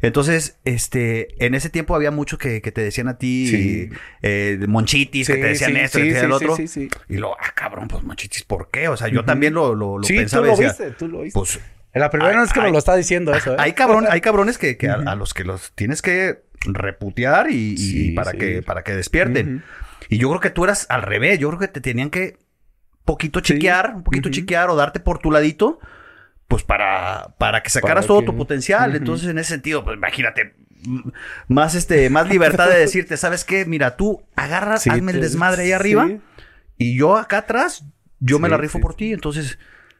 Entonces, 0.07 0.59
este, 0.65 1.43
en 1.45 1.55
ese 1.55 1.69
tiempo 1.69 1.95
había 1.95 2.11
muchos 2.11 2.39
que, 2.39 2.61
que 2.61 2.71
te 2.71 2.81
decían 2.81 3.07
a 3.07 3.17
ti, 3.17 3.47
Sí. 3.47 3.89
eh, 4.21 4.59
monchitis, 4.67 5.27
que 5.27 5.35
te 5.35 5.47
decían 5.47 5.71
sí, 5.71 5.77
esto, 5.79 5.97
que 5.99 6.03
te 6.05 6.09
decían 6.09 6.25
el 6.25 6.31
otro. 6.31 6.55
Y 7.09 7.17
luego, 7.17 7.35
ah, 7.39 7.51
cabrón, 7.55 7.87
pues 7.87 8.03
monchitis, 8.03 8.43
¿por 8.43 8.69
qué? 8.69 8.87
O 8.87 8.97
sea, 8.97 9.07
yo 9.07 9.23
también 9.25 9.53
lo, 9.53 9.75
lo, 9.75 9.97
lo 9.97 10.03
sí, 10.03 10.15
pensaba 10.17 10.43
tú 10.43 10.47
lo 10.51 10.51
decía, 10.57 10.67
viste, 10.69 10.91
tú 10.91 11.07
lo 11.07 11.21
viste. 11.21 11.37
pues 11.39 11.59
La 11.93 12.09
primera 12.09 12.41
vez 12.41 12.51
que 12.53 12.61
me 12.61 12.71
lo 12.71 12.77
está 12.77 12.95
diciendo 12.95 13.33
eso, 13.33 13.53
¿eh? 13.53 13.57
Hay, 13.59 13.73
cabrón, 13.73 14.05
hay 14.09 14.21
cabrones 14.21 14.57
que, 14.57 14.77
que 14.77 14.89
a, 14.89 14.95
a 14.95 15.15
los 15.15 15.33
que 15.33 15.43
los 15.43 15.71
tienes 15.75 16.01
que 16.01 16.43
reputear 16.65 17.47
y, 17.49 18.11
para. 18.15 18.33
Que, 18.33 18.61
para 18.61 18.83
que 18.83 18.93
despierten. 18.95 19.63
Y 20.09 20.17
yo 20.17 20.29
creo 20.29 20.39
que 20.41 20.49
tú 20.49 20.63
eras 20.65 20.85
al 20.89 21.01
revés. 21.01 21.39
Yo 21.39 21.47
creo 21.49 21.59
que 21.59 21.67
te 21.67 21.81
tenían 21.81 22.09
que 22.09 22.37
poquito 23.05 23.39
Sí. 23.39 23.53
chequear, 23.53 23.93
un 23.95 24.03
poquito 24.03 24.29
chequear 24.29 24.69
o 24.69 24.75
darte 24.75 24.99
por 24.99 25.19
tu 25.19 25.31
ladito, 25.31 25.79
pues 26.47 26.63
para, 26.63 27.35
para 27.37 27.61
que 27.63 27.69
sacaras 27.69 28.05
Para 28.05 28.07
todo 28.07 28.19
que- 28.21 28.25
tu 28.27 28.37
potencial. 28.37 28.95
Entonces, 28.95 29.29
en 29.29 29.37
ese 29.39 29.49
sentido, 29.53 29.83
pues 29.83 29.97
imagínate. 29.97 30.55
Más 31.47 31.73
este, 31.73 32.09
más 32.11 32.29
libertad 32.29 32.69
de 32.69 32.77
decirte, 32.77 33.17
¿sabes 33.17 33.43
qué? 33.43 33.65
Mira, 33.65 33.95
tú 33.97 34.23
agarras, 34.35 34.83
Sí, 34.83 34.89
hazme 34.91 35.11
el 35.13 35.21
desmadre 35.21 35.63
ahí 35.63 35.71
arriba. 35.71 36.05
sí. 36.07 36.19
Y 36.77 36.97
yo 36.97 37.15
acá 37.17 37.39
atrás, 37.39 37.85
yo 38.19 38.37
me 38.37 38.49
la 38.49 38.57
rifo 38.57 38.79
por 38.79 38.95
ti. 38.95 39.13
Entonces, 39.13 39.57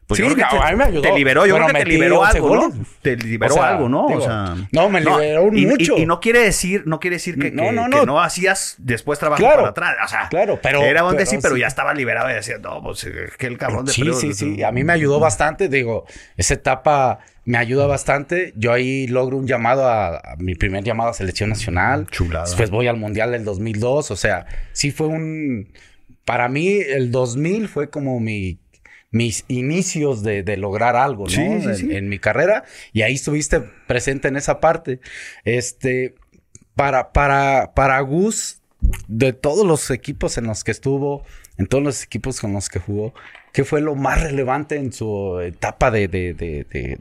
pues 0.08 0.18
Sí, 0.20 0.24
yo 0.24 0.34
creo 0.34 0.36
que 0.48 0.56
no, 0.56 0.62
te, 0.62 0.68
a 0.68 0.72
mí 0.72 0.78
me 0.78 0.84
ayudó. 0.84 1.02
te 1.02 1.14
liberó. 1.16 1.46
Yo 1.48 1.54
Bueno, 1.56 1.68
creo 1.68 1.78
que 1.80 1.84
te 1.86 1.90
liberó 1.92 2.20
11 2.20 2.38
algo, 2.38 2.56
¿no? 2.56 2.72
Te 3.02 3.16
liberó 3.16 3.54
O 3.54 3.58
sea, 3.58 3.68
algo, 3.70 3.90
¿no? 3.90 4.06
digo, 4.08 4.20
o 4.20 4.24
sea, 4.24 4.56
no, 4.72 4.90
me 4.90 5.00
liberó 5.02 5.50
y- 5.54 5.66
mucho. 5.66 5.98
Y, 5.98 6.06
no 6.06 6.20
quiere 6.20 6.40
decir, 6.40 6.84
no 6.86 7.00
quiere 7.00 7.16
decir 7.16 7.40
que, 7.40 7.50
No, 7.52 7.64
que- 7.64 7.72
no, 7.72 7.84
que 7.86 7.90
no. 7.98 8.06
no 8.06 8.22
hacías 8.22 8.76
después 8.78 9.18
trabajo 9.18 9.42
Claro. 9.42 9.58
para 9.74 9.90
atrás. 9.90 9.96
O 10.06 10.08
sea, 10.08 10.28
Claro, 10.30 10.60
pero- 10.62 10.84
Era 10.84 11.02
donde 11.02 11.18
pero 11.18 11.30
sí, 11.32 11.38
pero 11.42 11.56
sí. 11.56 11.62
ya 11.62 11.68
estaba 11.68 11.94
liberado 11.96 12.30
y 12.30 12.34
decía, 12.36 12.58
no, 12.60 12.84
pues 12.84 13.04
es 13.04 13.36
que 13.38 13.48
el 13.48 13.58
cabrón 13.58 13.86
de 13.86 13.94
Sí, 13.94 14.02
perdió- 14.04 14.20
sí, 14.20 14.34
sí. 14.34 14.62
A 14.64 14.72
mí 14.72 14.84
me 14.84 14.94
ayudó 14.94 15.20
bastante. 15.20 15.70
Digo, 15.70 16.06
esa 16.38 16.54
etapa 16.54 17.20
me 17.44 17.58
ayuda 17.58 17.88
bastante. 17.88 18.54
Yo 18.56 18.74
ahí 18.74 19.08
logro 19.08 19.38
un 19.38 19.48
llamado 19.48 19.88
a, 19.88 20.18
a 20.18 20.36
mi 20.38 20.54
primer 20.54 20.84
llamado 20.84 21.10
a 21.10 21.14
selección 21.14 21.50
nacional. 21.50 22.06
Chulada. 22.12 22.46
Después 22.46 22.70
voy 22.70 22.88
al 22.88 22.98
mundial 22.98 23.32
del 23.32 23.44
2002. 23.44 24.12
O 24.12 24.16
sea, 24.16 24.46
sí 24.72 24.92
fue 24.92 25.08
un. 25.08 25.74
Para 26.26 26.48
mí, 26.50 26.68
el 26.80 27.12
2000 27.12 27.68
fue 27.68 27.90
como 27.90 28.20
mi. 28.20 28.60
Mis 29.12 29.46
inicios 29.48 30.24
de, 30.24 30.44
de 30.44 30.58
lograr 30.58 30.96
algo, 30.96 31.24
¿no? 31.24 31.30
Sí, 31.30 31.76
sí, 31.76 31.86
en, 31.86 31.92
en 31.92 32.10
mi 32.10 32.20
carrera. 32.20 32.64
Y 32.92 33.04
ahí 33.04 33.14
estuviste 33.14 33.62
presente 33.88 34.28
en 34.28 34.36
esa 34.36 34.60
parte. 34.60 35.00
Este. 35.44 36.16
Para, 36.76 37.14
para, 37.14 37.72
para 37.74 38.02
Gus, 38.02 38.60
de 39.08 39.34
todos 39.34 39.66
los 39.66 39.90
equipos 39.92 40.38
en 40.38 40.46
los 40.46 40.64
que 40.64 40.72
estuvo, 40.72 41.24
en 41.58 41.68
todos 41.68 41.84
los 41.84 42.04
equipos 42.04 42.40
con 42.42 42.54
los 42.54 42.68
que 42.70 42.80
jugó, 42.80 43.14
¿qué 43.54 43.64
fue 43.64 43.80
lo 43.82 43.96
más 43.96 44.22
relevante 44.22 44.76
en 44.76 44.92
su 44.92 45.40
etapa 45.40 45.90
de, 45.92 46.08
de, 46.10 46.34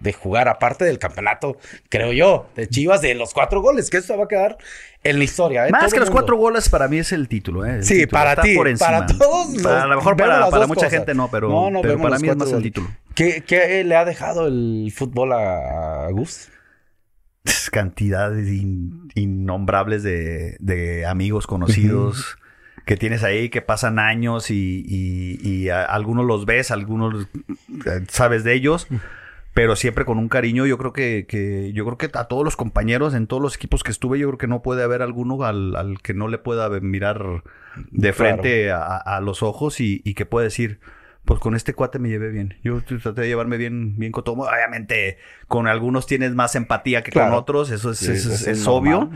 de, 0.00 0.12
jugar? 0.12 0.48
Aparte 0.48 0.84
del 0.84 0.98
campeonato, 1.00 1.57
creo 1.88 2.12
yo, 2.12 2.46
de 2.55 2.68
Chivas, 2.68 3.00
de 3.02 3.14
los 3.14 3.34
cuatro 3.34 3.61
goles, 3.62 3.90
que 3.90 3.96
eso 3.96 4.16
va 4.16 4.24
a 4.24 4.28
quedar 4.28 4.57
en 5.02 5.18
la 5.18 5.24
historia. 5.24 5.66
¿eh? 5.66 5.70
Más 5.70 5.80
Todo 5.82 5.90
que 5.92 6.00
los 6.00 6.11
cuatro 6.11 6.36
goles 6.36 6.68
para 6.68 6.86
mí 6.88 6.98
es 6.98 7.11
el 7.12 7.26
título, 7.28 7.66
¿eh? 7.66 7.76
El 7.76 7.84
Sí, 7.84 7.94
título 8.00 8.11
para 8.12 8.42
ti, 8.42 8.57
para 8.78 9.07
todos. 9.07 9.62
Para- 9.62 9.82
a 9.82 9.86
lo 9.88 9.96
mejor 9.96 10.16
para, 10.16 10.46
mucha 10.66 10.74
cosas. 10.74 10.90
gente 10.92 11.14
no, 11.14 11.28
pero, 11.30 11.48
No, 11.48 11.70
no, 11.70 11.82
pero 11.82 11.96
para 11.98 12.11
los 12.11 12.22
mí 12.22 12.28
es 12.28 12.36
más 12.36 12.52
el 12.52 12.62
título. 12.62 12.88
¿Qué, 13.14 13.42
qué 13.46 13.82
le 13.84 13.96
ha 13.96 14.05
dejado 14.05 14.46
el 14.46 14.92
fútbol 14.94 15.32
a, 15.32 16.07
a 16.07 16.11
Gus? 16.12 16.48
Es 17.44 17.68
cantidades 17.72 18.48
in- 18.48 19.09
innombrables 19.16 20.02
de, 20.05 20.57
de 20.61 21.05
amigos 21.07 21.46
conocidos 21.48 22.38
que 22.85 22.97
tienes 22.97 23.22
ahí 23.24 23.49
que 23.49 23.62
pasan 23.62 23.99
años 23.99 24.51
y, 24.51 24.85
y- 24.87 25.39
y 25.49 25.68
a- 25.70 25.85
algunos 25.85 26.26
los 26.26 26.45
ves, 26.47 26.70
algunos 26.70 27.26
eh, 27.87 28.05
sabes 28.09 28.45
de 28.45 28.53
ellos, 28.55 28.87
pero 29.55 29.74
siempre 29.76 30.05
con 30.05 30.18
un 30.18 30.28
cariño. 30.28 30.66
Yo 30.66 30.76
creo 30.78 30.93
que, 30.93 31.26
que- 31.28 31.72
yo 31.72 31.85
creo 31.87 31.97
que 31.99 32.11
a 32.18 32.24
todos 32.24 32.45
los 32.45 32.57
compañeros 32.57 33.14
en 33.14 33.26
todos 33.26 33.43
los 33.43 33.57
equipos 33.57 33.82
que 33.82 33.91
estuve, 33.91 34.18
yo 34.18 34.28
creo 34.28 34.39
que 34.39 34.47
no 34.49 34.62
puede 34.62 34.82
haber 34.82 35.01
alguno 35.03 35.43
al, 35.45 35.76
al 35.76 36.01
que 36.03 36.12
no 36.14 36.28
le 36.28 36.39
pueda 36.39 36.68
mirar 36.80 37.43
de 37.91 38.12
Claro. 38.12 38.14
frente 38.14 38.70
a, 38.70 38.97
a 38.97 39.20
los 39.20 39.43
ojos 39.43 39.80
y, 39.80 40.01
y 40.05 40.14
que 40.14 40.26
pueda 40.26 40.45
decir. 40.45 40.80
Pues 41.26 41.41
con 41.41 41.55
este 41.57 41.72
cuate 41.72 41.99
me 41.99 42.11
llevé 42.11 42.28
bien. 42.28 42.59
Yo 42.62 42.82
traté 42.82 43.22
de 43.22 43.28
llevarme 43.28 43.57
bien, 43.57 43.97
bien 43.97 44.12
con 44.12 44.24
todo. 44.24 44.43
Obviamente, 44.43 45.16
con 45.49 45.66
algunos 45.68 46.07
tienes 46.07 46.35
más 46.35 46.55
empatía 46.55 47.03
que 47.03 47.12
con 47.12 47.32
otros. 47.32 47.70
Eso 47.70 47.93
es, 47.93 47.99
Sí, 47.99 48.12
eso 48.12 48.30
es 48.30 48.47
es 48.47 48.66
obvio. 48.66 49.09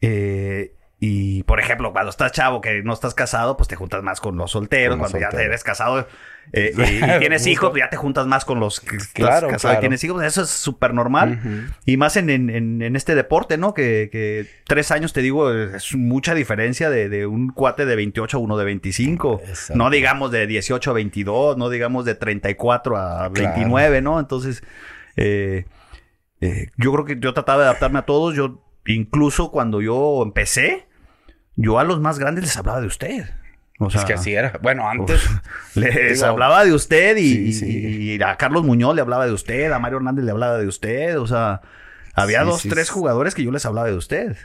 Eh, 0.00 0.74
y 1.00 1.44
por 1.44 1.60
ejemplo, 1.60 1.92
cuando 1.92 2.10
estás 2.10 2.32
chavo, 2.32 2.60
que 2.60 2.82
no 2.82 2.92
estás 2.92 3.14
casado, 3.14 3.56
pues 3.56 3.68
te 3.68 3.76
juntas 3.76 4.02
más 4.02 4.20
con 4.20 4.36
los 4.36 4.50
solteros. 4.50 4.96
Con 4.96 5.02
los 5.02 5.10
cuando 5.12 5.20
ya 5.24 5.28
te 5.28 5.36
solteros. 5.36 5.50
eres 5.52 5.62
casado 5.64 6.08
eh, 6.52 6.72
y, 6.76 6.80
y 7.14 7.18
tienes 7.20 7.46
hijos, 7.46 7.70
pues 7.70 7.82
ya 7.84 7.88
te 7.90 7.96
juntas 7.96 8.26
más 8.26 8.44
con 8.44 8.58
los 8.58 8.80
que 8.80 8.96
estás 8.96 9.12
Claro, 9.12 9.48
casado 9.48 9.74
y 9.74 9.78
tienes 9.80 10.02
hijos. 10.02 10.20
Eso 10.24 10.42
es 10.42 10.50
súper 10.50 10.94
normal. 10.94 11.70
Y 11.84 11.96
más 11.98 12.16
en, 12.16 12.30
en- 12.30 12.96
este 12.96 13.14
deporte, 13.14 13.58
¿no? 13.58 13.74
Que, 13.74 14.08
que 14.10 14.46
tres 14.66 14.90
años, 14.90 15.12
te 15.12 15.22
digo, 15.22 15.52
es 15.52 15.94
mucha 15.94 16.34
diferencia 16.34 16.90
de, 16.90 17.08
de 17.08 17.26
un 17.26 17.50
cuate 17.52 17.86
de 17.86 17.94
28 17.94 18.36
a 18.36 18.40
uno 18.40 18.56
de 18.56 18.64
25. 18.64 19.42
Exacto. 19.46 19.78
No 19.78 19.90
digamos 19.90 20.32
de 20.32 20.48
18 20.48 20.90
a 20.90 20.94
22, 20.94 21.56
no 21.58 21.68
digamos 21.70 22.06
de 22.06 22.16
34 22.16 22.96
a 22.96 23.30
Claro. 23.30 23.54
29, 23.54 24.02
¿no? 24.02 24.18
Entonces, 24.18 24.64
eh, 25.16 25.64
eh, 26.40 26.66
yo 26.76 26.92
creo 26.92 27.04
que 27.04 27.16
yo 27.20 27.34
trataba 27.34 27.62
de 27.62 27.68
adaptarme 27.68 28.00
a 28.00 28.02
todos. 28.02 28.34
Yo, 28.34 28.64
incluso 28.86 29.50
cuando 29.52 29.80
yo 29.82 30.22
empecé, 30.24 30.87
yo 31.60 31.78
a 31.78 31.84
los 31.84 32.00
más 32.00 32.18
grandes 32.18 32.44
les 32.44 32.56
hablaba 32.56 32.80
de 32.80 32.86
usted. 32.86 33.24
O 33.80 33.90
sea, 33.90 34.00
es 34.00 34.06
que 34.06 34.14
así 34.14 34.34
era. 34.34 34.58
Bueno, 34.62 34.88
antes. 34.88 35.20
les 35.74 36.14
Digo, 36.14 36.26
hablaba 36.26 36.64
de 36.64 36.72
usted 36.72 37.16
y, 37.16 37.30
sí, 37.32 37.38
y- 37.48 37.52
sí. 37.52 38.12
y 38.18 38.22
a 38.22 38.36
Carlos 38.36 38.64
Muñoz 38.64 38.94
le 38.94 39.02
hablaba 39.02 39.26
de 39.26 39.32
usted, 39.32 39.70
a 39.70 39.78
Mario 39.78 39.98
Hernández 39.98 40.24
le 40.24 40.30
hablaba 40.32 40.58
de 40.58 40.66
usted, 40.66 41.18
o 41.20 41.26
sea, 41.26 41.60
había 42.14 42.40
Sí, 42.40 42.46
dos, 42.46 42.62
tres 42.68 42.90
jugadores 42.90 43.34
que 43.34 43.44
yo 43.44 43.52
les 43.52 43.64
hablaba 43.66 43.86
de 43.88 43.94
usted. 43.94 44.36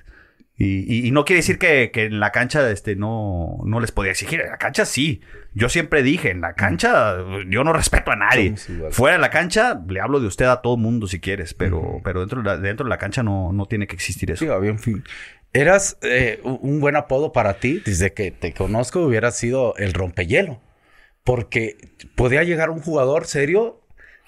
Y, 0.56 0.82
y- 0.88 1.08
y 1.08 1.12
no 1.12 1.26
quiere 1.26 1.40
decir 1.40 1.58
que, 1.58 1.90
que 1.92 2.04
en 2.06 2.20
la 2.20 2.32
cancha 2.32 2.70
este, 2.70 2.96
no, 2.96 3.58
no 3.66 3.80
les 3.80 3.92
podía 3.92 4.12
exigir. 4.12 4.40
En 4.42 4.52
la 4.52 4.58
cancha 4.60 4.86
sí. 4.86 5.22
Yo 5.56 5.68
siempre 5.68 6.04
dije, 6.04 6.30
en 6.30 6.42
la 6.42 6.54
cancha 6.54 7.16
yo 7.50 7.64
no 7.64 7.74
respeto 7.74 8.12
a 8.12 8.16
nadie. 8.16 8.54
Fuera 8.92 9.16
de 9.16 9.22
la 9.22 9.32
cancha 9.32 9.82
le 9.88 10.00
hablo 10.00 10.20
de 10.20 10.28
usted 10.28 10.46
a 10.46 10.62
todo 10.62 10.78
mundo 10.78 11.08
si 11.08 11.20
quieres, 11.20 11.56
pero, 11.56 12.02
pero 12.04 12.20
dentro, 12.20 12.44
de 12.44 12.46
la, 12.50 12.58
dentro 12.58 12.84
de 12.86 12.90
la 12.92 13.00
cancha 13.00 13.24
no, 13.24 13.52
no 13.52 13.66
tiene 13.66 13.88
que 13.88 13.96
existir 13.96 14.30
eso. 14.30 14.46
Sí, 14.46 14.52
había 14.52 14.72
un 14.72 14.80
fin. 14.80 15.04
Eras 15.54 15.98
eh, 16.02 16.40
un 16.44 16.80
buen 16.80 16.96
apodo 16.96 17.32
para 17.32 17.56
ti. 17.60 17.82
Desde 17.86 18.14
que 18.14 18.32
te 18.32 18.54
conozco 18.54 19.02
hubiera 19.02 19.32
sido 19.32 19.76
el 19.78 19.94
rompehielo. 19.94 20.60
Porque 21.24 21.78
podía 22.16 22.44
llegar 22.44 22.70
un 22.70 22.82
jugador 22.82 23.28
serio 23.28 23.82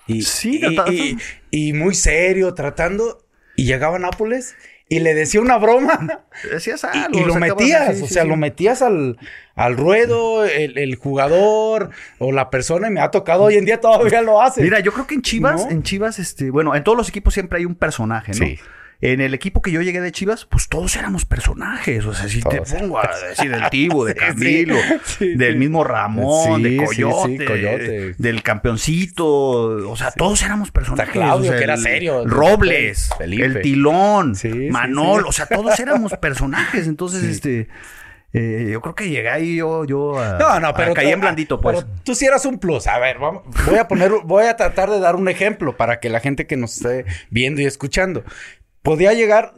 y, 0.07 0.21
Sí, 0.21 0.57
y, 0.57 0.75
tratando- 0.75 0.91
y- 0.93 1.17
y 1.51 1.73
muy 1.73 1.95
serio 1.95 2.53
tratando. 2.53 3.25
Y 3.57 3.65
llegaba 3.65 3.95
a 3.95 3.99
Nápoles 3.99 4.55
y 4.87 4.99
le 4.99 5.13
decía 5.15 5.41
una 5.41 5.57
broma. 5.57 6.25
Decías 6.51 6.83
algo. 6.85 7.17
y 7.17 7.23
lo 7.25 7.35
metías, 7.35 8.01
o 8.01 8.05
sí, 8.07 8.13
sea, 8.13 8.23
sí. 8.23 8.29
lo 8.29 8.35
metías 8.37 8.81
al, 8.81 9.17
al 9.55 9.77
ruedo, 9.77 10.45
el, 10.45 10.77
el 10.77 10.95
jugador 10.95 11.89
o 12.19 12.31
la 12.31 12.49
persona, 12.51 12.87
y 12.89 12.91
me 12.91 12.99
ha 12.99 13.09
tocado 13.11 13.43
hoy 13.43 13.55
en 13.55 13.65
día 13.65 13.79
todavía 13.81 14.21
lo 14.21 14.41
hace. 14.41 14.61
Mira, 14.61 14.79
yo 14.81 14.91
creo 14.93 15.07
que 15.07 15.15
en 15.15 15.21
Chivas, 15.21 15.65
¿No? 15.65 15.71
en 15.71 15.81
Chivas, 15.83 16.19
este, 16.19 16.51
bueno, 16.51 16.75
en 16.75 16.83
todos 16.83 16.97
los 16.97 17.09
equipos 17.09 17.33
siempre 17.33 17.59
hay 17.59 17.65
un 17.65 17.75
personaje, 17.75 18.33
¿no? 18.33 18.37
Sí. 18.45 18.59
En 19.01 19.19
el 19.21 19.33
equipo 19.33 19.61
que 19.61 19.71
yo 19.71 19.81
llegué 19.81 19.99
de 20.01 20.11
Chivas, 20.11 20.45
pues 20.45 20.67
todos 20.69 20.95
éramos 20.95 21.25
personajes. 21.25 22.05
O 22.05 22.13
sea, 22.13 22.29
si 22.29 22.41
te 22.41 22.61
pongo 22.61 22.97
a 22.97 23.09
decir 23.29 23.51
del 23.51 23.69
Tibo, 23.69 24.05
de 24.05 24.15
Camilo, 24.15 24.75
sí, 25.03 25.35
del 25.35 25.53
sí. 25.53 25.59
mismo 25.59 25.83
Ramón, 25.83 26.63
de 26.63 26.77
Coyote, 26.77 27.45
Coyote. 27.45 28.15
del 28.17 28.41
campeoncito. 28.41 29.25
O 29.27 29.95
sea, 29.97 30.11
todos 30.11 30.41
éramos 30.43 30.71
personajes. 30.71 31.11
Claudio, 31.11 31.49
o 31.49 31.53
sea, 31.53 31.57
que 31.57 31.63
era 31.63 31.77
serio, 31.77 32.21
el 32.23 32.29
Robles, 32.29 33.09
Felipe. 33.17 33.45
el 33.45 33.61
Tilón, 33.61 34.33
Manol. 34.71 35.25
O 35.27 35.31
sea, 35.31 35.45
todos 35.45 35.79
éramos 35.79 36.13
personajes. 36.13 36.87
Entonces, 36.87 37.23
este. 37.23 37.67
eh, 38.33 38.69
yo 38.71 38.81
creo 38.81 38.95
que 38.95 39.09
llegué 39.09 39.29
ahí 39.29 39.57
yo, 39.57 39.85
yo 39.85 40.17
a, 40.19 40.37
No, 40.39 40.59
no, 40.59 40.73
pero 40.73 40.93
caí 40.93 41.11
en 41.11 41.19
blandito, 41.21 41.59
pues. 41.59 41.83
pero 41.83 41.87
tú 42.03 42.15
sí 42.15 42.25
eras 42.25 42.45
un 42.45 42.59
plus. 42.59 42.87
A 42.87 42.97
ver, 42.99 43.19
vamos, 43.19 43.43
voy 43.65 43.77
a 43.77 43.87
poner, 43.87 44.11
voy 44.23 44.45
a 44.45 44.55
tratar 44.55 44.89
de 44.89 44.99
dar 44.99 45.15
un 45.15 45.27
ejemplo 45.27 45.75
para 45.77 45.99
que 45.99 46.09
la 46.09 46.19
gente 46.21 46.47
que 46.47 46.55
nos 46.57 46.77
esté 46.77 47.05
viendo 47.29 47.61
y 47.61 47.65
escuchando 47.65 48.23
podía 48.85 49.11
llegar. 49.13 49.53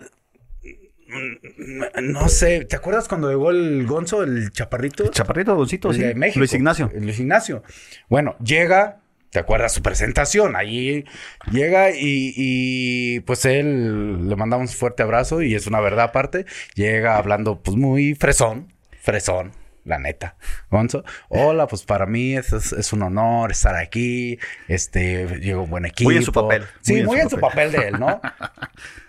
mm, 1.07 2.11
No 2.13 2.28
sé, 2.30 2.65
¿te 2.65 2.75
acuerdas 2.75 3.07
cuando 3.07 3.30
llegó 3.30 3.51
el 3.51 3.86
Gonzo, 3.86 4.23
el 4.23 4.51
chaparrito? 4.51 5.07
Chaparrito, 5.09 5.55
Doncito, 5.55 5.89
El 5.91 5.95
sí. 5.95 6.01
de 6.01 6.15
México. 6.15 6.39
Luis 6.39 6.53
Ignacio. 6.53 6.89
El 6.93 7.03
Luis 7.03 7.19
Ignacio. 7.19 7.63
Bueno, 8.09 8.36
llega, 8.43 9.01
¿te 9.30 9.39
acuerdas 9.39 9.73
su 9.73 9.82
presentación? 9.82 10.55
Allí 10.55 11.05
llega 11.51 11.91
y, 11.91 12.34
y, 12.36 13.19
pues 13.21 13.45
él 13.45 14.28
le 14.28 14.36
mandamos 14.36 14.71
un 14.71 14.78
fuerte 14.78 15.03
abrazo 15.03 15.41
y 15.41 15.53
es 15.55 15.67
una 15.67 15.80
verdad 15.82 16.05
aparte. 16.05 16.45
Llega 16.75 17.17
hablando 17.17 17.61
pues 17.61 17.78
muy 17.78 18.15
fresón, 18.15 18.73
fresón. 19.01 19.51
La 19.86 19.99
neta, 19.99 20.36
Gonzo. 20.69 21.05
Hola, 21.30 21.65
pues 21.67 21.84
para 21.84 22.05
mí 22.05 22.36
es, 22.36 22.51
es- 22.51 22.73
es 22.73 22.91
un 22.91 23.03
honor 23.03 23.53
estar 23.53 23.73
aquí. 23.78 24.38
Este, 24.67 25.39
llegó 25.39 25.63
un 25.63 25.69
buen 25.69 25.86
equipo. 25.86 26.09
Muy 26.09 26.17
en 26.17 26.23
su 26.23 26.34
papel, 26.34 26.65
Sí, 26.82 26.95
muy 26.95 27.03
muy, 27.05 27.19
en 27.21 27.30
su 27.30 27.39
papel 27.39 27.71
de 27.71 27.88
él, 27.88 27.97
¿no? 27.97 28.19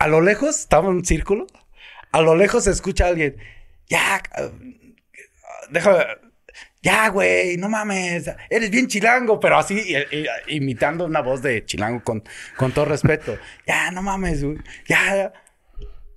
A 0.00 0.08
lo 0.08 0.20
lejos, 0.20 0.58
estaba 0.58 0.88
en 0.88 0.96
un 0.96 1.04
círculo. 1.04 1.46
A 2.10 2.20
lo 2.22 2.34
lejos 2.34 2.64
se 2.64 2.70
escucha 2.72 3.04
a 3.04 3.08
alguien. 3.08 3.36
Ya, 3.88 4.20
déjame. 5.70 6.04
Ya, 6.82 7.08
güey, 7.10 7.58
no 7.58 7.68
mames. 7.68 8.30
Eres 8.48 8.70
bien 8.70 8.86
chilango, 8.86 9.38
pero 9.38 9.58
así, 9.58 9.78
y- 9.78 10.16
y- 10.16 10.56
imitando 10.56 11.04
una 11.04 11.20
voz 11.20 11.42
de 11.42 11.64
chilango 11.66 12.02
con, 12.02 12.22
con 12.56 12.72
todo 12.72 12.86
respeto. 12.86 13.36
Ya, 13.66 13.90
no 13.90 14.02
mames, 14.02 14.42
güey. 14.42 14.56
Ya. 14.88 15.32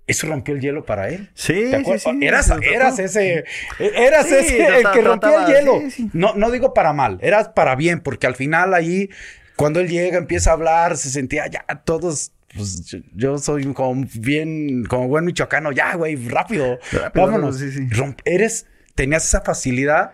Eso 0.07 0.27
rompió 0.27 0.55
el 0.55 0.61
hielo 0.61 0.85
para 0.85 1.09
él. 1.09 1.29
Sí, 1.33 1.53
¿Te 1.71 1.83
sí, 1.83 1.99
sí. 1.99 2.19
Eras, 2.21 2.51
eras 2.61 2.99
ese, 2.99 3.45
eras 3.79 4.27
Sí, 4.27 4.35
ese 4.35 4.67
el 4.79 4.91
que 4.91 5.01
rompía 5.01 5.45
el 5.45 5.53
hielo. 5.53 5.79
sí, 5.81 5.91
sí. 5.91 6.09
No, 6.13 6.33
no 6.35 6.51
digo 6.51 6.73
para 6.73 6.91
mal, 6.93 7.19
eras 7.21 7.49
para 7.49 7.75
bien, 7.75 8.01
porque 8.01 8.27
al 8.27 8.35
final 8.35 8.73
ahí 8.73 9.09
cuando 9.55 9.79
él 9.79 9.87
llega, 9.87 10.17
empieza 10.17 10.49
a 10.49 10.53
hablar, 10.53 10.97
se 10.97 11.09
sentía 11.09 11.47
ya 11.47 11.63
todos 11.85 12.31
pues 12.55 12.85
yo, 12.85 12.99
yo, 13.15 13.37
soy 13.37 13.73
como 13.73 14.05
bien, 14.15 14.85
como 14.85 15.07
buen 15.07 15.25
michoacano, 15.25 15.71
ya, 15.71 15.95
güey, 15.95 16.15
rápido, 16.15 16.79
rápido 16.91 17.25
vámonos. 17.25 17.57
Sí, 17.57 17.71
sí. 17.71 17.87
eres, 18.25 18.67
tenías 18.95 19.25
esa 19.25 19.41
facilidad 19.41 20.13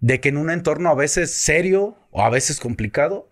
de 0.00 0.20
que 0.20 0.28
en 0.28 0.36
un 0.36 0.50
entorno 0.50 0.90
a 0.90 0.94
veces 0.94 1.32
serio 1.32 1.96
o 2.10 2.22
a 2.22 2.30
veces 2.30 2.60
complicado, 2.60 3.30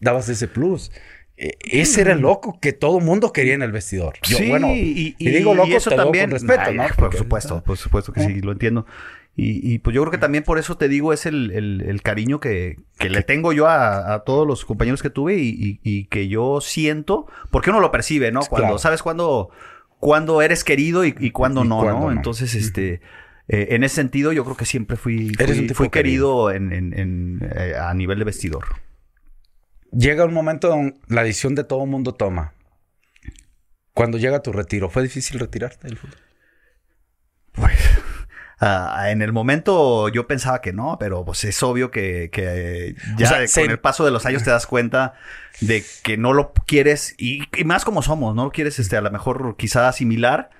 dabas 0.00 0.28
ese 0.28 0.48
plus. 0.48 0.90
E, 1.36 1.56
ese 1.62 2.02
era 2.02 2.12
el 2.12 2.20
loco 2.20 2.58
que 2.60 2.72
todo 2.72 3.00
mundo 3.00 3.32
quería 3.32 3.54
en 3.54 3.62
el 3.62 3.72
vestidor. 3.72 4.14
Yo, 4.22 4.36
sí, 4.36 4.48
bueno, 4.48 4.68
y, 4.72 5.14
digo 5.18 5.54
loco, 5.54 5.74
eso 5.74 5.90
también, 5.90 6.30
con 6.30 6.40
respeto, 6.40 6.72
¿no? 6.72 6.86
Por 6.96 7.16
supuesto, 7.16 7.62
por 7.62 7.76
supuesto 7.76 8.12
que 8.12 8.20
sí, 8.20 8.40
lo 8.40 8.52
entiendo. 8.52 8.86
Y, 9.42 9.78
pues 9.78 9.94
yo 9.94 10.02
creo 10.02 10.10
que 10.10 10.18
también 10.18 10.44
por 10.44 10.58
eso 10.58 10.76
te 10.76 10.86
digo, 10.86 11.14
es 11.14 11.24
el, 11.24 12.00
cariño 12.02 12.40
que, 12.40 12.76
le 13.00 13.22
tengo 13.22 13.54
yo 13.54 13.68
a, 13.68 14.22
todos 14.26 14.46
los 14.46 14.66
compañeros 14.66 15.00
que 15.00 15.08
tuve 15.08 15.36
y, 15.38 16.04
que 16.10 16.28
yo 16.28 16.60
siento, 16.60 17.26
porque 17.50 17.70
uno 17.70 17.80
lo 17.80 17.90
percibe, 17.90 18.32
¿no? 18.32 18.40
Cuando, 18.42 18.76
¿sabes 18.76 19.02
cuándo, 19.02 19.48
cuando 19.98 20.42
eres 20.42 20.62
querido 20.62 21.06
y, 21.06 21.30
cuándo 21.30 21.64
no, 21.64 21.82
¿no? 21.84 22.12
Entonces, 22.12 22.54
este, 22.54 23.00
eh, 23.48 23.68
en 23.70 23.82
ese 23.82 23.94
sentido 23.94 24.34
yo 24.34 24.44
creo 24.44 24.58
que 24.58 24.66
siempre 24.66 24.98
fui, 24.98 25.32
fui, 25.72 25.88
querido, 25.88 26.50
en, 26.50 27.40
eh, 27.40 27.74
a 27.80 27.94
nivel 27.94 28.18
de 28.18 28.26
vestidor. 28.26 28.66
Llega 29.90 30.26
un 30.26 30.34
momento 30.34 30.68
donde 30.68 30.96
la 31.08 31.24
decisión 31.24 31.54
de 31.54 31.64
todo 31.64 31.86
mundo 31.86 32.12
toma. 32.12 32.52
Cuando 33.94 34.18
llega 34.18 34.42
tu 34.42 34.52
retiro, 34.52 34.90
¿fue 34.90 35.02
difícil 35.02 35.40
retirarte 35.40 35.88
del 35.88 35.96
fútbol? 35.96 36.18
Pues 37.52 37.89
Ah, 38.62 39.06
en 39.08 39.22
el 39.22 39.32
momento 39.32 40.10
yo 40.10 40.26
pensaba 40.26 40.60
que 40.60 40.74
no, 40.74 40.98
pero 41.00 41.24
pues 41.24 41.44
es 41.44 41.62
obvio 41.62 41.90
que, 41.90 42.28
que 42.30 42.94
ya 43.16 43.46
con 43.54 43.70
el 43.70 43.78
paso 43.78 44.04
de 44.04 44.10
los 44.10 44.26
años 44.26 44.42
te 44.42 44.50
das 44.50 44.66
cuenta 44.66 45.14
de 45.62 45.82
que 46.02 46.18
no 46.18 46.34
lo 46.34 46.52
quieres 46.66 47.14
y, 47.16 47.42
más 47.64 47.86
como 47.86 48.02
somos, 48.02 48.34
no 48.34 48.44
lo 48.44 48.52
quieres 48.52 48.78
este 48.78 48.98
a 48.98 49.00
lo 49.00 49.10
mejor 49.10 49.56
quizá 49.56 49.88
asimilar, 49.88 50.50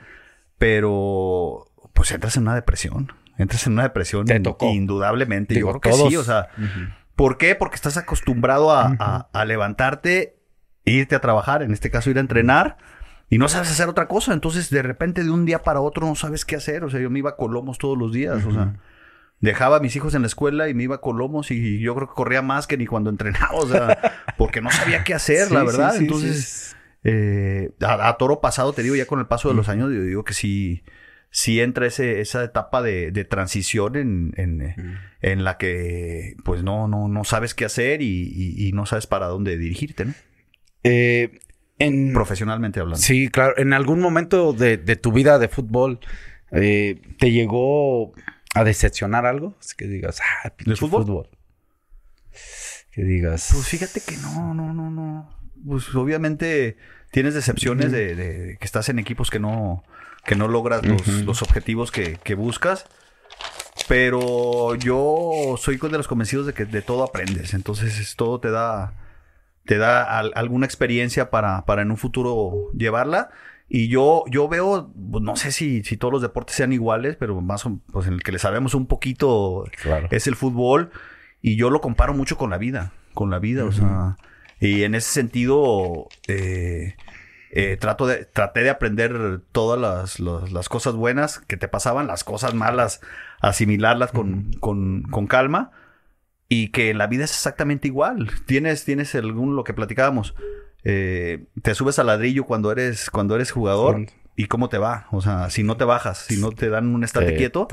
pero 0.56 1.70
pues 1.92 2.10
entras 2.12 2.38
en 2.38 2.44
una 2.44 2.54
depresión, 2.54 3.12
entras 3.36 3.66
en 3.66 3.74
una 3.74 3.82
depresión 3.82 4.24
indudablemente. 4.62 5.58
yo 5.58 5.68
creo 5.68 5.80
que 5.80 5.92
sí, 5.92 6.16
o 6.16 6.24
sea, 6.24 6.48
¿por 7.16 7.36
qué? 7.36 7.54
Porque 7.54 7.74
estás 7.74 7.98
acostumbrado 7.98 8.72
a, 8.72 8.96
a, 8.98 9.28
a 9.30 9.44
levantarte, 9.44 10.38
irte 10.86 11.16
a 11.16 11.20
trabajar, 11.20 11.62
en 11.62 11.74
este 11.74 11.90
caso 11.90 12.08
ir 12.08 12.16
a 12.16 12.20
entrenar 12.20 12.78
y 13.30 13.38
no 13.38 13.48
sabes 13.48 13.70
hacer 13.70 13.88
otra 13.88 14.08
cosa. 14.08 14.32
Entonces, 14.32 14.70
de 14.70 14.82
repente, 14.82 15.22
de 15.22 15.30
un 15.30 15.46
día 15.46 15.62
para 15.62 15.80
otro, 15.80 16.04
no 16.06 16.16
sabes 16.16 16.44
qué 16.44 16.56
hacer. 16.56 16.82
O 16.82 16.90
sea, 16.90 17.00
yo 17.00 17.10
me 17.10 17.20
iba 17.20 17.30
a 17.30 17.36
Colomos 17.36 17.78
todos 17.78 17.96
los 17.96 18.12
días. 18.12 18.44
O 18.44 18.50
sea, 18.50 18.74
dejaba 19.38 19.76
a 19.76 19.80
mis 19.80 19.94
hijos 19.94 20.16
en 20.16 20.22
la 20.22 20.26
escuela 20.26 20.68
y 20.68 20.74
me 20.74 20.82
iba 20.82 20.96
a 20.96 21.00
Colomos 21.00 21.52
y 21.52 21.78
yo 21.78 21.94
creo 21.94 22.08
que 22.08 22.14
corría 22.14 22.42
más 22.42 22.66
que 22.66 22.76
ni 22.76 22.86
cuando 22.86 23.08
entrenaba. 23.08 23.54
O 23.54 23.68
sea, 23.68 24.26
porque 24.36 24.60
no 24.60 24.72
sabía 24.72 25.04
qué 25.04 25.14
hacer, 25.14 25.52
la 25.52 25.62
verdad. 25.62 25.94
Entonces, 25.96 26.76
eh, 27.04 27.70
a, 27.80 28.16
toro 28.16 28.40
pasado, 28.40 28.72
te 28.72 28.82
digo, 28.82 28.96
ya 28.96 29.06
con 29.06 29.20
el 29.20 29.26
paso 29.26 29.48
de 29.48 29.54
los 29.54 29.68
años, 29.68 29.92
yo 29.92 30.02
digo 30.02 30.24
que 30.24 30.34
sí, 30.34 30.82
sí 31.30 31.60
entra 31.60 31.86
ese, 31.86 32.20
esa 32.20 32.42
etapa 32.42 32.82
de, 32.82 33.12
transición 33.30 33.94
en, 33.94 34.32
en, 34.38 34.74
en, 35.20 35.44
la 35.44 35.56
que, 35.56 36.34
pues, 36.44 36.64
no, 36.64 36.88
no, 36.88 37.06
no 37.06 37.22
sabes 37.22 37.54
qué 37.54 37.64
hacer 37.64 38.02
y, 38.02 38.56
y 38.56 38.72
no 38.72 38.86
sabes 38.86 39.06
para 39.06 39.28
dónde 39.28 39.56
dirigirte, 39.56 40.06
¿no? 40.06 40.14
Eh, 40.82 41.38
Profesionalmente 42.12 42.78
hablando. 42.80 43.00
Sí, 43.00 43.28
claro. 43.28 43.54
En 43.56 43.72
algún 43.72 44.00
momento 44.00 44.52
de, 44.52 44.76
tu 44.96 45.12
vida 45.12 45.38
de 45.38 45.48
fútbol, 45.48 46.00
eh, 46.52 47.00
¿te 47.18 47.32
llegó 47.32 48.12
a 48.54 48.64
decepcionar 48.64 49.24
algo? 49.24 49.56
Es 49.60 49.74
que 49.74 49.86
digas, 49.86 50.20
ah, 50.20 50.52
¿De 50.58 50.76
fútbol? 50.76 51.28
Que 52.92 53.02
digas. 53.02 53.48
Pues 53.52 53.66
fíjate 53.66 54.02
que 54.06 54.16
no, 54.18 54.52
no, 54.52 54.74
no, 54.74 54.90
no. 54.90 55.30
Pues 55.66 55.94
obviamente 55.94 56.76
tienes 57.10 57.34
decepciones 57.34 57.92
de, 57.92 58.56
que 58.60 58.64
estás 58.64 58.88
en 58.90 58.98
equipos 58.98 59.30
que 59.30 59.38
no, 59.38 59.82
que 60.26 60.36
no 60.36 60.48
logras 60.48 60.82
los, 60.84 61.42
objetivos 61.42 61.90
que, 61.90 62.18
que, 62.22 62.34
buscas. 62.34 62.84
Pero 63.88 64.74
yo 64.74 65.54
soy 65.58 65.78
de 65.78 65.88
los 65.90 66.08
convencidos 66.08 66.46
de 66.46 66.52
que 66.52 66.66
de 66.66 66.82
todo 66.82 67.04
aprendes. 67.04 67.54
Entonces 67.54 68.14
todo 68.16 68.38
te 68.38 68.50
da 68.50 68.92
te 69.64 69.78
da 69.78 70.18
alguna 70.18 70.66
experiencia 70.66 71.30
para, 71.30 71.64
para 71.64 71.82
en 71.82 71.90
un 71.90 71.96
futuro 71.96 72.70
llevarla. 72.76 73.30
Y 73.68 73.88
yo, 73.88 74.24
yo 74.28 74.48
veo, 74.48 74.92
pues, 75.10 75.22
no 75.22 75.36
sé 75.36 75.52
si, 75.52 75.84
si 75.84 75.96
todos 75.96 76.12
los 76.12 76.22
deportes 76.22 76.56
sean 76.56 76.72
iguales, 76.72 77.16
pero 77.18 77.40
más 77.40 77.64
pues 77.92 78.08
en 78.08 78.14
el 78.14 78.22
que 78.22 78.32
le 78.32 78.40
sabemos 78.40 78.74
un 78.74 78.86
poquito 78.86 79.64
es 80.10 80.26
el 80.26 80.34
fútbol. 80.34 80.90
Y 81.40 81.56
yo 81.56 81.70
lo 81.70 81.80
comparo 81.80 82.12
mucho 82.12 82.36
con 82.36 82.50
la 82.50 82.58
vida, 82.58 82.92
con 83.14 83.30
la 83.30 83.38
vida, 83.38 83.64
o 83.64 83.72
sea, 83.72 84.16
y 84.58 84.82
en 84.82 84.94
ese 84.94 85.10
sentido, 85.10 86.08
eh, 86.28 86.96
eh, 87.52 87.78
trato 87.80 88.06
de, 88.06 88.26
traté 88.26 88.62
de 88.62 88.70
aprender 88.70 89.40
todas 89.52 89.80
las, 89.80 90.20
las, 90.20 90.68
cosas 90.68 90.94
buenas 90.94 91.38
que 91.38 91.56
te 91.56 91.66
pasaban, 91.66 92.06
las 92.06 92.24
cosas 92.24 92.52
malas, 92.52 93.00
asimilarlas 93.40 94.10
con, 94.10 94.52
con, 94.60 95.02
con 95.04 95.26
calma 95.26 95.70
y 96.50 96.68
que 96.68 96.92
la 96.94 97.06
vida 97.06 97.24
es 97.24 97.30
exactamente 97.30 97.86
igual. 97.86 98.28
Tienes, 98.44 98.84
tienes 98.84 99.14
algún, 99.14 99.54
lo 99.54 99.62
que 99.62 99.72
platicábamos, 99.72 100.34
eh, 100.82 101.44
te 101.62 101.74
subes 101.76 102.00
al 102.00 102.08
ladrillo 102.08 102.44
cuando 102.44 102.72
eres, 102.72 103.08
cuando 103.08 103.36
eres 103.36 103.52
jugador. 103.52 104.04
¿Y 104.36 104.46
cómo 104.46 104.70
te 104.70 104.78
va? 104.78 105.06
O 105.10 105.20
sea, 105.20 105.50
si 105.50 105.62
no 105.62 105.76
te 105.76 105.84
bajas, 105.84 106.16
si 106.16 106.40
no 106.40 106.50
te 106.50 106.70
dan 106.70 106.94
un 106.94 107.04
estate 107.04 107.36
quieto, 107.36 107.68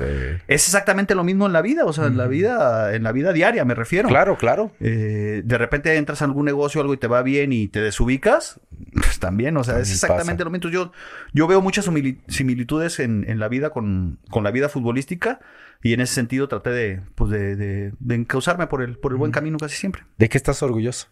es 0.48 0.66
exactamente 0.66 1.14
lo 1.14 1.24
mismo 1.24 1.46
en 1.46 1.54
la 1.54 1.62
vida, 1.62 1.86
o 1.86 1.94
sea, 1.94 2.06
en 2.06 2.18
la 2.18 2.26
vida, 2.26 2.94
en 2.94 3.04
la 3.04 3.12
vida 3.12 3.32
diaria 3.32 3.64
me 3.64 3.74
refiero. 3.74 4.08
Claro, 4.08 4.36
claro. 4.36 4.70
Eh, 4.78 5.40
de 5.44 5.58
repente 5.58 5.96
entras 5.96 6.20
a 6.20 6.26
algún 6.26 6.44
negocio, 6.44 6.82
algo 6.82 6.92
y 6.92 6.98
te 6.98 7.06
va 7.06 7.22
bien 7.22 7.54
y 7.54 7.68
te 7.68 7.80
desubicas, 7.80 8.60
pues 8.92 9.18
también, 9.18 9.56
o 9.56 9.64
sea, 9.64 9.78
es 9.78 9.90
exactamente 9.90 10.44
lo 10.44 10.50
mismo. 10.50 10.68
Yo, 10.68 10.92
yo 11.32 11.46
veo 11.46 11.62
muchas 11.62 11.88
similitudes 12.28 13.00
en, 13.00 13.24
en 13.26 13.38
la 13.38 13.48
vida 13.48 13.70
con, 13.70 14.18
con 14.28 14.44
la 14.44 14.50
vida 14.50 14.68
futbolística 14.68 15.40
y 15.82 15.92
en 15.92 16.00
ese 16.00 16.14
sentido 16.14 16.48
traté 16.48 16.70
de, 16.70 17.02
pues 17.14 17.30
de, 17.30 17.56
de, 17.56 17.92
de 17.98 18.14
encauzarme 18.14 18.66
por 18.66 18.82
el, 18.82 18.98
por 18.98 19.12
el 19.12 19.18
buen 19.18 19.32
camino 19.32 19.58
casi 19.58 19.76
siempre. 19.76 20.04
¿De 20.16 20.28
qué 20.28 20.38
estás 20.38 20.62
orgulloso? 20.62 21.08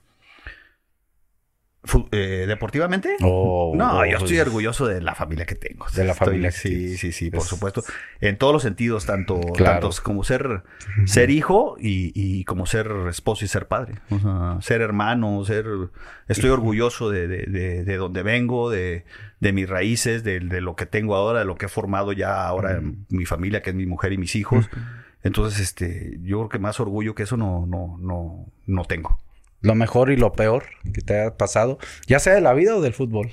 Eh, 2.12 2.44
¿Deportivamente? 2.46 3.16
Oh, 3.22 3.72
no, 3.76 4.04
yo 4.06 4.18
estoy 4.18 4.38
orgulloso 4.38 4.86
de 4.86 5.00
la 5.00 5.14
familia 5.14 5.46
que 5.46 5.54
tengo. 5.54 5.86
De 5.94 6.04
la 6.04 6.14
familia. 6.14 6.50
Sí, 6.50 6.96
sí, 6.96 7.12
sí, 7.12 7.30
por 7.30 7.42
supuesto. 7.42 7.82
En 8.20 8.36
todos 8.38 8.52
los 8.52 8.62
sentidos, 8.62 9.06
tanto, 9.06 9.40
como 10.02 10.24
ser, 10.24 10.62
ser 11.04 11.30
hijo 11.30 11.76
y, 11.78 12.44
como 12.44 12.66
ser 12.66 12.90
esposo 13.08 13.44
y 13.44 13.48
ser 13.48 13.68
padre. 13.68 13.94
O 14.10 14.18
sea, 14.18 14.58
ser 14.60 14.80
hermano, 14.80 15.44
ser... 15.44 15.66
Estoy 16.28 16.50
orgulloso 16.50 17.10
de, 17.10 17.28
de, 17.28 17.84
de, 17.84 17.96
donde 17.96 18.22
vengo, 18.22 18.70
de, 18.70 19.04
mis 19.40 19.68
raíces, 19.68 20.24
de, 20.24 20.40
lo 20.40 20.76
que 20.76 20.86
tengo 20.86 21.14
ahora, 21.14 21.40
de 21.40 21.44
lo 21.44 21.56
que 21.56 21.66
he 21.66 21.68
formado 21.68 22.12
ya 22.12 22.46
ahora 22.46 22.72
en 22.72 23.06
mi 23.08 23.26
familia, 23.26 23.62
que 23.62 23.70
es 23.70 23.76
mi 23.76 23.86
mujer 23.86 24.12
y 24.12 24.18
mis 24.18 24.34
hijos. 24.36 24.68
Entonces, 25.22 25.60
este, 25.60 26.18
yo 26.22 26.38
creo 26.38 26.48
que 26.48 26.58
más 26.58 26.78
orgullo 26.78 27.14
que 27.14 27.24
eso 27.24 27.36
no, 27.36 27.66
no, 27.66 27.96
no, 28.00 28.46
no 28.66 28.84
tengo 28.84 29.18
lo 29.60 29.74
mejor 29.74 30.10
y 30.10 30.16
lo 30.16 30.32
peor 30.32 30.64
que 30.92 31.00
te 31.00 31.24
ha 31.24 31.36
pasado, 31.36 31.78
ya 32.06 32.18
sea 32.18 32.34
de 32.34 32.40
la 32.40 32.54
vida 32.54 32.76
o 32.76 32.80
del 32.80 32.94
fútbol? 32.94 33.32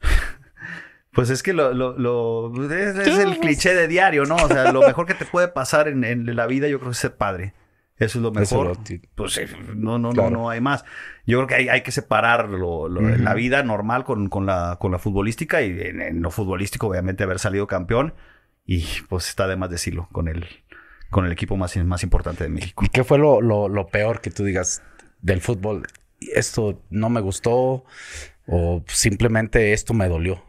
Pues 1.10 1.30
es 1.30 1.42
que 1.42 1.52
lo, 1.52 1.74
lo, 1.74 2.70
es, 2.72 3.18
el 3.18 3.38
cliché 3.38 3.74
de 3.74 3.88
diario, 3.88 4.24
¿no? 4.24 4.36
O 4.36 4.46
sea, 4.46 4.70
lo 4.70 4.82
mejor 4.82 5.04
que 5.04 5.14
te 5.14 5.24
puede 5.24 5.48
pasar 5.48 5.88
en, 5.88 6.36
la 6.36 6.46
vida, 6.46 6.68
yo 6.68 6.78
creo 6.78 6.90
que 6.90 6.92
es 6.92 6.98
ser 6.98 7.16
padre. 7.16 7.54
Eso 7.96 8.18
es 8.18 8.22
lo 8.22 8.30
mejor. 8.30 8.78
pues 9.16 9.40
no, 9.74 9.98
no, 9.98 10.12
no, 10.12 10.30
no 10.30 10.48
hay 10.48 10.60
más. 10.60 10.84
Yo 11.26 11.38
creo 11.38 11.48
que 11.48 11.54
hay, 11.56 11.68
hay 11.70 11.80
que 11.80 11.90
separar 11.90 12.48
lo, 12.48 12.88
la 12.88 13.34
vida 13.34 13.64
normal 13.64 14.04
con, 14.04 14.28
con, 14.28 14.46
la, 14.46 14.76
con 14.78 14.92
la 14.92 15.00
futbolística 15.00 15.60
y 15.60 15.80
en, 15.80 16.00
en, 16.00 16.22
lo 16.22 16.30
futbolístico, 16.30 16.86
obviamente, 16.86 17.24
haber 17.24 17.40
salido 17.40 17.66
campeón. 17.66 18.14
Y 18.64 18.86
pues 19.08 19.28
está 19.28 19.48
de 19.48 19.56
más 19.56 19.70
decirlo 19.70 20.08
con 20.12 20.28
el, 20.28 20.46
con 21.10 21.24
el 21.26 21.32
equipo 21.32 21.56
más, 21.56 21.76
más 21.78 22.02
importante 22.02 22.44
de 22.44 22.50
México. 22.50 22.84
¿Y 22.84 22.88
qué 22.88 23.04
fue 23.04 23.18
lo, 23.18 23.40
lo, 23.40 23.86
peor 23.88 24.20
que 24.20 24.30
tú 24.30 24.44
digas 24.44 24.82
del 25.20 25.40
fútbol? 25.40 25.86
Esto 26.20 26.82
no 26.90 27.10
me 27.10 27.20
gustó 27.20 27.84
o 28.46 28.84
simplemente 28.88 29.72
esto 29.72 29.94
me 29.94 30.08
dolió. 30.08 30.42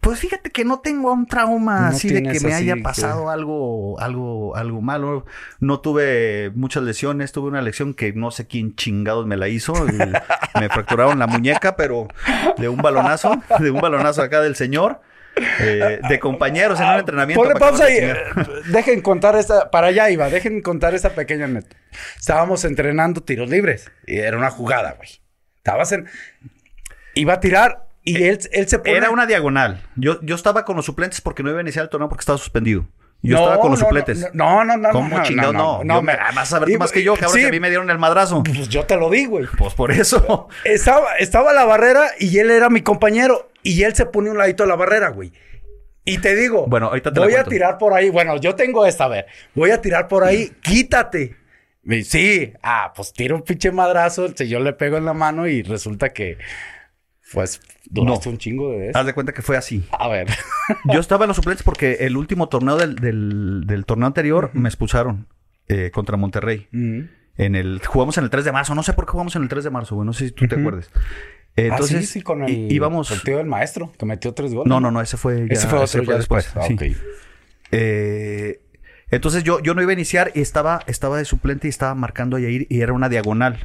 Pues 0.00 0.20
fíjate 0.20 0.50
que 0.50 0.64
no 0.64 0.78
tengo 0.78 1.12
un 1.12 1.26
trauma 1.26 1.88
así 1.88 2.08
de 2.08 2.22
que 2.22 2.38
me 2.40 2.54
haya 2.54 2.76
pasado 2.82 3.30
algo, 3.30 3.98
algo, 3.98 4.54
algo 4.54 4.80
malo. 4.80 5.26
No 5.58 5.80
tuve 5.80 6.52
muchas 6.54 6.84
lesiones, 6.84 7.32
tuve 7.32 7.48
una 7.48 7.62
lesión 7.62 7.94
que 7.94 8.12
no 8.12 8.30
sé 8.30 8.46
quién 8.46 8.76
chingados 8.76 9.26
me 9.26 9.36
la 9.36 9.48
hizo. 9.48 9.74
me 10.54 10.68
fracturaron 10.68 11.18
la 11.18 11.26
muñeca, 11.26 11.74
pero 11.74 12.06
de 12.58 12.68
un 12.68 12.76
balonazo, 12.76 13.42
de 13.58 13.72
un 13.72 13.80
balonazo 13.80 14.22
acá 14.22 14.40
del 14.40 14.54
señor. 14.54 15.00
Eh, 15.60 16.00
de 16.08 16.18
compañeros 16.18 16.80
en 16.80 16.88
un 16.88 16.94
entrenamiento. 16.96 17.42
Ponle 17.42 17.58
pausa 17.58 17.84
ahí. 17.84 18.00
Dejen 18.66 19.00
contar 19.00 19.36
esta. 19.36 19.70
Para 19.70 19.88
allá 19.88 20.10
iba. 20.10 20.28
Dejen 20.30 20.62
contar 20.62 20.94
esta 20.94 21.10
pequeña 21.10 21.46
neta. 21.46 21.76
Estábamos 22.16 22.64
entrenando 22.64 23.22
tiros 23.22 23.48
libres. 23.48 23.90
Y 24.06 24.18
era 24.18 24.36
una 24.36 24.50
jugada, 24.50 24.92
güey. 24.92 25.20
Estabas 25.56 25.92
en. 25.92 26.08
Iba 27.14 27.34
a 27.34 27.40
tirar 27.40 27.88
y 28.04 28.24
él, 28.24 28.38
él 28.52 28.68
se 28.68 28.80
Era 28.84 29.10
una 29.10 29.26
diagonal. 29.26 29.82
Yo, 29.96 30.20
yo 30.22 30.34
estaba 30.34 30.64
con 30.64 30.76
los 30.76 30.86
suplentes 30.86 31.20
porque 31.20 31.42
no 31.42 31.50
iba 31.50 31.58
a 31.58 31.62
iniciar 31.62 31.84
el 31.84 31.90
torneo 31.90 32.08
porque 32.08 32.22
estaba 32.22 32.38
suspendido. 32.38 32.86
Yo 33.20 33.36
No, 33.36 33.42
estaba 33.42 33.60
con 33.60 33.70
los 33.72 33.80
no, 33.80 33.86
suplentes. 33.86 34.30
No, 34.32 34.64
no, 34.64 34.76
no. 34.76 34.90
¿Cómo 34.90 35.18
no, 35.18 35.22
chingado? 35.24 35.52
No, 35.52 35.82
no, 35.82 36.02
me- 36.02 36.16
vas 36.34 36.52
a 36.52 36.60
ver 36.60 36.78
más 36.78 36.92
que 36.92 37.02
yo, 37.02 37.14
cabrón, 37.14 37.32
sí, 37.34 37.40
que 37.40 37.48
a 37.48 37.50
mí 37.50 37.58
me 37.60 37.68
dieron 37.68 37.90
el 37.90 37.98
madrazo. 37.98 38.42
Pues 38.44 38.68
yo 38.68 38.84
te 38.84 38.96
lo 38.96 39.10
di, 39.10 39.24
güey. 39.26 39.46
Pues 39.58 39.74
por 39.74 39.90
eso. 39.90 40.48
Estaba, 40.64 41.16
estaba 41.16 41.52
la 41.52 41.64
barrera 41.64 42.06
y 42.20 42.38
él 42.38 42.50
era 42.50 42.70
mi 42.70 42.82
compañero. 42.82 43.50
Y 43.64 43.82
él 43.82 43.94
se 43.96 44.06
pone 44.06 44.30
un 44.30 44.38
ladito 44.38 44.62
a 44.62 44.66
la 44.66 44.76
barrera, 44.76 45.08
güey. 45.08 45.32
Y 46.04 46.18
te 46.18 46.34
digo, 46.36 46.66
Bueno, 46.68 46.86
ahorita 46.86 47.12
te 47.12 47.20
la 47.20 47.26
voy 47.26 47.34
a 47.34 47.44
tirar 47.44 47.76
por 47.76 47.92
ahí. 47.92 48.08
Bueno, 48.08 48.36
yo 48.38 48.54
tengo 48.54 48.86
esta, 48.86 49.04
a 49.04 49.08
ver. 49.08 49.26
Voy 49.54 49.72
a 49.72 49.80
tirar 49.82 50.06
por 50.08 50.24
ahí, 50.24 50.52
quítate. 50.62 51.36
Y, 51.84 52.04
Sí, 52.04 52.52
ah, 52.62 52.92
pues 52.94 53.12
tiro 53.12 53.34
un 53.34 53.42
pinche 53.42 53.72
madrazo, 53.72 54.28
yo 54.34 54.60
le 54.60 54.72
pego 54.74 54.96
en 54.96 55.04
la 55.04 55.12
mano 55.12 55.46
y 55.46 55.62
resulta 55.62 56.10
que, 56.12 56.38
pues, 57.32 57.60
duraste 57.90 58.28
No. 58.28 58.32
un 58.32 58.38
chingo 58.38 58.70
de 58.72 58.88
Haz 58.90 58.96
eso. 58.96 59.04
de 59.04 59.14
cuenta 59.14 59.32
que 59.32 59.42
fue 59.42 59.56
así. 59.56 59.84
A 59.98 60.08
ver. 60.08 60.28
Yo 60.92 61.00
estaba 61.00 61.24
en 61.24 61.28
los 61.28 61.36
suplentes 61.36 61.62
porque 61.62 61.98
el 62.00 62.16
último 62.16 62.48
torneo 62.48 62.76
del, 62.76 62.96
del- 62.96 63.62
del 63.66 63.84
torneo 63.86 64.06
anterior 64.06 64.50
me 64.54 64.68
expulsaron 64.68 65.26
eh, 65.68 65.90
contra 65.92 66.16
Monterrey. 66.16 66.68
En 66.72 67.54
el, 67.54 67.80
jugamos 67.86 68.18
en 68.18 68.24
el 68.24 68.30
3 68.30 68.44
de 68.44 68.52
marzo. 68.52 68.74
No 68.74 68.82
sé 68.82 68.92
por 68.94 69.06
qué 69.06 69.12
jugamos 69.12 69.36
en 69.36 69.42
el 69.42 69.48
3 69.48 69.64
de 69.64 69.70
marzo, 69.70 69.94
güey. 69.94 70.06
No 70.06 70.12
sé 70.12 70.26
si 70.26 70.32
tú 70.32 70.46
te 70.48 70.56
acuerdas. 70.58 70.90
Eh, 71.56 71.70
Ah, 71.72 71.78
sí, 71.78 71.82
Entonces, 71.94 72.08
sí, 72.10 72.22
con 72.22 72.42
el, 72.44 72.50
í- 72.50 72.72
íbamos. 72.72 73.10
el 73.10 73.20
tío 73.22 73.36
del 73.38 73.46
maestro, 73.46 73.92
que 73.98 74.06
metió 74.06 74.32
tres 74.32 74.54
goles. 74.54 74.68
No, 74.68 74.78
no, 74.80 74.90
no, 74.92 75.00
ese 75.00 75.16
fue 75.16 75.46
ya- 75.48 75.54
Ese 75.54 75.66
fue 75.66 75.78
otro 75.80 76.02
ya 76.04 76.14
después. 76.16 76.52
Ah, 76.56 76.62
sí. 76.62 76.76
Eh, 77.72 78.60
entonces 79.10 79.42
yo, 79.44 79.60
yo 79.60 79.74
no 79.74 79.82
iba 79.82 79.90
a 79.90 79.94
iniciar 79.94 80.30
y 80.34 80.40
estaba, 80.40 80.80
estaba 80.86 81.16
de 81.18 81.24
suplente 81.24 81.66
y 81.66 81.70
estaba 81.70 81.94
marcando 81.94 82.36
a 82.36 82.40
Yair 82.40 82.66
y 82.70 82.80
era 82.80 82.92
una 82.92 83.08
diagonal. 83.08 83.64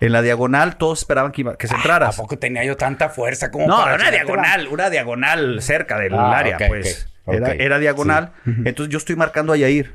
En 0.00 0.12
la 0.12 0.22
diagonal 0.22 0.76
todos 0.76 1.00
esperaban 1.00 1.32
que, 1.32 1.42
iba, 1.42 1.56
que 1.56 1.68
se 1.68 1.74
entrara. 1.74 2.08
Tampoco 2.08 2.38
tenía 2.38 2.64
yo 2.64 2.76
tanta 2.76 3.08
fuerza 3.08 3.50
como 3.50 3.66
No, 3.66 3.76
para 3.76 3.94
una 3.94 4.10
diagonal, 4.10 4.68
una 4.68 4.90
diagonal 4.90 5.62
cerca 5.62 5.98
del 5.98 6.14
Ah, 6.14 6.38
área, 6.38 6.56
ok, 6.56 6.62
pues. 6.68 7.08
Era, 7.26 7.78
diagonal. 7.78 8.32
Entonces 8.64 8.92
yo 8.92 8.98
estoy 8.98 9.16
marcando 9.16 9.52
a 9.52 9.56
Yair. 9.56 9.94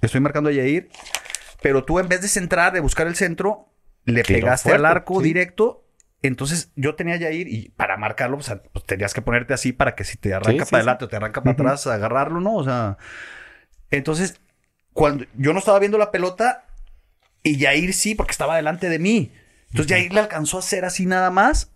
Estoy 0.00 0.20
marcando 0.20 0.48
a 0.50 0.52
Yair. 0.52 0.88
Pero 1.60 1.84
tú 1.84 1.98
en 1.98 2.08
vez 2.08 2.22
de 2.22 2.28
centrar, 2.28 2.72
de 2.72 2.80
buscar 2.80 3.06
el 3.06 3.14
centro, 3.14 3.68
le 4.04 4.24
pegaste 4.24 4.70
fuerte, 4.70 4.86
al 4.86 4.86
arco 4.86 5.18
sí. 5.18 5.24
directo. 5.24 5.84
Entonces 6.22 6.70
yo 6.76 6.94
tenía 6.94 7.14
a 7.14 7.18
Yair 7.18 7.48
y 7.48 7.70
para 7.70 7.96
marcarlo, 7.96 8.36
o 8.36 8.42
sea, 8.42 8.62
pues 8.62 8.84
tenías 8.84 9.12
que 9.12 9.22
ponerte 9.22 9.54
así 9.54 9.72
para 9.72 9.94
que 9.94 10.04
si 10.04 10.16
te 10.16 10.32
arranca 10.32 10.64
sí, 10.64 10.70
para 10.70 10.80
adelante 10.80 11.04
o 11.04 11.08
te 11.08 11.16
arranca 11.16 11.42
para 11.42 11.52
atrás, 11.52 11.86
agarrarlo, 11.88 12.40
¿no? 12.40 12.54
O 12.54 12.64
sea, 12.64 12.96
entonces 13.90 14.40
cuando 14.92 15.24
yo 15.36 15.52
no 15.52 15.58
estaba 15.58 15.78
viendo 15.80 15.98
la 15.98 16.10
pelota 16.12 16.64
y 17.42 17.56
Yair 17.56 17.92
sí, 17.94 18.14
porque 18.14 18.32
estaba 18.32 18.56
delante 18.56 18.88
de 18.88 18.98
mí. 18.98 19.32
Entonces 19.70 19.86
Yair 19.88 20.12
le 20.12 20.20
alcanzó 20.20 20.58
a 20.58 20.60
hacer 20.60 20.84
así 20.84 21.06
nada 21.06 21.30
más 21.30 21.72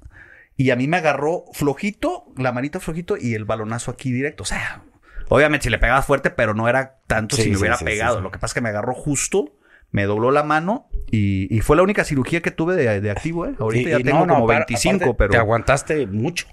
y 0.56 0.70
a 0.70 0.76
mí 0.76 0.86
me 0.88 0.96
agarró 0.98 1.44
flojito, 1.52 2.26
la 2.36 2.52
manita 2.52 2.80
flojito 2.80 3.16
y 3.16 3.34
el 3.34 3.44
balonazo 3.44 3.90
aquí 3.90 4.12
directo. 4.12 4.42
O 4.42 4.46
sea, 4.46 4.82
obviamente 5.28 5.64
si 5.64 5.70
le 5.70 5.78
pegaba 5.78 6.02
fuerte, 6.02 6.30
pero 6.30 6.54
no 6.54 6.68
era 6.68 6.98
tanto 7.06 7.36
Sí, 7.36 7.42
si 7.42 7.48
me 7.50 7.54
sí, 7.56 7.60
hubiera 7.60 7.76
sí, 7.76 7.84
pegado. 7.84 8.18
sí. 8.18 8.22
Lo 8.22 8.30
que 8.30 8.38
pasa 8.38 8.50
es 8.52 8.54
que 8.54 8.60
me 8.60 8.68
agarró 8.68 8.94
justo, 8.94 9.54
me 9.92 10.04
dobló 10.04 10.30
la 10.30 10.42
mano 10.42 10.88
y, 11.10 11.54
y 11.54 11.60
fue 11.60 11.76
la 11.76 11.82
única 11.82 12.04
cirugía 12.04 12.42
que 12.42 12.50
tuve 12.50 12.74
de, 12.76 13.00
de 13.00 13.10
activo, 13.10 13.46
¿eh? 13.46 13.54
Ahorita 13.58 13.88
Y- 13.88 13.92
ya 13.92 13.98
y 14.00 14.02
tengo 14.04 14.20
no, 14.20 14.26
no, 14.26 14.34
como 14.34 14.46
para- 14.46 14.60
25, 14.60 14.96
aparte, 14.96 15.14
pero... 15.18 15.30
Te 15.30 15.36
aguantaste 15.38 16.06
mucho. 16.06 16.46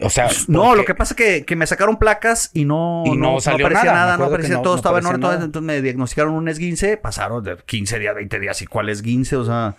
O 0.00 0.10
sea, 0.10 0.28
No, 0.48 0.60
porque- 0.62 0.76
lo 0.76 0.84
que 0.84 0.94
pasa 0.94 1.14
es 1.14 1.16
que, 1.16 1.44
que 1.46 1.56
me 1.56 1.66
sacaron 1.66 1.98
placas 1.98 2.50
y 2.52 2.64
no, 2.66 3.02
Y 3.06 3.16
no 3.16 3.40
salió 3.40 3.66
aparecía 3.66 3.92
nada, 3.92 4.16
no 4.18 4.24
aparecía, 4.24 4.56
no- 4.56 4.62
todo 4.62 4.74
no 4.74 4.76
estaba 4.76 4.98
en 4.98 5.06
orden, 5.06 5.42
entonces 5.42 5.62
me 5.62 5.80
diagnosticaron 5.80 6.34
un 6.34 6.48
esguince, 6.48 6.96
pasaron 6.98 7.42
de 7.42 7.56
15 7.64 7.98
días, 7.98 8.14
20 8.14 8.38
días, 8.38 8.60
¿y 8.60 8.66
cuál 8.66 8.90
esguince? 8.90 9.36
O 9.36 9.44
sea, 9.44 9.74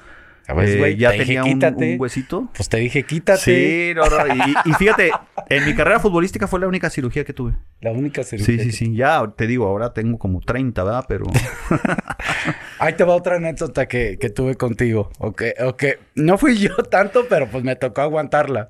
A 0.48 0.54
ver, 0.54 0.70
eh, 0.70 0.78
güey, 0.80 0.96
ya 0.98 1.12
te 1.12 1.20
dije, 1.20 1.42
tenía 1.42 1.44
un, 1.44 2.00
huesito. 2.00 2.50
Pues 2.56 2.68
te 2.70 2.78
dije, 2.78 3.04
quítate. 3.04 3.42
Sí, 3.42 3.94
no, 3.94 4.06
no, 4.10 4.34
y, 4.34 4.56
y 4.66 4.74
fíjate, 4.74 5.12
en 5.50 5.66
mi 5.66 5.76
carrera 5.76 6.00
futbolística 6.00 6.48
fue 6.48 6.60
la 6.62 6.68
única 6.68 6.90
cirugía 6.90 7.24
que 7.26 7.34
tuve. 7.34 7.54
La 7.82 7.92
única 7.92 8.24
cirugía. 8.24 8.58
Sí, 8.58 8.64
sí, 8.64 8.72
sí, 8.72 8.96
ya 8.96 9.22
te 9.36 9.46
digo, 9.46 9.68
ahora 9.68 9.94
tengo 9.94 10.18
como 10.18 10.40
30, 10.40 10.84
¿verdad? 10.84 11.06
Pero... 11.08 11.26
Ahí 12.80 12.94
te 12.94 13.04
va 13.04 13.16
otra 13.16 13.36
anécdota 13.36 13.88
que, 13.88 14.18
que 14.20 14.30
tuve 14.30 14.56
contigo. 14.56 15.12
Ok, 15.20 15.44
ok. 15.64 15.84
No 16.16 16.38
fui 16.38 16.58
yo 16.58 16.76
tanto, 16.90 17.26
pero 17.30 17.48
pues 17.48 17.64
me 17.64 17.76
tocó 17.76 18.02
aguantarla. 18.02 18.70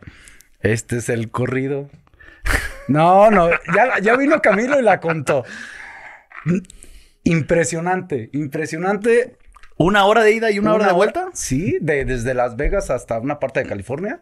Este 0.62 0.98
es 0.98 1.10
el 1.10 1.30
corrido. 1.30 1.90
No, 2.88 3.30
no. 3.32 3.50
Ya, 3.76 4.00
ya 4.02 4.16
vino 4.16 4.42
Camilo 4.42 4.80
y 4.80 4.84
la 4.84 5.00
contó. 5.00 5.44
Impresionante, 7.24 8.30
impresionante. 8.34 9.38
¿Una 9.78 10.06
hora 10.06 10.24
de 10.24 10.32
ida 10.32 10.50
y 10.50 10.60
una, 10.60 10.74
hora 10.74 10.88
de 10.88 10.94
vuelta? 10.94 11.30
Sí, 11.34 11.78
de, 11.82 12.06
desde 12.06 12.34
Las 12.34 12.56
Vegas 12.56 12.90
hasta 12.90 13.20
una 13.20 13.40
parte 13.40 13.62
de 13.62 13.70
California. 13.70 14.22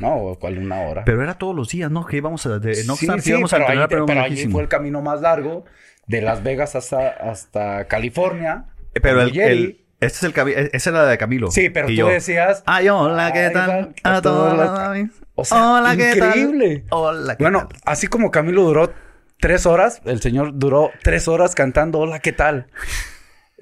No, 0.00 0.36
¿cuál 0.40 0.58
una 0.58 0.80
hora? 0.80 1.04
Pero 1.04 1.22
era 1.22 1.34
todos 1.34 1.54
los 1.54 1.70
días, 1.70 1.90
¿no? 1.90 2.04
Que 2.04 2.16
íbamos 2.16 2.44
a... 2.46 2.58
De, 2.58 2.84
no 2.84 2.96
sí, 2.96 3.06
sí, 3.20 3.30
íbamos 3.30 3.52
a 3.52 3.56
pero, 3.56 3.68
ahí, 3.68 3.72
entrenar, 3.72 3.88
pero 3.88 4.06
pero 4.06 4.20
allí 4.22 4.46
fue 4.48 4.62
el 4.62 4.68
camino 4.68 5.00
más 5.00 5.20
largo. 5.20 5.64
De 6.06 6.20
Las 6.22 6.42
Vegas 6.42 6.74
hasta, 6.74 7.08
hasta 7.08 7.86
California. 7.86 8.66
Pero 9.00 9.22
el- 9.22 9.79
este 10.00 10.26
es 10.26 10.34
el 10.36 10.48
eh, 10.48 10.70
esa 10.72 10.90
era 10.90 11.02
la 11.04 11.08
de 11.10 11.18
Camilo. 11.18 11.50
Sí, 11.50 11.70
pero 11.70 11.86
tú 11.88 11.92
yo, 11.92 12.08
decías... 12.08 12.62
Ay, 12.66 12.88
hola, 12.88 13.32
¿qué 13.32 13.50
tal? 13.50 13.94
a 14.02 14.20
todos 14.22 14.56
los- 14.56 15.08
O 15.34 15.44
sea, 15.44 15.72
hola, 15.74 15.96
¿qué 15.96 16.16
tal? 16.16 16.28
increíble. 16.38 16.84
Hola, 16.90 17.36
¿qué 17.36 17.44
Bueno, 17.44 17.68
tal? 17.68 17.80
así 17.84 18.06
como 18.06 18.30
Camilo 18.30 18.62
duró 18.62 18.92
tres 19.38 19.66
horas, 19.66 20.02
el 20.04 20.20
señor 20.20 20.52
duró 20.58 20.90
tres 21.02 21.28
horas 21.28 21.54
cantando 21.54 21.98
Hola, 22.00 22.18
¿qué 22.20 22.32
tal? 22.32 22.66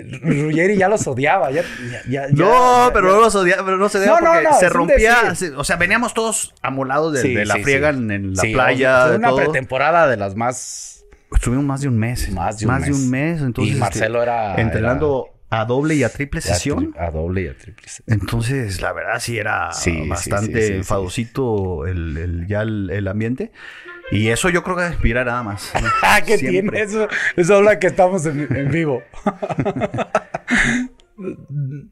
Ruggeri 0.00 0.76
ya 0.76 0.88
los 0.88 1.06
odiaba. 1.08 1.50
Ya, 1.50 1.62
ya, 1.90 2.02
ya- 2.08 2.28
No, 2.30 2.90
pero 2.92 3.08
no 3.12 3.20
los 3.20 3.34
odiaba, 3.34 3.64
pero 3.64 3.76
no 3.78 3.88
se 3.88 3.98
odiaba 3.98 4.20
No, 4.20 4.26
porque 4.32 4.44
no, 4.44 4.58
se 4.58 4.66
un 4.66 4.72
rompía. 4.72 5.34
se- 5.34 5.50
o 5.56 5.64
sea, 5.64 5.76
veníamos 5.76 6.14
todos 6.14 6.54
amolados 6.62 7.14
de, 7.14 7.22
Sí, 7.22 7.34
de 7.34 7.44
la 7.44 7.54
sí, 7.54 7.62
friega 7.64 7.92
sí. 7.92 7.98
en, 7.98 8.10
en 8.12 8.34
la 8.34 8.42
Sí, 8.42 8.52
playa. 8.52 9.00
Fue 9.02 9.10
de 9.10 9.16
una 9.16 9.28
todo. 9.28 9.36
pretemporada 9.38 10.06
de 10.06 10.16
las 10.16 10.36
más. 10.36 11.04
Estuvimos 11.34 11.64
más 11.64 11.80
de 11.80 11.88
un 11.88 11.98
mes. 11.98 12.30
Más 12.30 12.58
de 12.58 12.66
un 12.66 12.80
mes. 12.80 12.96
mes. 13.08 13.42
Entonces, 13.42 13.74
Y 13.74 13.78
Marcelo 13.78 14.18
este, 14.20 14.30
era- 14.30 14.54
Entrenando 14.60 15.26
a 15.50 15.64
doble 15.64 15.94
y 15.94 16.02
a 16.04 16.08
triple 16.10 16.40
sesión. 16.40 16.94
A 16.98 17.10
doble 17.10 17.42
y 17.42 17.48
a 17.48 17.56
triple. 17.56 17.88
sesión. 17.88 18.20
Entonces, 18.20 18.80
la 18.80 18.92
verdad 18.92 19.18
sí 19.20 19.38
era 19.38 19.72
Sí, 19.72 20.06
bastante 20.08 20.60
sí, 20.62 20.66
sí, 20.68 20.72
enfadosito 20.74 21.86
El, 21.86 22.16
el- 22.16 22.46
ya 22.46 22.62
el, 22.62 22.90
el 22.90 23.08
ambiente. 23.08 23.50
Y 24.10 24.28
eso 24.28 24.48
yo 24.50 24.62
creo 24.64 24.76
que 24.76 24.86
inspira 24.86 25.24
nada 25.24 25.42
más. 25.42 25.70
¿no? 25.80 25.86
Ah, 26.02 26.20
¿qué 26.24 26.38
Siempre. 26.38 26.78
tiene 26.78 26.82
eso? 26.82 27.08
Eso 27.36 27.56
habla 27.56 27.78
que 27.78 27.86
estamos 27.88 28.24
en, 28.26 28.48
en 28.56 28.70
vivo. 28.70 29.02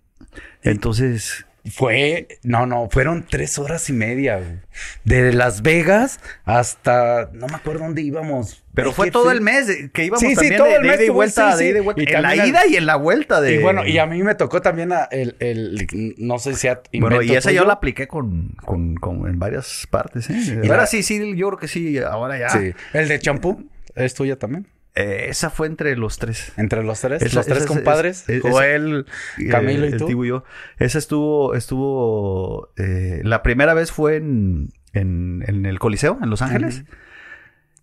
Entonces, 0.62 1.45
Fue, 1.70 2.28
no, 2.42 2.64
no, 2.66 2.88
fueron 2.90 3.26
tres 3.28 3.58
horas 3.58 3.88
y 3.90 3.92
media, 3.92 4.36
güey. 4.36 4.58
De 5.04 5.32
Las 5.32 5.62
Vegas 5.62 6.20
hasta, 6.44 7.30
no 7.32 7.46
me 7.48 7.54
acuerdo 7.56 7.80
dónde 7.84 8.02
íbamos. 8.02 8.62
pero 8.74 8.90
¿De 8.90 8.94
fue 8.94 9.10
todo 9.10 9.30
el 9.32 9.40
mes 9.40 9.66
de- 9.66 9.90
que 9.90 10.04
íbamos 10.04 10.20
Sí, 10.20 10.28
sí, 10.28 10.34
también 10.34 10.56
todo 10.58 10.68
de, 10.68 10.76
el 10.76 10.82
de 10.82 10.88
mes 10.88 10.96
ida 10.98 11.04
y 11.04 11.08
tuvo- 11.08 11.14
vuelta, 11.14 11.52
sí, 11.52 11.58
de 11.58 11.64
sí. 11.64 11.70
ida 11.70 11.78
y 11.78 11.82
vuelta. 11.82 12.02
Y 12.02 12.14
en 12.14 12.22
la 12.22 12.36
ida 12.46 12.66
y 12.68 12.76
en 12.76 12.86
la 12.86 12.96
vuelta 12.96 13.40
de. 13.40 13.54
Y 13.54 13.58
bueno, 13.58 13.86
y 13.86 13.98
a 13.98 14.06
mí 14.06 14.22
me 14.22 14.34
tocó 14.34 14.62
también 14.62 14.92
a- 14.92 15.04
el, 15.10 15.34
el, 15.40 15.86
no 16.18 16.38
sé 16.38 16.54
si 16.54 16.68
a 16.68 16.80
Bueno, 17.00 17.22
y 17.22 17.34
esa 17.34 17.50
yo 17.52 17.64
la 17.64 17.74
apliqué 17.74 18.06
con, 18.06 18.50
con, 18.64 18.94
con- 18.96 19.26
en 19.28 19.38
varias 19.38 19.86
partes, 19.90 20.30
¿eh? 20.30 20.60
Y 20.62 20.66
ahora 20.68 20.82
la- 20.82 20.86
sí, 20.86 21.02
sí, 21.02 21.18
yo 21.36 21.48
creo 21.48 21.58
que 21.58 21.68
sí, 21.68 21.98
ahora 21.98 22.38
ya. 22.38 22.48
Sí. 22.50 22.72
El 22.92 23.08
de 23.08 23.18
champú, 23.18 23.68
¿es 23.94 24.14
tuya 24.14 24.36
también? 24.38 24.66
Eh, 24.98 25.26
esa 25.28 25.50
fue 25.50 25.66
entre 25.66 25.94
los 25.96 26.18
tres. 26.18 26.52
Entre 26.56 26.82
los 26.82 27.00
tres, 27.02 27.20
Esa- 27.22 27.36
los 27.40 27.46
tres 27.46 27.58
esa 27.58 27.66
compadres, 27.68 28.28
es- 28.28 28.36
es- 28.36 28.42
Joel, 28.42 29.04
Camilo 29.50 29.84
Eh, 29.84 29.90
y 29.90 29.92
el 29.92 29.98
tú. 29.98 30.24
Y 30.24 30.28
yo. 30.28 30.42
Esa 30.78 30.98
estuvo, 30.98 31.54
estuvo, 31.54 32.70
eh, 32.78 33.20
la 33.22 33.42
primera 33.42 33.74
vez 33.74 33.92
fue 33.92 34.16
en, 34.16 34.70
en, 34.94 35.44
en 35.46 35.66
el 35.66 35.78
Coliseo, 35.78 36.18
en 36.22 36.30
Los 36.30 36.40
Ángeles. 36.40 36.84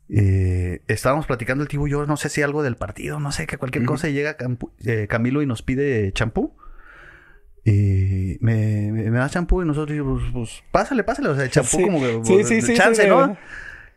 Eh, 0.09 0.81
estábamos 0.87 1.25
platicando 1.27 1.61
el 1.63 1.67
Tibu 1.69 1.87
y 1.87 1.91
yo, 1.91 2.05
no 2.05 2.17
sé 2.17 2.29
si 2.29 2.41
algo 2.41 2.61
del 2.63 2.75
partido, 2.75 3.19
no 3.19 3.31
sé, 3.31 3.47
que 3.47 3.57
cualquier 3.57 3.85
cosa, 3.85 4.09
y 4.09 4.13
llega 4.13 4.37
Campu- 4.37 4.71
Camilo 5.07 5.41
y 5.41 5.45
nos 5.45 5.61
pide 5.61 6.11
champú. 6.13 6.55
Y 7.65 8.37
me, 8.41 8.91
me, 8.91 9.09
me 9.09 9.17
da 9.19 9.29
champú 9.29 9.61
y 9.61 9.65
nosotros, 9.65 9.97
pues, 10.03 10.23
pues, 10.33 10.63
pásale, 10.71 11.03
pásale, 11.03 11.29
o 11.29 11.35
sea, 11.35 11.47
champú 11.49 11.77
Sí. 11.77 11.83
como 11.83 11.99
que, 12.01 12.11
Sí, 12.23 12.33
pues, 12.33 12.47
sí, 12.49 12.61
sí, 12.61 12.73
chance, 12.75 13.07
¿no? 13.07 13.37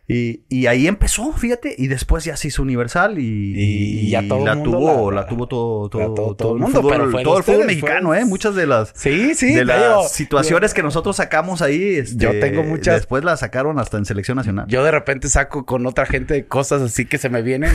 Y, 0.08 0.42
y 0.48 0.66
ahí 0.66 0.86
empezó, 0.86 1.32
fíjate, 1.32 1.74
y 1.76 1.88
después 1.88 2.22
ya 2.24 2.36
se 2.36 2.46
hizo 2.46 2.62
universal 2.62 3.18
y, 3.18 4.04
Y 4.06 4.10
ya 4.10 4.22
todo 4.28 4.38
el 4.38 4.44
la 4.44 4.54
mundo 4.54 4.70
tuvo, 4.78 5.10
la- 5.10 5.22
la, 5.22 5.26
tuvo 5.26 5.48
todo, 5.48 5.88
todo, 5.90 6.14
todo- 6.14 6.36
todo 6.36 6.52
el 6.54 6.60
mundo, 6.60 6.80
fútbol, 6.80 6.92
pero 6.92 7.10
fue 7.10 7.22
todo 7.24 7.38
el 7.38 7.42
fútbol 7.42 7.66
mexicano, 7.66 8.08
fue- 8.10 8.20
eh, 8.20 8.24
muchas 8.24 8.54
de 8.54 8.66
las 8.68 8.92
Sí, 8.94 9.34
sí, 9.34 9.52
de 9.54 9.64
las 9.64 9.78
digo, 9.80 10.08
situaciones 10.08 10.74
que 10.74 10.84
nosotros 10.84 11.16
sacamos 11.16 11.60
ahí, 11.60 11.96
este, 11.96 12.18
Yo 12.22 12.38
tengo 12.38 12.62
muchas- 12.62 12.94
después 12.94 13.24
las 13.24 13.40
sacaron 13.40 13.80
hasta 13.80 13.98
en 13.98 14.04
selección 14.04 14.36
nacional. 14.36 14.66
Yo 14.68 14.84
de 14.84 14.92
repente 14.92 15.28
saco 15.28 15.66
con 15.66 15.84
otra 15.86 16.06
gente 16.06 16.46
cosas 16.46 16.82
así 16.82 17.06
que 17.06 17.18
se 17.18 17.28
me 17.28 17.42
vienen 17.42 17.72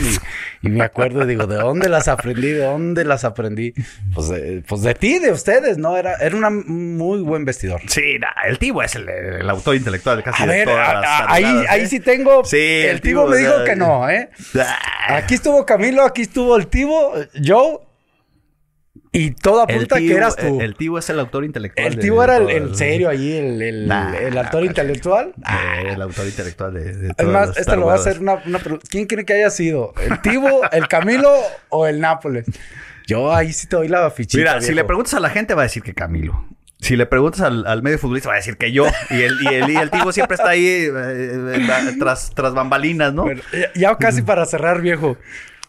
y, 0.62 0.68
me 0.70 0.82
acuerdo 0.84 1.26
digo, 1.26 1.46
¿de 1.46 1.56
dónde 1.56 1.90
las 1.90 2.08
aprendí? 2.08 2.48
¿De 2.52 2.64
dónde 2.64 3.04
las 3.04 3.24
aprendí? 3.24 3.74
Pues 4.14 4.28
de, 4.30 4.62
pues 4.66 4.80
de 4.80 4.94
ti, 4.94 5.18
de 5.18 5.32
ustedes, 5.32 5.76
¿no? 5.76 5.98
Era, 5.98 6.14
era 6.14 6.34
una 6.34 6.48
muy 6.48 7.20
buen 7.20 7.44
vestidor. 7.44 7.82
Sí, 7.88 8.18
nah, 8.18 8.28
el 8.48 8.58
Tibo 8.58 8.82
es 8.82 8.94
el, 8.94 9.06
el 9.08 9.50
autor 9.50 9.76
intelectual 9.76 10.22
casi 10.22 10.42
A 10.42 10.46
de 10.46 10.52
ver, 10.54 10.68
todas 10.68 10.88
a- 10.88 10.94
las 10.94 11.04
a- 11.04 11.32
ahí, 11.32 11.64
ahí 11.68 11.82
¿eh? 11.82 11.86
sí 11.88 12.00
tengo. 12.00 12.21
Sí, 12.44 12.56
el 12.56 12.90
el 12.90 13.00
Tibo 13.00 13.22
Tibo, 13.22 13.30
me 13.30 13.36
dijo 13.38 13.64
que 13.64 13.76
no, 13.76 14.08
¿eh? 14.08 14.30
Ah, 14.58 15.16
Aquí 15.16 15.34
estuvo 15.34 15.64
Camilo, 15.66 16.04
aquí 16.04 16.22
estuvo 16.22 16.56
el 16.56 16.66
Tibo, 16.68 17.14
Joe. 17.44 17.80
Y 19.14 19.32
todo 19.32 19.60
apunta 19.60 19.98
que 19.98 20.14
eras 20.14 20.36
tú. 20.36 20.58
El, 20.60 20.74
tío 20.74 20.96
es 20.96 21.10
el 21.10 21.20
autor 21.20 21.44
intelectual. 21.44 21.86
El 21.86 21.98
tío 21.98 22.24
era 22.24 22.38
el, 22.38 22.74
serio 22.74 23.10
ahí, 23.10 23.36
el, 23.36 23.60
el, 23.60 23.92
el 23.92 24.38
autor 24.38 24.64
intelectual. 24.64 25.34
el 25.84 26.00
autor 26.00 26.26
intelectual 26.26 26.72
de, 26.72 26.96
de 26.96 27.14
Además, 27.18 27.54
este 27.58 27.76
lo 27.76 27.86
va 27.86 27.92
a 27.92 27.96
hacer 27.96 28.20
una, 28.20 28.42
una, 28.46 28.58
¿Quién 28.88 29.06
cree 29.06 29.26
que 29.26 29.34
haya 29.34 29.50
sido? 29.50 29.92
¿El 30.00 30.22
Tibo, 30.22 30.62
el 30.72 30.88
Camilo 30.88 31.30
o 31.68 31.86
el 31.86 32.00
Nápoles? 32.00 32.46
Yo 33.06 33.34
ahí 33.34 33.52
sí 33.52 33.66
te 33.66 33.76
doy 33.76 33.88
la 33.88 34.10
fichita. 34.10 34.38
Mira, 34.38 34.60
si 34.62 34.72
le 34.72 34.84
preguntas 34.84 35.12
a 35.12 35.20
la 35.20 35.28
gente, 35.28 35.52
va 35.52 35.62
a 35.62 35.64
decir 35.64 35.82
que 35.82 35.92
Camilo. 35.92 36.46
Si 36.82 36.96
le 36.96 37.06
preguntas 37.06 37.40
al, 37.40 37.82
medio 37.82 37.96
futbolista, 37.96 38.28
va 38.28 38.34
a 38.34 38.38
decir 38.38 38.56
que 38.56 38.72
yo. 38.72 38.86
Y 39.08 39.22
el, 39.22 39.36
y 39.40 39.54
el, 39.54 39.70
y 39.70 39.76
el 39.76 39.88
Tibo 39.88 40.10
siempre 40.10 40.34
está 40.34 40.48
ahí 40.48 40.66
eh, 40.66 40.90
eh, 40.90 41.96
tras, 41.96 42.32
tras 42.34 42.54
bambalinas, 42.54 43.14
¿no? 43.14 43.26
ya 43.76 43.96
casi 43.98 44.22
para 44.22 44.44
cerrar, 44.46 44.80
viejo. 44.80 45.16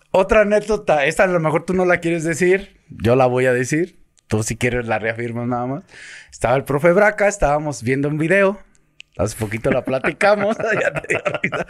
Otra 0.09 0.41
anécdota, 0.41 1.05
esta 1.05 1.23
a 1.23 1.27
lo 1.27 1.39
mejor 1.39 1.65
tú 1.65 1.75
no 1.75 1.85
la 1.85 1.97
quieres 1.97 2.23
decir, 2.23 2.79
yo 2.89 3.15
la 3.15 3.27
voy 3.27 3.45
a 3.45 3.53
decir. 3.53 3.99
Tú 4.27 4.41
si 4.41 4.55
quieres 4.57 4.87
la 4.87 4.97
reafirmas 4.97 5.47
nada 5.47 5.67
más. 5.67 5.83
Estaba 6.31 6.55
el 6.55 6.63
profe 6.63 6.91
Braca, 6.93 7.27
estábamos 7.27 7.83
viendo 7.83 8.07
un 8.07 8.17
video. 8.17 8.59
Hace 9.15 9.35
poquito 9.37 9.69
la 9.69 9.83
platicamos. 9.83 10.57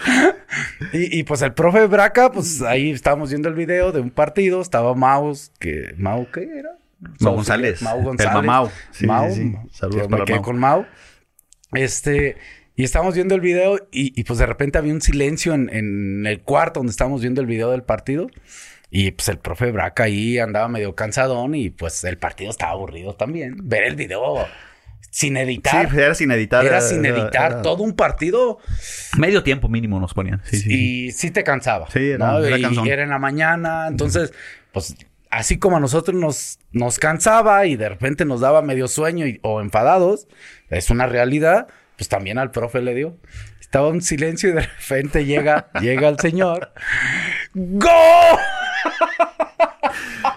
y, 0.93 1.19
y, 1.19 1.23
pues 1.23 1.41
el 1.41 1.53
profe 1.53 1.85
Braca, 1.87 2.31
pues 2.31 2.61
ahí 2.61 2.91
estábamos 2.91 3.29
viendo 3.31 3.49
el 3.49 3.55
video 3.55 3.91
de 3.91 3.99
un 3.99 4.09
partido. 4.09 4.61
Estaba 4.61 4.95
Maus, 4.95 5.51
que... 5.59 5.93
¿Mau 5.97 6.31
qué 6.31 6.47
era? 6.59 6.77
Mau 7.19 7.35
González. 7.35 7.81
Mau 7.81 8.01
González. 8.01 8.35
El 8.35 8.41
Mamau. 8.41 8.71
Mau. 9.01 9.67
Saludos 9.71 10.07
para 10.07 10.23
me 10.23 10.25
quedé 10.25 10.41
con 10.41 10.59
Mau. 10.59 10.85
Este... 11.73 12.37
Y 12.75 12.83
estábamos 12.83 13.13
viendo 13.13 13.35
el 13.35 13.41
video 13.41 13.87
y, 13.91 14.23
pues 14.23 14.39
de 14.39 14.47
repente 14.47 14.79
había 14.79 14.93
un 14.93 15.01
silencio 15.01 15.53
en, 15.53 16.25
el 16.25 16.41
cuarto 16.41 16.79
donde 16.79 16.89
estábamos 16.89 17.21
viendo 17.21 17.39
el 17.39 17.45
video 17.45 17.69
del 17.69 17.83
partido. 17.83 18.27
Y 18.89 19.11
pues 19.11 19.27
el 19.27 19.37
profe 19.37 19.71
Braca 19.71 20.03
ahí 20.03 20.39
andaba 20.39 20.67
medio 20.67 20.95
cansadón 20.95 21.53
y 21.55 21.69
pues 21.69 22.03
el 22.03 22.17
partido 22.17 22.49
estaba 22.49 22.71
aburrido 22.71 23.15
también. 23.15 23.57
Ver 23.63 23.83
el 23.83 23.95
video 23.95 24.47
sin 25.09 25.37
editar. 25.37 25.89
Sí, 25.89 25.97
era 25.97 26.15
sin 26.15 26.31
editar. 26.31 26.65
Era, 26.65 26.81
sin 26.81 27.05
editar. 27.05 27.61
Todo 27.61 27.83
un 27.83 27.93
partido. 27.93 28.57
Medio 29.17 29.43
tiempo 29.43 29.67
mínimo 29.67 29.99
nos 29.99 30.13
ponían. 30.15 30.41
Sí, 30.43 30.57
sí, 30.57 30.73
y 30.73 31.11
sí 31.11 31.29
te 31.29 31.43
cansaba. 31.43 31.89
Sí, 31.91 32.11
era, 32.11 32.39
y 32.41 32.89
era 32.89 33.03
en 33.03 33.09
la 33.09 33.19
mañana. 33.19 33.87
Entonces, 33.87 34.33
pues 34.71 34.95
así 35.33 35.57
como 35.57 35.77
a 35.77 35.79
nosotros 35.79 36.15
nos, 36.15 36.59
nos 36.71 36.99
cansaba 36.99 37.65
y 37.65 37.75
de 37.75 37.89
repente 37.89 38.25
nos 38.25 38.41
daba 38.41 38.61
medio 38.61 38.87
sueño 38.87 39.25
o 39.41 39.61
enfadados, 39.61 40.27
es 40.69 40.89
una 40.89 41.07
realidad 41.07 41.67
pues 41.95 42.07
también 42.07 42.37
al 42.37 42.51
profe 42.51 42.81
le 42.81 42.93
dio. 42.93 43.17
Estaba 43.59 43.87
un 43.87 44.01
silencio 44.01 44.49
y 44.49 44.53
de 44.53 44.61
repente 44.61 45.25
llega, 45.25 45.69
llega 45.81 46.07
el 46.09 46.19
señor. 46.19 46.71
¡Go! 47.53 47.89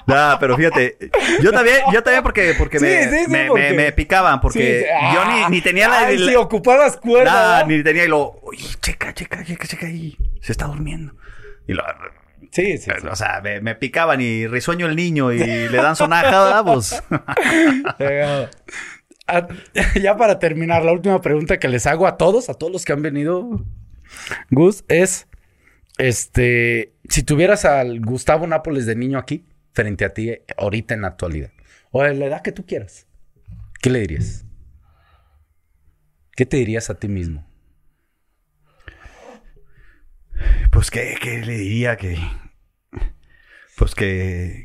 No, 0.06 0.36
pero 0.40 0.56
fíjate, 0.56 0.96
yo 1.42 1.52
también, 1.52 1.78
yo 1.92 2.02
también 2.02 2.22
porque, 2.22 2.54
porque, 2.56 2.78
me, 2.80 3.72
me, 3.74 3.92
picaban, 3.92 4.40
porque 4.40 4.86
yo 5.12 5.24
ni, 5.24 5.56
ni 5.56 5.60
tenía 5.60 5.88
la... 5.88 6.06
Ay, 6.06 6.18
si 6.18 6.34
ocupabas 6.34 6.96
cuerda. 6.96 7.64
ni 7.64 7.82
tenía 7.82 8.04
y 8.04 8.08
lo, 8.08 8.38
oye, 8.42 8.66
checa, 8.80 9.12
checa, 9.12 9.44
checa, 9.44 9.66
checa 9.66 9.86
ahí, 9.86 10.16
se 10.40 10.52
está 10.52 10.66
durmiendo. 10.66 11.14
Y 11.66 11.74
lo... 11.74 11.82
Sí, 12.50 12.78
sí, 12.78 12.90
O 13.10 13.16
sea, 13.16 13.42
me, 13.62 13.74
picaban 13.74 14.20
y 14.20 14.46
risueño 14.46 14.86
el 14.86 14.96
niño 14.96 15.32
y 15.32 15.38
le 15.38 15.76
dan 15.76 15.96
sonaja, 15.96 16.64
pues. 16.64 17.02
ya 20.02 20.16
para 20.16 20.38
terminar, 20.38 20.84
la 20.84 20.92
última 20.92 21.20
pregunta 21.20 21.58
que 21.58 21.68
les 21.68 21.86
hago 21.86 22.06
a 22.06 22.16
todos, 22.16 22.48
a 22.48 22.54
todos 22.54 22.72
los 22.72 22.84
que 22.84 22.92
han 22.92 23.02
venido, 23.02 23.64
Gus, 24.50 24.84
es, 24.88 25.26
este, 25.98 26.92
si 27.08 27.22
tuvieras 27.22 27.64
al 27.64 28.00
Gustavo 28.00 28.46
Nápoles 28.46 28.86
de 28.86 28.96
niño 28.96 29.18
aquí, 29.18 29.44
frente 29.72 30.04
a 30.04 30.14
ti, 30.14 30.32
ahorita 30.56 30.94
en 30.94 31.02
la 31.02 31.08
actualidad, 31.08 31.50
o 31.90 32.02
a 32.02 32.12
la 32.12 32.26
edad 32.26 32.42
que 32.42 32.52
tú 32.52 32.64
quieras, 32.64 33.06
¿qué 33.82 33.90
le 33.90 34.00
dirías? 34.00 34.44
¿Qué 36.34 36.46
te 36.46 36.58
dirías 36.58 36.90
a 36.90 36.94
ti 36.94 37.08
mismo? 37.08 37.46
Pues 40.70 40.90
que, 40.90 41.16
que 41.20 41.38
le 41.44 41.58
diría 41.58 41.96
que, 41.96 42.18
pues 43.76 43.94
que, 43.94 44.64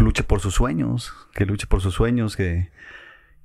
luche 0.00 0.22
por 0.22 0.40
sus 0.40 0.54
sueños, 0.54 1.12
que 1.34 1.46
luche 1.46 1.66
por 1.66 1.80
sus 1.80 1.94
sueños, 1.94 2.36
que, 2.36 2.70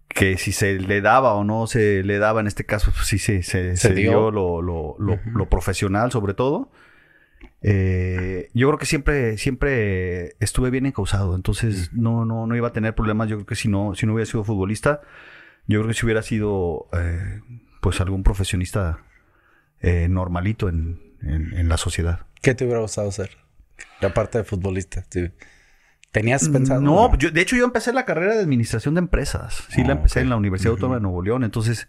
que 0.08 0.38
si 0.38 0.52
se 0.52 0.80
le 0.80 1.02
daba 1.02 1.34
o 1.34 1.44
no 1.44 1.68
se 1.68 2.04
le 2.04 2.18
daba, 2.18 2.42
en 2.42 2.48
este 2.48 2.66
caso, 2.66 2.92
pues 2.92 3.08
sí 3.08 3.20
se, 3.20 3.44
se, 3.44 3.94
dio, 3.94 4.32
lo, 4.32 4.62
lo, 4.62 4.96
lo, 4.98 5.50
profesional 5.50 6.12
sobre 6.12 6.34
todo. 6.34 6.72
Eh, 7.62 8.50
yo 8.54 8.68
creo 8.68 8.78
que 8.78 8.86
siempre, 8.86 9.38
siempre 9.38 10.36
estuve 10.40 10.70
bien 10.70 10.86
encausado, 10.86 11.36
entonces 11.36 11.92
no, 11.94 12.26
no, 12.26 12.48
no 12.48 12.56
iba 12.56 12.70
a 12.70 12.74
tener 12.74 12.96
problemas. 12.96 13.30
Yo 13.30 13.38
creo 13.38 13.48
que 13.48 13.56
si 13.56 13.68
no, 13.68 13.96
si 13.96 14.06
no 14.06 14.14
hubiera 14.14 14.30
sido 14.30 14.44
futbolista, 14.44 15.02
yo 15.68 15.80
creo 15.80 15.90
que 15.90 15.94
si 15.96 16.06
hubiera 16.06 16.22
sido 16.22 16.88
eh, 16.94 17.42
pues 17.82 18.02
algún 18.02 18.24
profesionista 18.24 19.00
eh, 19.86 20.08
normalito 20.10 20.68
en, 20.68 21.00
en, 21.22 21.70
la 21.70 21.78
sociedad. 21.78 22.22
¿Qué 22.42 22.56
te 22.56 22.66
hubiera 22.66 22.82
gustado 22.82 23.12
ser? 23.12 23.38
Aparte 24.02 24.40
de 24.40 24.44
futbolista. 24.44 25.04
¿Tenías 26.12 26.50
pensado? 26.50 26.82
No, 26.82 27.12
de 27.16 27.40
hecho 27.40 27.56
yo 27.56 27.66
empecé 27.66 27.94
la 27.94 28.04
carrera 28.04 28.34
de 28.34 28.42
administración 28.42 28.96
de 28.96 29.00
empresas. 29.00 29.64
Sí, 29.70 29.84
la 29.84 29.90
ah, 29.90 29.98
empecé 29.98 30.22
en 30.22 30.30
la 30.30 30.38
Universidad 30.38 30.72
Autónoma 30.72 30.96
de 30.96 31.02
Nuevo 31.02 31.22
León. 31.22 31.44
Entonces, 31.44 31.88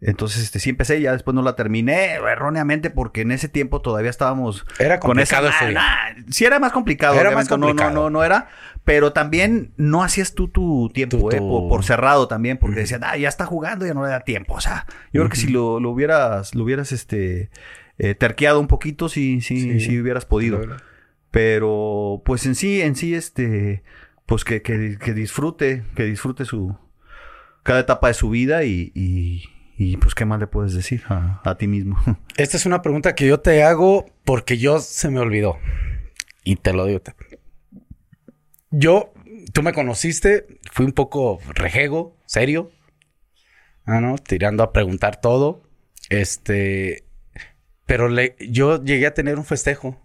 entonces 0.00 0.42
este, 0.42 0.58
sí 0.58 0.70
empecé, 0.70 1.00
ya 1.00 1.12
después 1.12 1.32
no 1.32 1.42
la 1.42 1.54
terminé 1.54 2.14
erróneamente 2.14 2.90
porque 2.90 3.20
en 3.20 3.30
ese 3.30 3.48
tiempo 3.48 3.82
todavía 3.82 4.10
estábamos 4.10 4.66
era 4.80 4.98
complicado 4.98 5.48
con 5.60 5.70
esa, 5.70 5.80
sí 6.28 6.44
era 6.44 6.58
más 6.58 6.72
complicado, 6.72 7.20
era 7.20 7.30
más 7.30 7.48
complicado. 7.48 7.90
No, 7.92 8.02
no, 8.02 8.10
no, 8.10 8.24
era, 8.24 8.48
pero 8.84 9.12
también 9.12 9.72
no 9.76 10.02
hacías 10.02 10.34
tú 10.34 10.48
tu 10.48 10.90
tiempo, 10.92 11.30
eh, 11.30 11.38
por, 11.38 11.84
cerrado 11.84 12.26
también, 12.26 12.58
porque 12.58 12.80
decían, 12.80 13.02
ah, 13.04 13.16
ya 13.16 13.28
está 13.28 13.46
jugando, 13.46 13.86
ya 13.86 13.94
no 13.94 14.02
le 14.02 14.10
da 14.10 14.20
tiempo. 14.20 14.54
O 14.54 14.60
sea, 14.60 14.86
yo 15.12 15.20
creo 15.20 15.28
que 15.28 15.36
si 15.36 15.48
lo, 15.48 15.78
lo, 15.78 15.90
hubieras, 15.90 16.54
lo 16.54 16.64
hubieras 16.64 16.90
este 16.90 17.50
eh, 17.98 18.14
terqueado 18.14 18.58
un 18.58 18.66
poquito, 18.66 19.08
sí, 19.08 19.40
sí, 19.40 19.78
sí, 19.78 20.00
hubieras 20.00 20.24
podido. 20.24 20.60
Pero, 21.30 22.22
pues 22.24 22.44
en 22.44 22.56
sí, 22.56 22.82
en 22.82 22.96
sí, 22.96 23.14
este, 23.14 23.84
pues 24.26 24.44
que, 24.44 24.62
que, 24.62 25.14
disfrute, 25.14 25.84
que 25.94 26.04
disfrute 26.04 26.44
su, 26.44 26.76
cada 27.62 27.80
etapa 27.80 28.08
de 28.08 28.14
su 28.14 28.30
vida 28.30 28.64
y, 28.64 28.92
y, 28.94 29.96
pues 29.96 30.14
qué 30.14 30.24
más 30.24 30.40
le 30.40 30.46
puedes 30.46 30.74
decir 30.74 31.04
a, 31.08 31.56
ti 31.56 31.68
mismo. 31.68 31.96
Esta 32.36 32.56
es 32.56 32.66
una 32.66 32.82
pregunta 32.82 33.14
que 33.14 33.26
yo 33.26 33.40
te 33.40 33.62
hago 33.62 34.06
porque 34.24 34.58
yo 34.58 34.80
se 34.80 35.08
me 35.08 35.20
olvidó. 35.20 35.58
Y 36.44 36.56
te 36.56 36.72
lo 36.72 36.86
digo. 36.86 37.00
Yo, 38.72 39.12
tú 39.52 39.62
me 39.62 39.72
conociste, 39.72 40.46
fui 40.72 40.86
un 40.86 40.92
poco 40.92 41.38
rejego, 41.54 42.16
serio. 42.26 42.70
Ah, 43.84 44.00
¿no? 44.00 44.16
Tirando 44.16 44.62
a 44.62 44.72
preguntar 44.72 45.20
todo. 45.20 45.62
Este, 46.08 47.04
pero 47.86 48.08
le, 48.08 48.36
yo 48.40 48.82
llegué 48.82 49.06
a 49.06 49.14
tener 49.14 49.38
un 49.38 49.44
festejo 49.44 50.00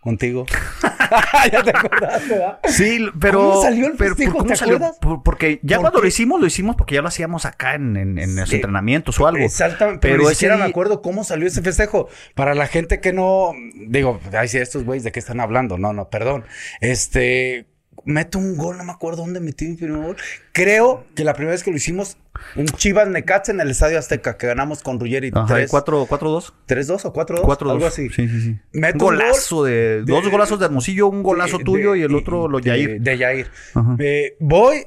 contigo. 0.00 0.46
ya 1.52 1.62
te 1.62 1.70
acordaste, 1.70 2.28
¿verdad? 2.28 2.58
Sí, 2.64 3.06
pero. 3.20 3.38
¿Cómo 3.38 3.62
salió 3.62 3.86
el 3.86 3.96
festejo? 3.96 4.32
¿Cómo 4.32 4.46
¿Te 4.46 4.56
salió? 4.56 4.76
acuerdas? 4.76 4.98
porque 5.24 5.60
ya 5.62 5.78
cuando 5.78 6.00
lo 6.00 6.06
hicimos, 6.06 6.40
lo 6.40 6.46
hicimos 6.46 6.76
porque 6.76 6.94
ya 6.94 7.02
lo 7.02 7.08
hacíamos 7.08 7.44
acá 7.44 7.74
en, 7.74 7.96
en, 7.96 8.36
los 8.36 8.52
entrenamientos 8.52 9.18
o 9.20 9.26
algo. 9.26 9.44
Exactamente. 9.44 10.08
Pero, 10.08 10.24
ni 10.24 10.30
siquiera 10.30 10.56
me 10.56 10.64
acuerdo 10.64 11.02
cómo 11.02 11.24
salió 11.24 11.46
ese 11.46 11.62
festejo. 11.62 12.08
Para 12.34 12.54
la 12.54 12.66
gente 12.66 13.00
que 13.00 13.12
no. 13.12 13.52
Digo, 13.74 14.20
ay, 14.32 14.48
sí, 14.48 14.58
estos 14.58 14.84
güeyes 14.84 15.04
de 15.04 15.12
qué 15.12 15.18
están 15.18 15.40
hablando. 15.40 15.78
No, 15.78 15.92
no, 15.92 16.08
perdón. 16.08 16.44
Este 16.80 17.66
meto 18.04 18.38
un 18.38 18.56
gol, 18.56 18.78
no 18.78 18.84
me 18.84 18.92
acuerdo 18.92 19.22
dónde 19.22 19.40
metí 19.40 19.66
mi 19.66 19.76
primer 19.76 20.02
gol. 20.02 20.16
Creo 20.52 21.04
que 21.14 21.24
la 21.24 21.34
primera 21.34 21.52
vez 21.52 21.62
que 21.62 21.70
lo 21.70 21.76
hicimos, 21.76 22.16
un 22.56 22.66
Chivas 22.66 23.08
Necatz 23.08 23.48
en 23.48 23.60
el 23.60 23.70
Estadio 23.70 23.98
Azteca, 23.98 24.36
que 24.36 24.46
ganamos 24.46 24.82
con 24.82 24.98
Ruggeri. 24.98 25.30
Ajá, 25.34 25.60
4-2. 25.66 26.52
¿3-2 26.68 27.04
o 27.04 27.12
4-2? 27.12 27.42
4-2. 27.42 27.70
Algo 27.70 27.86
así. 27.86 28.08
Sí, 28.08 28.28
sí, 28.28 28.40
sí. 28.40 28.58
Meto 28.72 29.04
un 29.04 29.16
golazo 29.16 29.64
de, 29.64 30.02
Dos 30.02 30.28
golazos 30.28 30.58
de 30.58 30.66
Hermosillo, 30.66 31.08
un 31.08 31.22
golazo 31.22 31.58
tuyo 31.58 31.94
y 31.94 32.02
el 32.02 32.14
otro 32.14 32.48
lo 32.48 32.58
Yair. 32.58 33.00
De, 33.00 33.18
Yair. 33.18 33.50
Eh, 33.98 34.36
voy, 34.40 34.86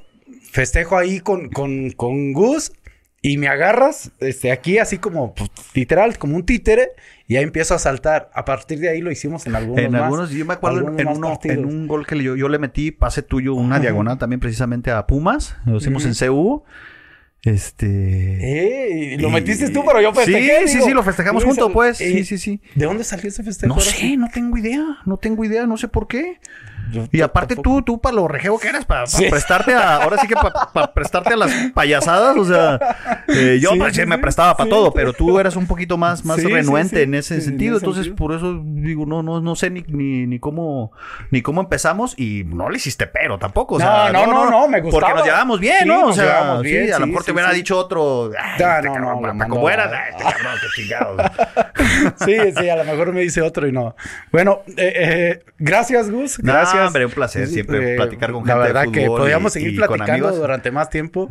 festejo 0.52 0.98
ahí 0.98 1.20
con, 1.20 1.50
con, 1.50 1.92
con 1.92 2.34
Gus 2.34 2.72
y 3.22 3.38
me 3.40 3.48
agarras 3.48 4.12
este, 4.20 4.52
aquí 4.52 4.78
así 4.78 5.00
como 5.00 5.34
pues, 5.34 5.50
literal, 5.74 6.18
como 6.20 6.36
un 6.36 6.46
títere, 6.46 6.92
y 7.28 7.38
ahí 7.38 7.44
empiezo 7.44 7.74
a 7.74 7.80
saltar. 7.80 8.30
A 8.34 8.46
partir 8.46 8.80
de 8.80 8.90
ahí 8.90 9.02
lo 9.02 9.12
hicimos 9.12 9.46
en 9.48 9.56
algunos. 9.56 9.84
En 9.84 9.96
algunos, 9.96 10.30
yo 10.32 10.46
me 10.46 10.54
acuerdo 10.54 10.80
en, 10.98 11.08
uno, 11.08 11.40
en 11.44 11.66
un 11.66 11.88
gol 11.88 12.06
que 12.06 12.22
yo, 12.22 12.36
yo 12.36 12.50
le 12.50 12.60
metí, 12.60 12.92
pase 12.92 13.24
tuyo, 13.24 13.56
una 13.56 13.80
diagonal 13.80 14.18
también 14.18 14.40
precisamente 14.40 14.92
a 14.92 15.08
Pumas. 15.08 15.58
Lo 15.66 15.78
hicimos 15.78 16.06
en 16.06 16.14
CU. 16.14 16.64
Este. 17.42 19.14
Eh, 19.14 19.18
lo 19.20 19.30
metiste 19.30 19.70
tú, 19.70 19.84
pero 19.86 20.02
yo 20.02 20.14
festejé. 20.14 20.68
Sí, 20.68 20.80
sí, 20.80 20.82
sí, 20.82 20.92
lo 20.92 21.04
festejamos 21.04 21.44
juntos, 21.44 21.72
pues. 21.72 21.98
Sí, 21.98 22.26
sí, 22.26 22.40
sí. 22.40 22.60
¿De 22.74 22.86
dónde 22.86 23.04
salió 23.04 23.28
ese 23.28 23.44
festejo? 23.44 23.76
No 23.76 23.80
sé, 23.80 24.18
no 24.18 24.30
tengo 24.34 24.58
idea. 24.58 24.84
No 25.06 25.18
tengo 25.18 25.46
idea, 25.46 25.68
no 25.68 25.78
sé 25.78 25.88
por 25.88 26.08
qué. 26.08 26.40
Y 27.12 27.22
aparte 27.22 27.56
tú, 27.56 27.82
tú 27.82 28.00
para 28.00 28.16
lo 28.16 28.28
rejeo 28.28 28.58
que 28.60 28.68
eras, 28.68 28.86
para 28.86 29.06
prestarte 29.30 29.74
a, 29.74 29.98
ahora 29.98 30.18
sí 30.18 30.28
que 30.28 30.36
para 30.36 30.94
prestarte 30.94 31.34
a 31.34 31.38
las 31.38 31.52
payasadas, 31.74 32.38
o 32.38 32.46
sea, 32.46 32.80
eh, 33.28 33.60
yo 33.62 33.72
pues, 33.78 34.06
me 34.08 34.18
prestaba 34.18 34.56
para 34.56 34.70
todo, 34.70 34.92
pero 34.94 35.14
tú 35.14 35.40
eras 35.40 35.56
un 35.56 35.68
poquito 35.68 35.98
más, 35.98 36.26
más 36.26 36.42
renuente 36.44 37.04
en 37.04 37.16
ese 37.16 37.42
sentido, 37.42 37.78
entonces 37.78 38.10
por 38.10 38.34
eso 38.34 38.62
digo, 38.64 39.06
no, 39.06 39.24
no, 39.24 39.42
no 39.42 39.56
sé 39.56 39.70
ni, 39.70 39.84
ni, 39.88 40.40
cómo, 40.40 40.92
ni 41.32 41.42
cómo 41.42 41.62
empezamos 41.62 42.18
y 42.18 42.44
no 42.46 42.70
le 42.70 42.78
hiciste 42.78 43.08
pero 43.08 43.38
tampoco, 43.38 43.76
o 43.76 43.80
sea, 43.80 44.12
no, 44.12 44.26
no, 44.28 44.50
no, 44.50 44.68
me 44.68 44.82
gustaba. 44.82 45.08
Porque 45.08 45.20
nos 45.20 45.26
llevamos 45.26 45.60
bien, 45.60 45.88
¿no? 45.88 46.08
O 46.08 46.14
sea, 46.14 46.60
sí, 46.64 46.92
a 46.92 47.00
lo 47.00 47.08
mejor 47.08 47.24
te 47.24 47.32
hubiera 47.32 47.52
dicho 47.52 47.78
otro, 47.78 48.32
ya, 48.58 48.82
no, 48.82 49.00
no, 49.00 49.48
como 49.48 49.70
eras, 49.70 49.92
este 50.10 50.24
cabrón, 50.24 50.54
qué 50.62 50.82
chingado. 50.82 51.18
sí, 52.26 52.36
sí, 52.58 52.70
a 52.70 52.76
lo 52.76 52.84
mejor 52.84 53.14
me 53.14 53.22
dice 53.22 53.42
otro 53.42 53.68
y 53.68 53.72
no. 53.72 53.96
Bueno, 54.32 54.62
eh, 54.78 54.94
eh, 54.96 55.44
gracias, 55.58 56.10
Gus, 56.10 56.38
gracias. 56.38 56.75
No, 56.76 56.88
hombre, 56.88 57.06
un 57.06 57.12
placer 57.12 57.48
siempre 57.48 57.94
eh, 57.94 57.96
platicar 57.96 58.32
con 58.32 58.42
gente 58.42 58.54
La 58.54 58.58
verdad 58.58 58.84
de 58.84 58.92
que 58.92 59.08
podíamos 59.08 59.54
seguir 59.54 59.76
platicando 59.76 60.32
durante 60.32 60.72
más 60.72 60.90
tiempo. 60.90 61.30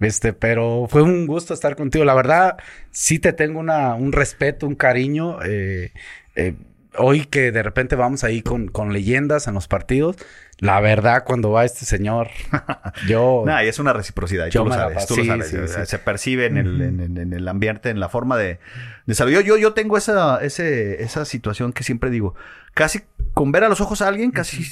Este, 0.00 0.32
pero 0.32 0.86
fue 0.88 1.02
un 1.02 1.26
gusto 1.26 1.54
estar 1.54 1.76
contigo. 1.76 2.04
La 2.04 2.14
verdad, 2.14 2.56
sí 2.90 3.18
te 3.18 3.32
tengo 3.32 3.60
una, 3.60 3.94
un 3.94 4.12
respeto, 4.12 4.66
un 4.66 4.74
cariño. 4.74 5.38
Eh, 5.44 5.92
eh, 6.34 6.54
hoy 6.98 7.24
que 7.24 7.52
de 7.52 7.62
repente 7.62 7.96
vamos 7.96 8.24
ahí 8.24 8.42
con, 8.42 8.68
con 8.68 8.92
leyendas 8.92 9.48
en 9.48 9.54
los 9.54 9.68
partidos, 9.68 10.16
la 10.58 10.80
verdad, 10.80 11.24
cuando 11.24 11.50
va 11.50 11.64
este 11.64 11.84
señor, 11.84 12.28
yo. 13.08 13.42
Nah, 13.44 13.64
y 13.64 13.68
es 13.68 13.78
una 13.78 13.92
reciprocidad. 13.92 14.46
Yo 14.46 14.62
tú 14.62 14.68
lo 14.68 14.74
sabes. 14.74 15.06
Tú 15.06 15.16
lo 15.16 15.24
sabes. 15.24 15.88
Se 15.88 15.98
percibe 15.98 16.46
en 16.46 16.56
el, 16.56 16.80
en, 16.80 17.32
el, 17.32 17.48
ambiente, 17.48 17.90
en 17.90 17.98
la 17.98 18.08
forma 18.08 18.36
de, 18.36 18.60
de 19.06 19.14
saber. 19.14 19.34
Yo, 19.34 19.40
yo, 19.40 19.56
yo 19.56 19.72
tengo 19.72 19.96
esa, 19.96 20.38
ese, 20.42 21.02
esa 21.02 21.24
situación 21.24 21.72
que 21.72 21.82
siempre 21.82 22.10
digo. 22.10 22.34
Casi 22.74 23.00
con 23.34 23.50
ver 23.50 23.64
a 23.64 23.68
los 23.68 23.80
ojos 23.80 24.02
a 24.02 24.08
alguien, 24.08 24.30
casi 24.30 24.64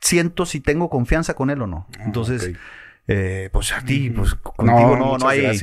siento 0.00 0.44
si 0.44 0.60
tengo 0.60 0.90
confianza 0.90 1.34
con 1.34 1.50
él 1.50 1.62
o 1.62 1.66
no. 1.66 1.86
Ah, 1.98 2.04
Entonces. 2.04 2.52
Eh, 3.08 3.50
pues 3.52 3.72
a 3.72 3.82
ti, 3.82 4.10
pues 4.10 4.34
contigo 4.34 4.96
no, 4.96 5.16
no, 5.16 5.28
hay, 5.28 5.56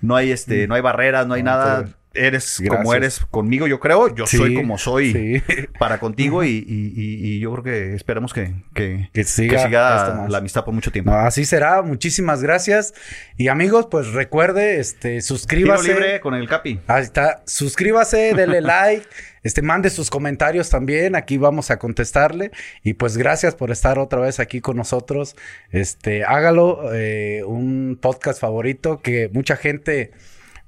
no 0.00 0.16
hay 0.16 0.32
este, 0.32 0.66
no 0.66 0.74
hay 0.74 0.80
barreras, 0.80 1.28
no 1.28 1.34
hay 1.34 1.44
nada 1.44 1.84
eres 2.14 2.62
como 2.68 2.94
eres 2.94 3.20
conmigo, 3.30 3.66
yo 3.66 3.80
creo. 3.80 4.14
Yo 4.14 4.26
soy 4.26 4.54
como 4.54 4.78
soy 4.78 5.42
para 5.78 5.98
contigo 5.98 6.44
y, 6.44 7.38
yo 7.40 7.52
creo 7.52 7.64
que 7.64 7.94
esperamos 7.94 8.32
que, 8.32 8.54
que, 8.74 9.24
siga, 9.24 10.26
la 10.28 10.38
amistad 10.38 10.64
por 10.64 10.74
mucho 10.74 10.90
tiempo. 10.90 11.12
así 11.12 11.44
será. 11.44 11.82
Muchísimas 11.82 12.42
gracias. 12.42 12.94
Y 13.36 13.48
amigos, 13.48 13.88
pues 13.90 14.12
recuerde, 14.12 14.80
este, 14.80 15.20
suscríbase. 15.20 15.84
Tiro 15.84 15.94
libre 16.00 16.20
con 16.20 16.34
el 16.34 16.48
Capi. 16.48 16.80
Ahí 16.86 17.02
está. 17.02 17.42
Suscríbase, 17.46 18.34
denle 18.34 18.60
like. 18.62 19.06
Este, 19.42 19.62
mande 19.62 19.88
sus 19.90 20.10
comentarios 20.10 20.68
también, 20.68 21.14
aquí 21.14 21.38
vamos 21.38 21.70
a 21.70 21.78
contestarle. 21.78 22.50
Y 22.82 22.94
pues 22.94 23.16
gracias 23.16 23.54
por 23.54 23.70
estar 23.70 23.98
otra 23.98 24.20
vez 24.20 24.40
aquí 24.40 24.60
con 24.60 24.76
nosotros. 24.76 25.36
Este, 25.70 26.24
hágalo, 26.24 26.92
eh, 26.92 27.44
un 27.46 27.98
podcast 28.00 28.40
favorito 28.40 29.00
que 29.00 29.30
mucha 29.32 29.56
gente 29.56 30.12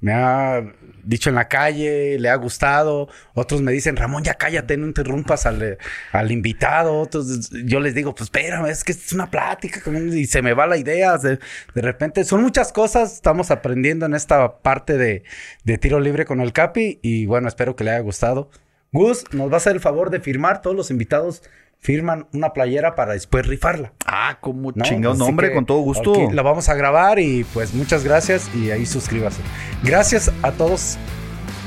me 0.01 0.13
ha 0.13 0.63
dicho 1.03 1.29
en 1.29 1.35
la 1.35 1.47
calle, 1.47 2.19
le 2.19 2.29
ha 2.29 2.35
gustado. 2.35 3.07
Otros 3.33 3.61
me 3.61 3.71
dicen, 3.71 3.95
Ramón, 3.95 4.23
ya 4.23 4.33
cállate, 4.33 4.75
no 4.77 4.87
interrumpas 4.87 5.45
al, 5.45 5.77
al 6.11 6.31
invitado. 6.31 6.99
Otros, 6.99 7.51
yo 7.65 7.79
les 7.79 7.93
digo, 7.95 8.13
pues 8.13 8.23
espérame, 8.23 8.67
es 8.67 8.83
que 8.83 8.91
es 8.91 9.13
una 9.13 9.29
plática 9.29 9.81
y 9.91 10.25
se 10.25 10.41
me 10.41 10.53
va 10.53 10.67
la 10.67 10.77
idea. 10.77 11.17
De, 11.17 11.39
de 11.73 11.81
repente, 11.81 12.23
son 12.23 12.41
muchas 12.41 12.73
cosas. 12.73 13.13
Estamos 13.13 13.51
aprendiendo 13.51 14.05
en 14.05 14.15
esta 14.15 14.57
parte 14.59 14.97
de, 14.97 15.23
de 15.63 15.77
tiro 15.77 15.99
libre 15.99 16.25
con 16.25 16.41
el 16.41 16.51
Capi 16.51 16.99
y 17.01 17.25
bueno, 17.27 17.47
espero 17.47 17.75
que 17.75 17.83
le 17.83 17.91
haya 17.91 17.99
gustado. 17.99 18.49
Gus, 18.91 19.23
nos 19.31 19.49
va 19.49 19.53
a 19.53 19.57
hacer 19.57 19.73
el 19.73 19.79
favor 19.79 20.09
de 20.09 20.19
firmar 20.19 20.61
todos 20.61 20.75
los 20.75 20.91
invitados 20.91 21.43
firman 21.81 22.27
una 22.31 22.53
playera 22.53 22.95
para 22.95 23.13
después 23.13 23.45
rifarla. 23.47 23.91
Ah, 24.05 24.37
como 24.39 24.71
chingado 24.71 25.15
nombre, 25.15 25.51
con 25.51 25.65
todo 25.65 25.79
gusto. 25.79 26.13
la 26.31 26.43
vamos 26.43 26.69
a 26.69 26.75
grabar 26.75 27.19
y 27.19 27.43
pues 27.43 27.73
muchas 27.73 28.03
gracias 28.03 28.49
y 28.55 28.69
ahí 28.69 28.85
suscríbase. 28.85 29.41
Gracias 29.83 30.31
a 30.43 30.51
todos 30.51 30.97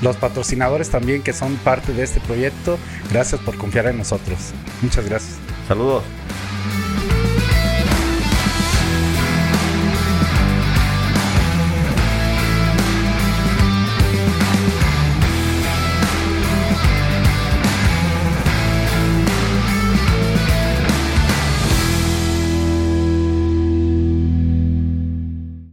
los 0.03 0.17
patrocinadores 0.17 0.91
también 0.91 1.23
que 1.23 1.33
son 1.33 1.57
parte 1.57 1.93
de 1.93 2.05
este 2.05 2.21
proyecto. 2.21 2.79
Gracias 3.13 3.41
por 3.41 3.57
confiar 3.59 3.87
en 3.87 3.99
nosotros. 3.99 4.53
Muchas 4.83 5.09
gracias. 5.09 5.37
Saludos. 5.67 6.05